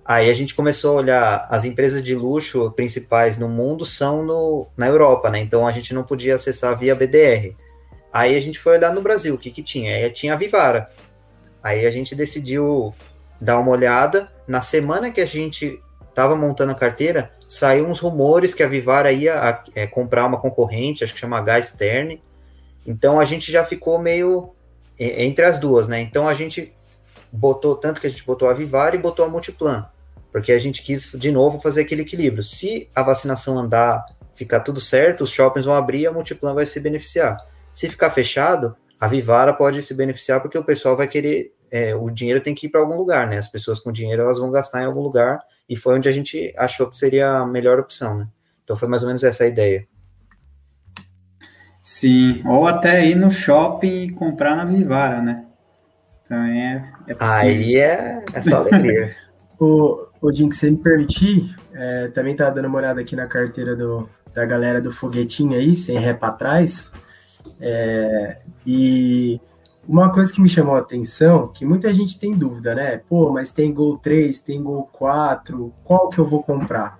Aí 0.03 0.27
a 0.27 0.33
gente 0.33 0.55
começou 0.55 0.97
a 0.97 1.01
olhar 1.01 1.47
as 1.51 1.65
empresas 1.65 2.03
de 2.03 2.15
luxo 2.15 2.71
principais 2.71 3.37
no 3.37 3.47
mundo 3.47 3.85
são 3.85 4.23
no, 4.23 4.67
na 4.75 4.87
Europa, 4.87 5.29
né? 5.29 5.39
Então 5.39 5.67
a 5.67 5.71
gente 5.71 5.93
não 5.93 6.03
podia 6.03 6.33
acessar 6.33 6.75
via 6.75 6.95
BDR. 6.95 7.55
Aí 8.11 8.35
a 8.35 8.39
gente 8.41 8.57
foi 8.57 8.77
olhar 8.77 8.91
no 8.91 9.03
Brasil, 9.03 9.35
o 9.35 9.37
que 9.37 9.51
que 9.51 9.61
tinha? 9.61 9.95
Aí 9.95 10.09
tinha 10.09 10.33
a 10.33 10.37
Vivara. 10.37 10.89
Aí 11.61 11.85
a 11.85 11.91
gente 11.91 12.15
decidiu 12.15 12.91
dar 13.39 13.59
uma 13.59 13.69
olhada. 13.69 14.33
Na 14.47 14.61
semana 14.61 15.11
que 15.11 15.21
a 15.21 15.25
gente 15.25 15.79
estava 16.09 16.35
montando 16.35 16.71
a 16.71 16.75
carteira, 16.75 17.31
saiu 17.51 17.87
uns 17.87 17.99
rumores 17.99 18.53
que 18.53 18.63
a 18.63 18.67
Vivara 18.67 19.11
ia 19.11 19.63
é, 19.75 19.85
comprar 19.85 20.25
uma 20.25 20.39
concorrente, 20.39 21.03
acho 21.03 21.13
que 21.13 21.19
chama 21.19 21.37
H 21.39 21.61
Stern. 21.63 22.21
Então 22.85 23.19
a 23.19 23.25
gente 23.25 23.51
já 23.51 23.65
ficou 23.65 23.99
meio 23.99 24.53
é, 24.99 25.25
entre 25.25 25.43
as 25.43 25.59
duas, 25.59 25.87
né? 25.87 26.01
Então 26.01 26.27
a 26.27 26.33
gente 26.33 26.73
botou 27.31 27.75
tanto 27.75 27.99
que 27.99 28.07
a 28.07 28.09
gente 28.09 28.25
botou 28.25 28.47
a 28.47 28.53
Vivara 28.53 28.95
e 28.95 28.99
botou 28.99 29.25
a 29.25 29.29
Multiplan 29.29 29.87
porque 30.31 30.51
a 30.51 30.59
gente 30.59 30.81
quis 30.81 31.11
de 31.11 31.31
novo 31.31 31.59
fazer 31.59 31.81
aquele 31.81 32.03
equilíbrio. 32.03 32.43
Se 32.43 32.89
a 32.95 33.03
vacinação 33.03 33.59
andar, 33.59 34.05
ficar 34.33 34.61
tudo 34.61 34.79
certo, 34.79 35.23
os 35.23 35.29
shoppings 35.29 35.65
vão 35.65 35.75
abrir, 35.75 36.07
a 36.07 36.11
Multiplan 36.11 36.53
vai 36.53 36.65
se 36.65 36.79
beneficiar. 36.79 37.37
Se 37.73 37.89
ficar 37.89 38.09
fechado, 38.11 38.75
a 38.99 39.07
Vivara 39.07 39.53
pode 39.53 39.83
se 39.83 39.93
beneficiar 39.93 40.41
porque 40.41 40.57
o 40.57 40.63
pessoal 40.63 40.95
vai 40.95 41.07
querer, 41.07 41.53
é, 41.71 41.95
o 41.95 42.09
dinheiro 42.09 42.41
tem 42.41 42.53
que 42.53 42.67
ir 42.67 42.69
para 42.69 42.81
algum 42.81 42.95
lugar, 42.95 43.27
né? 43.27 43.37
As 43.37 43.47
pessoas 43.47 43.79
com 43.79 43.91
dinheiro 43.91 44.21
elas 44.21 44.37
vão 44.37 44.51
gastar 44.51 44.81
em 44.81 44.85
algum 44.85 45.01
lugar 45.01 45.39
e 45.69 45.75
foi 45.75 45.95
onde 45.95 46.09
a 46.09 46.11
gente 46.11 46.53
achou 46.57 46.89
que 46.89 46.97
seria 46.97 47.37
a 47.37 47.47
melhor 47.47 47.79
opção, 47.79 48.17
né? 48.17 48.27
Então 48.63 48.75
foi 48.75 48.87
mais 48.87 49.03
ou 49.03 49.07
menos 49.07 49.23
essa 49.23 49.45
a 49.45 49.47
ideia. 49.47 49.87
Sim, 51.81 52.43
ou 52.45 52.67
até 52.67 53.05
ir 53.05 53.15
no 53.15 53.31
shopping 53.31 54.03
e 54.03 54.11
comprar 54.11 54.55
na 54.55 54.65
Vivara, 54.65 55.21
né? 55.21 55.45
Também 56.27 56.61
é, 56.61 56.91
é 57.07 57.13
possível. 57.15 57.41
Aí 57.41 57.75
é, 57.75 58.23
é 58.33 58.41
só 58.41 58.57
alegria. 58.57 59.15
o, 59.59 60.11
Ô, 60.21 60.31
Jim, 60.31 60.51
se 60.51 60.59
você 60.59 60.69
me 60.69 60.77
permitir, 60.77 61.57
é, 61.73 62.07
também 62.09 62.35
tá 62.35 62.47
dando 62.51 62.67
uma 62.67 62.77
olhada 62.77 63.01
aqui 63.01 63.15
na 63.15 63.25
carteira 63.25 63.75
do, 63.75 64.07
da 64.35 64.45
galera 64.45 64.79
do 64.79 64.91
foguetinho 64.91 65.57
aí, 65.57 65.73
sem 65.73 65.97
ré 65.97 66.13
para 66.13 66.33
trás. 66.33 66.91
É, 67.59 68.37
e 68.63 69.41
uma 69.87 70.11
coisa 70.11 70.31
que 70.31 70.41
me 70.41 70.49
chamou 70.49 70.75
a 70.75 70.79
atenção, 70.79 71.47
que 71.47 71.65
muita 71.65 71.91
gente 71.91 72.19
tem 72.19 72.33
dúvida, 72.33 72.75
né? 72.75 73.01
Pô, 73.09 73.31
mas 73.31 73.51
tem 73.51 73.73
Gol 73.73 73.97
3, 73.97 74.39
tem 74.39 74.61
Gol 74.61 74.89
4, 74.93 75.73
qual 75.83 76.09
que 76.09 76.19
eu 76.19 76.25
vou 76.25 76.43
comprar? 76.43 76.99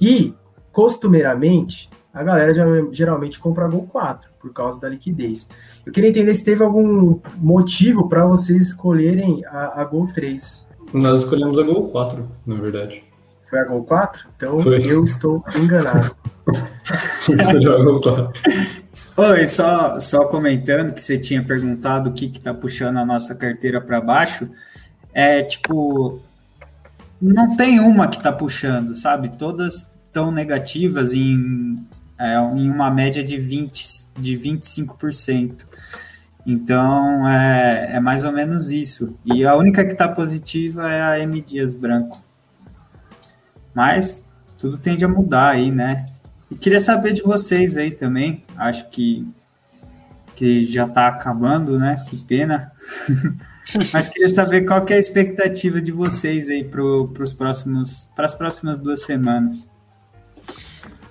E, 0.00 0.34
costumeiramente, 0.72 1.90
a 2.12 2.22
galera 2.22 2.52
geralmente 2.92 3.38
compra 3.38 3.68
Gol 3.68 3.88
4, 3.90 4.30
por 4.40 4.52
causa 4.52 4.80
da 4.80 4.88
liquidez. 4.88 5.48
Eu 5.84 5.92
queria 5.92 6.10
entender 6.10 6.34
se 6.34 6.44
teve 6.44 6.62
algum 6.62 7.20
motivo 7.36 8.08
para 8.08 8.24
vocês 8.24 8.68
escolherem 8.68 9.44
a, 9.46 9.82
a 9.82 9.84
Gol 9.84 10.06
3. 10.06 10.66
Nós 10.92 11.22
escolhemos 11.22 11.58
a 11.58 11.62
Gol 11.62 11.88
4, 11.88 12.28
na 12.46 12.54
verdade. 12.56 13.02
Foi 13.50 13.58
a 13.58 13.64
Gol 13.64 13.84
4? 13.84 14.28
Então 14.36 14.60
Foi. 14.60 14.80
eu 14.84 15.04
estou 15.04 15.44
enganado. 15.56 16.14
Escolheu 17.28 17.76
a 17.76 17.84
Gol 17.84 18.00
4. 18.00 18.32
Oi, 19.16 19.46
só, 19.46 19.98
só 19.98 20.26
comentando 20.26 20.92
que 20.92 21.02
você 21.02 21.18
tinha 21.18 21.42
perguntado 21.42 22.10
o 22.10 22.12
que 22.12 22.26
está 22.26 22.54
puxando 22.54 22.98
a 22.98 23.04
nossa 23.04 23.34
carteira 23.34 23.80
para 23.80 24.00
baixo. 24.00 24.48
É 25.12 25.42
tipo, 25.42 26.20
não 27.20 27.56
tem 27.56 27.80
uma 27.80 28.08
que 28.08 28.16
está 28.16 28.32
puxando, 28.32 28.94
sabe? 28.94 29.30
Todas 29.30 29.90
estão 30.06 30.30
negativas 30.30 31.12
em, 31.12 31.84
é, 32.18 32.34
em 32.36 32.70
uma 32.70 32.90
média 32.90 33.24
de, 33.24 33.38
20, 33.38 33.84
de 34.18 34.36
25%. 34.36 35.66
Então 36.46 37.28
é, 37.28 37.96
é 37.96 38.00
mais 38.00 38.24
ou 38.24 38.32
menos 38.32 38.70
isso. 38.70 39.18
E 39.24 39.44
a 39.44 39.56
única 39.56 39.84
que 39.84 39.92
está 39.92 40.08
positiva 40.08 40.90
é 40.90 41.02
a 41.02 41.18
M 41.18 41.40
Dias 41.40 41.74
Branco. 41.74 42.22
Mas 43.74 44.24
tudo 44.56 44.78
tende 44.78 45.04
a 45.04 45.08
mudar 45.08 45.50
aí, 45.50 45.70
né? 45.70 46.06
E 46.50 46.54
queria 46.54 46.80
saber 46.80 47.12
de 47.12 47.22
vocês 47.22 47.76
aí 47.76 47.90
também. 47.90 48.44
Acho 48.56 48.88
que, 48.90 49.26
que 50.34 50.64
já 50.66 50.84
está 50.84 51.08
acabando, 51.08 51.78
né? 51.78 52.04
Que 52.08 52.24
pena. 52.24 52.72
Mas 53.92 54.08
queria 54.08 54.28
saber 54.28 54.62
qual 54.62 54.84
que 54.84 54.92
é 54.92 54.96
a 54.96 55.00
expectativa 55.00 55.80
de 55.80 55.90
vocês 55.90 56.48
aí 56.48 56.64
para 56.64 56.82
os 56.82 57.32
próximos, 57.32 58.10
para 58.14 58.24
as 58.26 58.34
próximas 58.34 58.78
duas 58.78 59.02
semanas. 59.02 59.68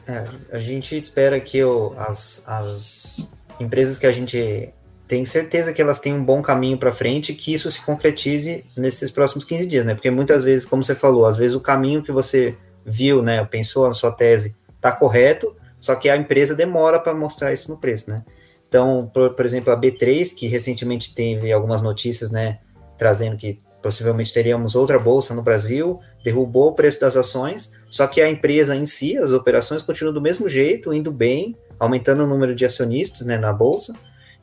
É, 0.06 0.28
a 0.52 0.60
gente 0.60 0.96
espera 0.98 1.40
que 1.40 1.64
o, 1.64 1.94
as, 1.98 2.44
as 2.46 3.18
empresas 3.60 3.98
que 3.98 4.06
a 4.06 4.12
gente 4.12 4.74
tem 5.08 5.26
certeza 5.26 5.74
que 5.74 5.82
elas 5.82 6.00
têm 6.00 6.14
um 6.14 6.24
bom 6.24 6.42
caminho 6.42 6.78
para 6.78 6.92
frente 6.92 7.34
que 7.34 7.54
isso 7.54 7.70
se 7.70 7.84
concretize 7.84 8.66
nesses 8.76 9.12
próximos 9.12 9.44
15 9.46 9.66
dias, 9.66 9.86
né? 9.86 9.94
Porque 9.94 10.10
muitas 10.10 10.44
vezes, 10.44 10.66
como 10.66 10.84
você 10.84 10.96
falou, 10.96 11.26
às 11.26 11.38
vezes 11.38 11.56
o 11.56 11.62
caminho 11.62 12.04
que 12.04 12.12
você 12.12 12.58
viu, 12.86 13.22
né, 13.22 13.44
pensou 13.46 13.88
na 13.88 13.94
sua 13.94 14.12
tese, 14.12 14.56
está 14.84 14.92
correto, 14.92 15.56
só 15.80 15.96
que 15.96 16.10
a 16.10 16.18
empresa 16.18 16.54
demora 16.54 17.00
para 17.00 17.14
mostrar 17.14 17.54
isso 17.54 17.72
no 17.72 17.78
preço, 17.78 18.10
né? 18.10 18.24
Então, 18.68 19.10
por, 19.14 19.34
por, 19.34 19.46
exemplo, 19.46 19.72
a 19.72 19.80
B3, 19.80 20.36
que 20.36 20.48
recentemente 20.48 21.16
teve 21.16 21.52
algumas 21.52 21.82
notícias, 21.82 22.32
né, 22.32 22.60
trazendo 22.98 23.38
que 23.38 23.62
possivelmente 23.82 24.34
teríamos 24.34 24.76
outra 24.76 24.98
bolsa 24.98 25.36
no 25.36 25.44
Brasil, 25.44 26.00
derrubou 26.24 26.70
o 26.70 26.74
preço 26.74 27.00
das 27.00 27.16
ações, 27.16 27.72
só 27.88 28.08
que 28.08 28.22
a 28.22 28.30
empresa 28.30 28.76
em 28.76 28.86
si, 28.86 29.18
as 29.18 29.32
operações 29.32 29.82
continuam 29.82 30.14
do 30.14 30.22
mesmo 30.22 30.50
jeito, 30.50 30.94
indo 30.94 31.12
bem, 31.12 31.56
aumentando 31.78 32.24
o 32.24 32.28
número 32.28 32.56
de 32.56 32.66
acionistas, 32.66 33.28
né, 33.28 33.38
na 33.38 33.54
bolsa. 33.54 33.94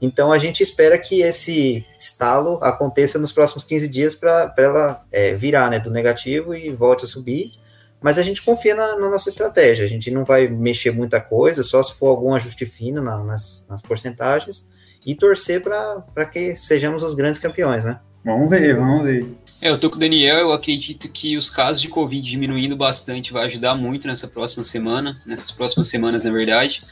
Então, 0.01 0.31
a 0.33 0.39
gente 0.39 0.63
espera 0.63 0.97
que 0.97 1.23
esse 1.23 1.85
estalo 1.99 2.59
aconteça 2.63 3.19
nos 3.19 3.33
próximos 3.33 3.65
15 3.65 3.89
dias 3.89 4.15
para 4.15 4.55
ela 4.57 5.05
é, 5.11 5.35
virar, 5.35 5.71
né, 5.71 5.81
do 5.81 5.91
negativo 5.91 6.55
e 6.55 6.71
volte 6.71 7.05
a 7.05 7.09
subir 7.09 7.60
mas 8.03 8.19
a 8.19 8.23
gente 8.23 8.43
confia 8.43 8.75
na, 8.75 8.97
na, 8.97 9.11
nossa 9.11 9.29
estratégia. 9.29 9.85
A 9.85 9.89
gente 9.89 10.11
não 10.11 10.25
vai 10.25 10.49
mexer 10.49 10.91
muita 10.91 11.21
coisa, 11.21 11.63
só 11.63 11.83
se 11.83 11.95
for 11.95 12.09
algum 12.09 12.35
ajuste 12.35 12.65
fino 12.65 13.03
na, 13.03 13.23
nas, 13.23 13.67
nas 13.69 13.83
porcentagens 13.83 14.69
e 15.05 15.15
torcer 15.15 15.63
para 15.63 16.25
que 16.25 16.57
sejamos 16.57 17.03
os 17.03 17.15
grandes 17.15 17.41
campeões, 17.41 17.85
né? 17.85 18.01
Vamos 18.25 18.51
ver, 18.51 18.77
vamos 18.77 19.05
ver. 19.05 19.27
É, 19.63 19.71
eu 19.71 19.79
tô 19.79 19.91
com 19.91 19.97
o 19.97 19.99
Daniel, 19.99 20.39
eu 20.39 20.53
acredito 20.53 21.09
que 21.09 21.37
os 21.37 21.51
casos 21.51 21.83
de 21.83 21.89
Covid 21.89 22.29
diminuindo 22.29 22.77
bastante 22.77 23.33
vai 23.33 23.47
ajudar 23.47 23.75
muito 23.75 24.07
nessa 24.07 24.27
próxima 24.27 24.63
semana, 24.63 25.21
nessas 25.27 25.51
próximas 25.51 25.89
semanas, 25.89 26.25
na 26.25 26.31
verdade, 26.31 26.83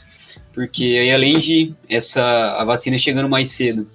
porque 0.53 0.83
aí 0.83 1.11
além 1.11 1.39
de 1.39 1.73
essa 1.87 2.21
a 2.59 2.63
vacina 2.63 2.97
chegando 2.97 3.29
mais 3.29 3.49
cedo, 3.49 3.87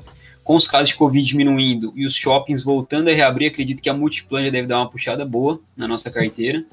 com 0.42 0.56
os 0.56 0.66
casos 0.66 0.90
de 0.90 0.96
Covid 0.96 1.24
diminuindo 1.24 1.92
e 1.96 2.04
os 2.04 2.14
shoppings 2.14 2.62
voltando 2.62 3.08
a 3.08 3.12
reabrir, 3.12 3.48
acredito 3.48 3.80
que 3.80 3.88
a 3.88 3.94
Multiplan 3.94 4.44
já 4.44 4.50
deve 4.50 4.66
dar 4.66 4.78
uma 4.78 4.90
puxada 4.90 5.24
boa 5.24 5.60
na 5.76 5.88
nossa 5.88 6.10
carteira. 6.10 6.64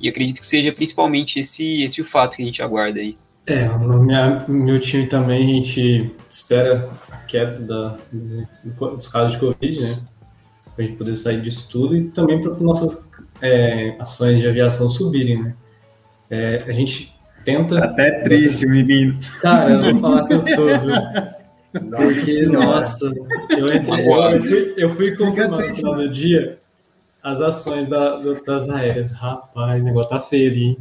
E 0.00 0.08
acredito 0.08 0.40
que 0.40 0.46
seja 0.46 0.72
principalmente 0.72 1.38
esse, 1.40 1.82
esse 1.82 2.00
o 2.00 2.04
fato 2.04 2.36
que 2.36 2.42
a 2.42 2.46
gente 2.46 2.62
aguarda 2.62 3.00
aí. 3.00 3.16
É, 3.46 3.64
no 3.64 4.02
minha, 4.02 4.44
meu 4.48 4.78
time 4.78 5.06
também 5.06 5.42
a 5.42 5.54
gente 5.54 6.14
espera 6.28 6.90
a 7.10 7.16
queda 7.18 7.60
da, 7.60 7.98
dos 8.62 9.08
casos 9.08 9.32
de 9.32 9.38
Covid, 9.38 9.80
né? 9.80 9.98
Para 10.74 10.84
a 10.84 10.86
gente 10.86 10.96
poder 10.96 11.16
sair 11.16 11.40
disso 11.42 11.68
tudo 11.70 11.96
e 11.96 12.04
também 12.10 12.40
para 12.40 12.54
nossas 12.54 13.08
é, 13.42 13.96
ações 13.98 14.40
de 14.40 14.48
aviação 14.48 14.88
subirem, 14.88 15.42
né? 15.42 15.54
É, 16.30 16.64
a 16.66 16.72
gente 16.72 17.12
tenta. 17.44 17.80
Tá 17.80 17.86
até 17.86 18.20
triste, 18.20 18.66
menino. 18.66 19.18
Cara, 19.40 19.72
eu 19.72 19.94
vou 19.94 20.00
falar 20.00 20.26
que 20.26 20.34
eu 20.34 20.44
tô, 20.44 20.66
viu? 20.66 21.30
Porque, 21.72 22.42
nossa, 22.46 23.06
eu, 23.50 23.66
entrei, 23.74 24.06
eu, 24.06 24.32
eu 24.32 24.40
fui, 24.40 24.74
eu 24.76 24.94
fui 24.94 25.16
confirmado 25.16 25.66
no 25.66 25.74
final 25.74 25.94
do 25.94 26.08
dia 26.08 26.58
as 27.22 27.40
ações 27.40 27.88
da, 27.88 28.16
das 28.18 28.68
aéreas. 28.68 29.12
Rapaz, 29.12 29.80
o 29.80 29.84
negócio 29.84 30.10
tá 30.10 30.20
feio 30.20 30.52
hein? 30.52 30.78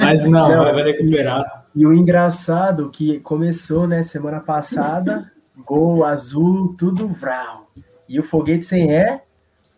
Mas 0.00 0.24
não, 0.28 0.48
não 0.48 0.64
vai, 0.64 0.72
vai 0.72 0.84
recuperar. 0.84 1.64
E 1.74 1.86
o 1.86 1.92
engraçado 1.92 2.90
que 2.90 3.18
começou, 3.20 3.86
né, 3.86 4.02
semana 4.02 4.40
passada, 4.40 5.30
gol 5.64 6.04
azul, 6.04 6.74
tudo 6.76 7.08
vral. 7.08 7.70
E 8.08 8.18
o 8.18 8.22
foguete 8.22 8.66
sem 8.66 8.86
ré, 8.86 9.22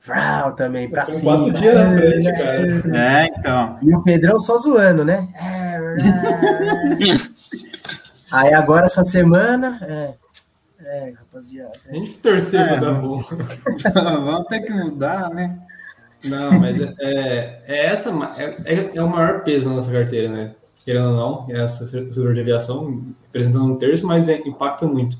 vral 0.04 0.54
também, 0.54 0.90
pra 0.90 1.06
cima. 1.06 1.36
Quatro 1.36 1.52
dias 1.52 1.74
na 1.74 1.96
frente, 1.96 2.32
cara. 2.32 2.98
É, 2.98 3.26
então. 3.26 3.78
E 3.80 3.94
o 3.94 4.02
Pedrão 4.02 4.38
só 4.38 4.58
zoando, 4.58 5.04
né? 5.04 5.28
É, 5.34 5.76
é, 5.76 7.12
é. 7.12 7.34
Aí 8.32 8.52
agora 8.52 8.86
essa 8.86 9.04
semana, 9.04 9.78
é, 9.82 10.14
é, 10.84 11.12
rapaziada. 11.16 11.78
A 11.88 11.92
gente 11.92 12.18
torceu 12.18 12.60
é, 12.60 12.66
pra 12.66 12.76
dar 12.76 12.94
bom. 12.94 13.22
Vamos 13.94 14.48
ter 14.48 14.60
que 14.62 14.72
mudar, 14.72 15.30
né? 15.30 15.56
Não, 16.24 16.58
mas 16.58 16.80
é, 16.80 16.94
é, 16.98 17.62
é 17.66 17.86
essa 17.86 18.10
é, 18.36 18.56
é, 18.64 18.90
é, 18.94 19.02
o 19.02 19.08
maior 19.08 19.42
peso 19.44 19.68
na 19.68 19.76
nossa 19.76 19.90
carteira, 19.90 20.28
né? 20.28 20.54
Querendo 20.84 21.10
ou 21.10 21.16
não, 21.16 21.46
é 21.50 21.62
essa 21.62 21.86
setor 21.86 22.34
de 22.34 22.40
aviação 22.40 23.02
representando 23.24 23.64
um 23.64 23.76
terço, 23.76 24.06
mas 24.06 24.28
é, 24.28 24.38
impacta 24.38 24.86
muito. 24.86 25.18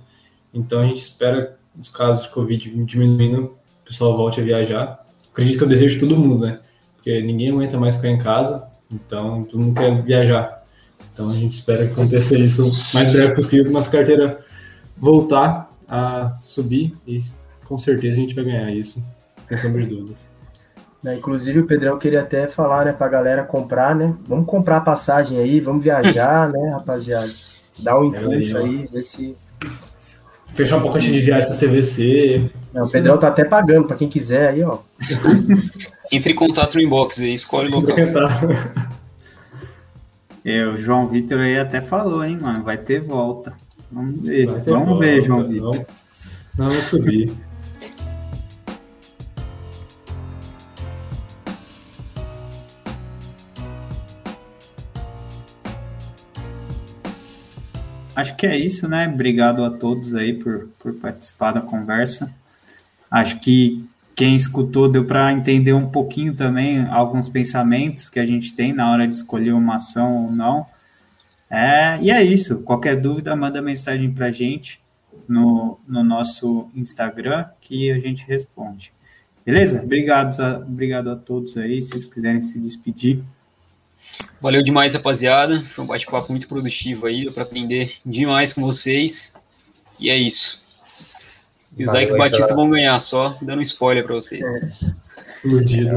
Então 0.53 0.81
a 0.81 0.87
gente 0.87 1.01
espera 1.01 1.57
os 1.79 1.89
casos 1.89 2.25
de 2.25 2.31
Covid 2.31 2.85
diminuindo, 2.85 3.57
o 3.83 3.87
pessoal 3.87 4.17
volte 4.17 4.41
a 4.41 4.45
viajar. 4.45 5.05
Acredito 5.33 5.59
que 5.59 5.65
eu 5.65 5.69
desejo 5.69 6.01
todo 6.01 6.17
mundo, 6.17 6.47
né? 6.47 6.61
Porque 6.97 7.21
ninguém 7.23 7.51
aguenta 7.51 7.79
mais 7.79 7.97
ficar 7.97 8.09
em 8.09 8.19
casa, 8.19 8.67
então 8.91 9.45
todo 9.45 9.61
mundo 9.61 9.75
quer 9.75 10.03
viajar. 10.03 10.65
Então 11.13 11.31
a 11.31 11.35
gente 11.35 11.53
espera 11.53 11.87
que 11.87 11.93
aconteça 11.93 12.37
isso 12.39 12.69
o 12.69 12.73
mais 12.95 13.11
breve 13.11 13.35
possível, 13.35 13.71
nossa 13.73 13.91
carteira 13.91 14.45
voltar 14.97 15.71
a 15.89 16.33
subir 16.35 16.95
e 17.07 17.19
com 17.65 17.79
certeza 17.79 18.15
a 18.15 18.21
gente 18.21 18.35
vai 18.35 18.45
ganhar 18.45 18.71
isso, 18.71 19.05
sem 19.45 19.59
sombra 19.59 19.83
de 19.83 19.89
dúvidas. 19.89 20.34
Né? 21.05 21.19
Inclusive 21.19 21.59
o 21.59 21.67
Pedrão 21.67 21.99
queria 21.99 22.23
até 22.23 22.49
falar, 22.49 22.87
né, 22.87 22.93
pra 22.93 23.07
galera 23.09 23.45
comprar, 23.45 23.95
né? 23.95 24.15
Vamos 24.27 24.47
comprar 24.47 24.81
passagem 24.81 25.39
aí, 25.39 25.61
vamos 25.61 25.85
viajar, 25.85 26.51
né, 26.51 26.71
rapaziada? 26.71 27.31
Dá 27.79 28.01
um 28.01 28.07
impulso 28.07 28.57
aí, 28.57 28.89
ver 28.91 29.03
se. 29.03 29.37
Fechar 30.55 30.79
um 30.79 30.83
pouco 30.83 30.99
de 30.99 31.21
viagem 31.21 31.47
para 31.47 31.59
CVC. 31.59 32.51
Não, 32.73 32.87
o 32.87 32.91
Pedrão 32.91 33.19
tá 33.19 33.29
até 33.29 33.45
pagando 33.45 33.87
para 33.87 33.97
quem 33.97 34.09
quiser 34.09 34.49
aí, 34.49 34.63
ó. 34.63 34.79
Entre 36.11 36.33
em 36.33 36.37
contato 36.37 36.77
no 36.77 36.81
inbox 36.81 37.21
aí, 37.21 37.35
escolhe 37.35 37.71
o 37.71 37.81
local. 37.81 37.97
É, 40.45 40.67
o 40.67 40.79
João 40.79 41.07
Vitor 41.07 41.41
aí 41.41 41.59
até 41.59 41.81
falou, 41.81 42.25
hein, 42.25 42.39
mano? 42.41 42.63
Vai 42.63 42.79
ter 42.79 43.01
volta. 43.01 43.53
Vamos 43.91 44.21
ver, 44.21 44.47
vamos 44.47 44.89
volta, 44.89 45.05
ver, 45.05 45.23
João 45.23 45.49
Vitor. 45.49 45.85
Não, 46.57 46.67
não 46.67 46.83
subir. 46.83 47.33
Acho 58.15 58.37
que 58.37 58.47
é 58.47 58.57
isso, 58.57 58.89
né? 58.89 59.09
Obrigado 59.09 59.65
a 59.65 59.71
todos 59.71 60.15
aí 60.15 60.35
por, 60.35 60.69
por 60.79 60.95
participar 60.95 61.53
da 61.53 61.61
conversa. 61.61 62.35
Acho 63.11 63.41
que 63.41 63.85
quem 64.15 64.37
escutou 64.37 64.89
deu 64.89 65.05
para 65.05 65.33
entender 65.33 65.73
um 65.73 65.89
pouquinho 65.89 66.35
também 66.35 66.87
alguns 66.87 67.29
pensamentos 67.29 68.09
que 68.09 68.21
a 68.21 68.25
gente 68.25 68.55
tem 68.55 68.73
na 68.73 68.91
hora 68.91 69.07
de 69.09 69.15
escolher 69.15 69.53
uma 69.53 69.77
ação 69.77 70.25
ou 70.25 70.33
não. 70.33 70.67
É, 71.51 72.01
e 72.01 72.11
é 72.11 72.23
isso. 72.23 72.63
Qualquer 72.63 73.01
dúvida, 73.01 73.35
manda 73.35 73.61
mensagem 73.61 74.13
para 74.13 74.27
a 74.27 74.31
gente 74.31 74.81
no, 75.29 75.79
no 75.87 76.03
nosso 76.03 76.69
Instagram 76.75 77.47
que 77.61 77.91
a 77.91 77.99
gente 77.99 78.27
responde. 78.27 78.93
Beleza? 79.45 79.83
Obrigado 79.83 80.41
a, 80.41 80.59
obrigado 80.59 81.11
a 81.11 81.17
todos 81.17 81.57
aí. 81.57 81.83
Se 81.83 81.91
vocês 81.91 82.05
quiserem 82.05 82.41
se 82.41 82.59
despedir. 82.59 83.23
Valeu 84.41 84.63
demais, 84.63 84.95
rapaziada. 84.95 85.63
Foi 85.63 85.85
um 85.85 85.87
bate-papo 85.87 86.31
muito 86.31 86.49
produtivo 86.49 87.07
aí, 87.07 87.23
deu 87.25 87.33
para 87.33 87.43
aprender 87.43 87.95
demais 88.05 88.53
com 88.53 88.63
vocês. 88.63 89.33
E 89.99 90.11
é 90.11 90.17
isso. 90.17 90.63
E 91.77 91.85
os 91.85 91.91
Alex 91.91 92.17
Batista 92.17 92.55
vão 92.55 92.71
ganhar, 92.71 92.99
só 93.01 93.37
dando 93.41 93.59
um 93.59 93.63
spoiler 93.63 94.05
para 94.05 94.15
vocês. 94.15 94.47
É. 94.47 94.95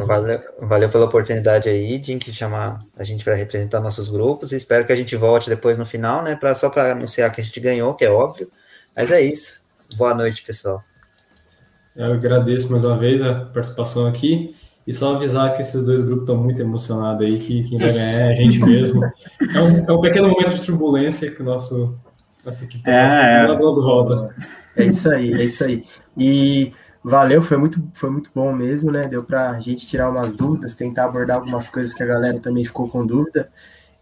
Valeu, 0.05 0.41
valeu 0.59 0.89
pela 0.89 1.05
oportunidade 1.05 1.69
aí, 1.69 2.01
Jim, 2.03 2.19
que 2.19 2.33
chamar 2.33 2.81
a 2.97 3.03
gente 3.03 3.23
para 3.23 3.33
representar 3.33 3.79
nossos 3.79 4.09
grupos. 4.09 4.51
Espero 4.51 4.85
que 4.85 4.91
a 4.91 4.95
gente 4.95 5.15
volte 5.15 5.49
depois 5.49 5.77
no 5.77 5.85
final, 5.85 6.21
né? 6.21 6.35
Pra, 6.35 6.53
só 6.53 6.69
para 6.69 6.91
anunciar 6.91 7.31
que 7.31 7.39
a 7.39 7.43
gente 7.43 7.59
ganhou, 7.59 7.93
que 7.93 8.03
é 8.03 8.09
óbvio. 8.09 8.51
Mas 8.95 9.09
é 9.09 9.21
isso. 9.21 9.61
Boa 9.95 10.13
noite, 10.13 10.43
pessoal. 10.43 10.83
Eu 11.95 12.13
agradeço 12.13 12.69
mais 12.69 12.83
uma 12.83 12.97
vez 12.97 13.21
a 13.21 13.35
participação 13.35 14.05
aqui. 14.05 14.53
E 14.87 14.93
só 14.93 15.15
avisar 15.15 15.53
que 15.53 15.61
esses 15.61 15.83
dois 15.83 16.01
grupos 16.01 16.23
estão 16.23 16.37
muito 16.37 16.61
emocionados 16.61 17.27
aí, 17.27 17.37
que 17.37 17.63
quem 17.63 17.77
vai 17.77 17.91
ganhar 17.91 18.09
é 18.09 18.31
a 18.31 18.35
gente 18.35 18.63
mesmo. 18.63 19.03
É 19.03 19.61
um, 19.61 19.85
é 19.85 19.91
um 19.91 19.99
pequeno 19.99 20.29
momento 20.29 20.53
de 20.53 20.65
turbulência 20.65 21.29
que 21.29 21.41
o 21.41 21.45
nosso 21.45 21.99
nossa 22.45 22.63
equipe 22.63 22.85
tá 22.85 22.91
é, 22.91 23.43
é. 23.43 23.47
logo 23.47 23.81
volta. 23.81 24.33
É 24.77 24.85
isso 24.85 25.11
aí, 25.11 25.33
é 25.33 25.43
isso 25.43 25.65
aí. 25.65 25.83
E 26.15 26.71
valeu, 27.03 27.41
foi 27.41 27.57
muito, 27.57 27.83
foi 27.93 28.09
muito 28.09 28.31
bom 28.33 28.53
mesmo, 28.53 28.89
né? 28.89 29.05
Deu 29.09 29.21
para 29.21 29.49
a 29.49 29.59
gente 29.59 29.85
tirar 29.85 30.09
umas 30.09 30.31
dúvidas, 30.31 30.73
tentar 30.73 31.03
abordar 31.03 31.37
algumas 31.37 31.69
coisas 31.69 31.93
que 31.93 32.01
a 32.01 32.05
galera 32.05 32.39
também 32.39 32.63
ficou 32.63 32.87
com 32.87 33.05
dúvida. 33.05 33.49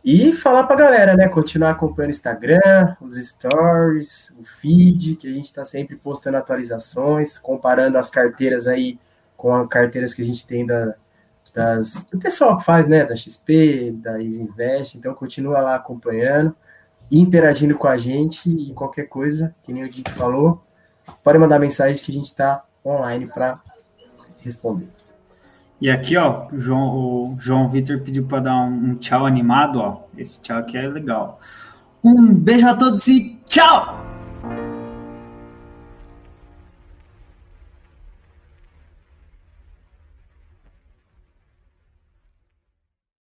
E 0.03 0.31
falar 0.31 0.65
para 0.65 0.75
a 0.75 0.79
galera, 0.79 1.15
né? 1.15 1.27
Continuar 1.27 1.71
acompanhando 1.71 2.11
o 2.11 2.15
Instagram, 2.15 2.95
os 3.01 3.15
stories, 3.15 4.31
o 4.39 4.43
feed, 4.43 5.15
que 5.15 5.27
a 5.27 5.33
gente 5.33 5.45
está 5.45 5.63
sempre 5.63 5.95
postando 5.95 6.37
atualizações, 6.37 7.39
comparando 7.39 7.97
as 7.97 8.11
carteiras 8.11 8.67
aí 8.67 8.99
com 9.45 9.53
as 9.53 9.67
carteiras 9.67 10.11
que 10.11 10.23
a 10.23 10.25
gente 10.25 10.47
tem 10.47 10.65
da, 10.65 10.95
das, 11.53 12.07
do 12.11 12.17
pessoal 12.17 12.57
que 12.57 12.65
faz, 12.65 12.87
né? 12.87 13.05
Da 13.05 13.15
XP, 13.15 13.93
da 13.97 14.19
Isinvest. 14.19 14.97
Então, 14.97 15.13
continua 15.13 15.59
lá 15.61 15.75
acompanhando 15.75 16.55
interagindo 17.11 17.75
com 17.75 17.87
a 17.87 17.95
gente 17.95 18.49
e 18.49 18.73
qualquer 18.73 19.07
coisa, 19.07 19.53
que 19.61 19.71
nem 19.71 19.83
o 19.83 19.89
Dick 19.89 20.11
falou, 20.11 20.63
pode 21.23 21.37
mandar 21.37 21.59
mensagem 21.59 22.03
que 22.03 22.09
a 22.09 22.13
gente 22.15 22.25
está 22.25 22.63
online 22.83 23.27
para 23.27 23.53
responder. 24.41 24.87
E 25.79 25.91
aqui, 25.91 26.17
ó, 26.17 26.47
o 26.51 26.59
João, 26.59 26.95
o 26.95 27.35
João 27.37 27.69
Vitor 27.69 27.99
pediu 27.99 28.25
para 28.25 28.39
dar 28.39 28.55
um, 28.55 28.71
um 28.71 28.95
tchau 28.95 29.23
animado, 29.23 29.79
ó. 29.79 30.01
Esse 30.17 30.41
tchau 30.41 30.57
aqui 30.57 30.75
é 30.75 30.87
legal. 30.87 31.39
Um 32.03 32.33
beijo 32.33 32.67
a 32.67 32.73
todos 32.73 33.05
e 33.07 33.37
tchau! 33.45 34.03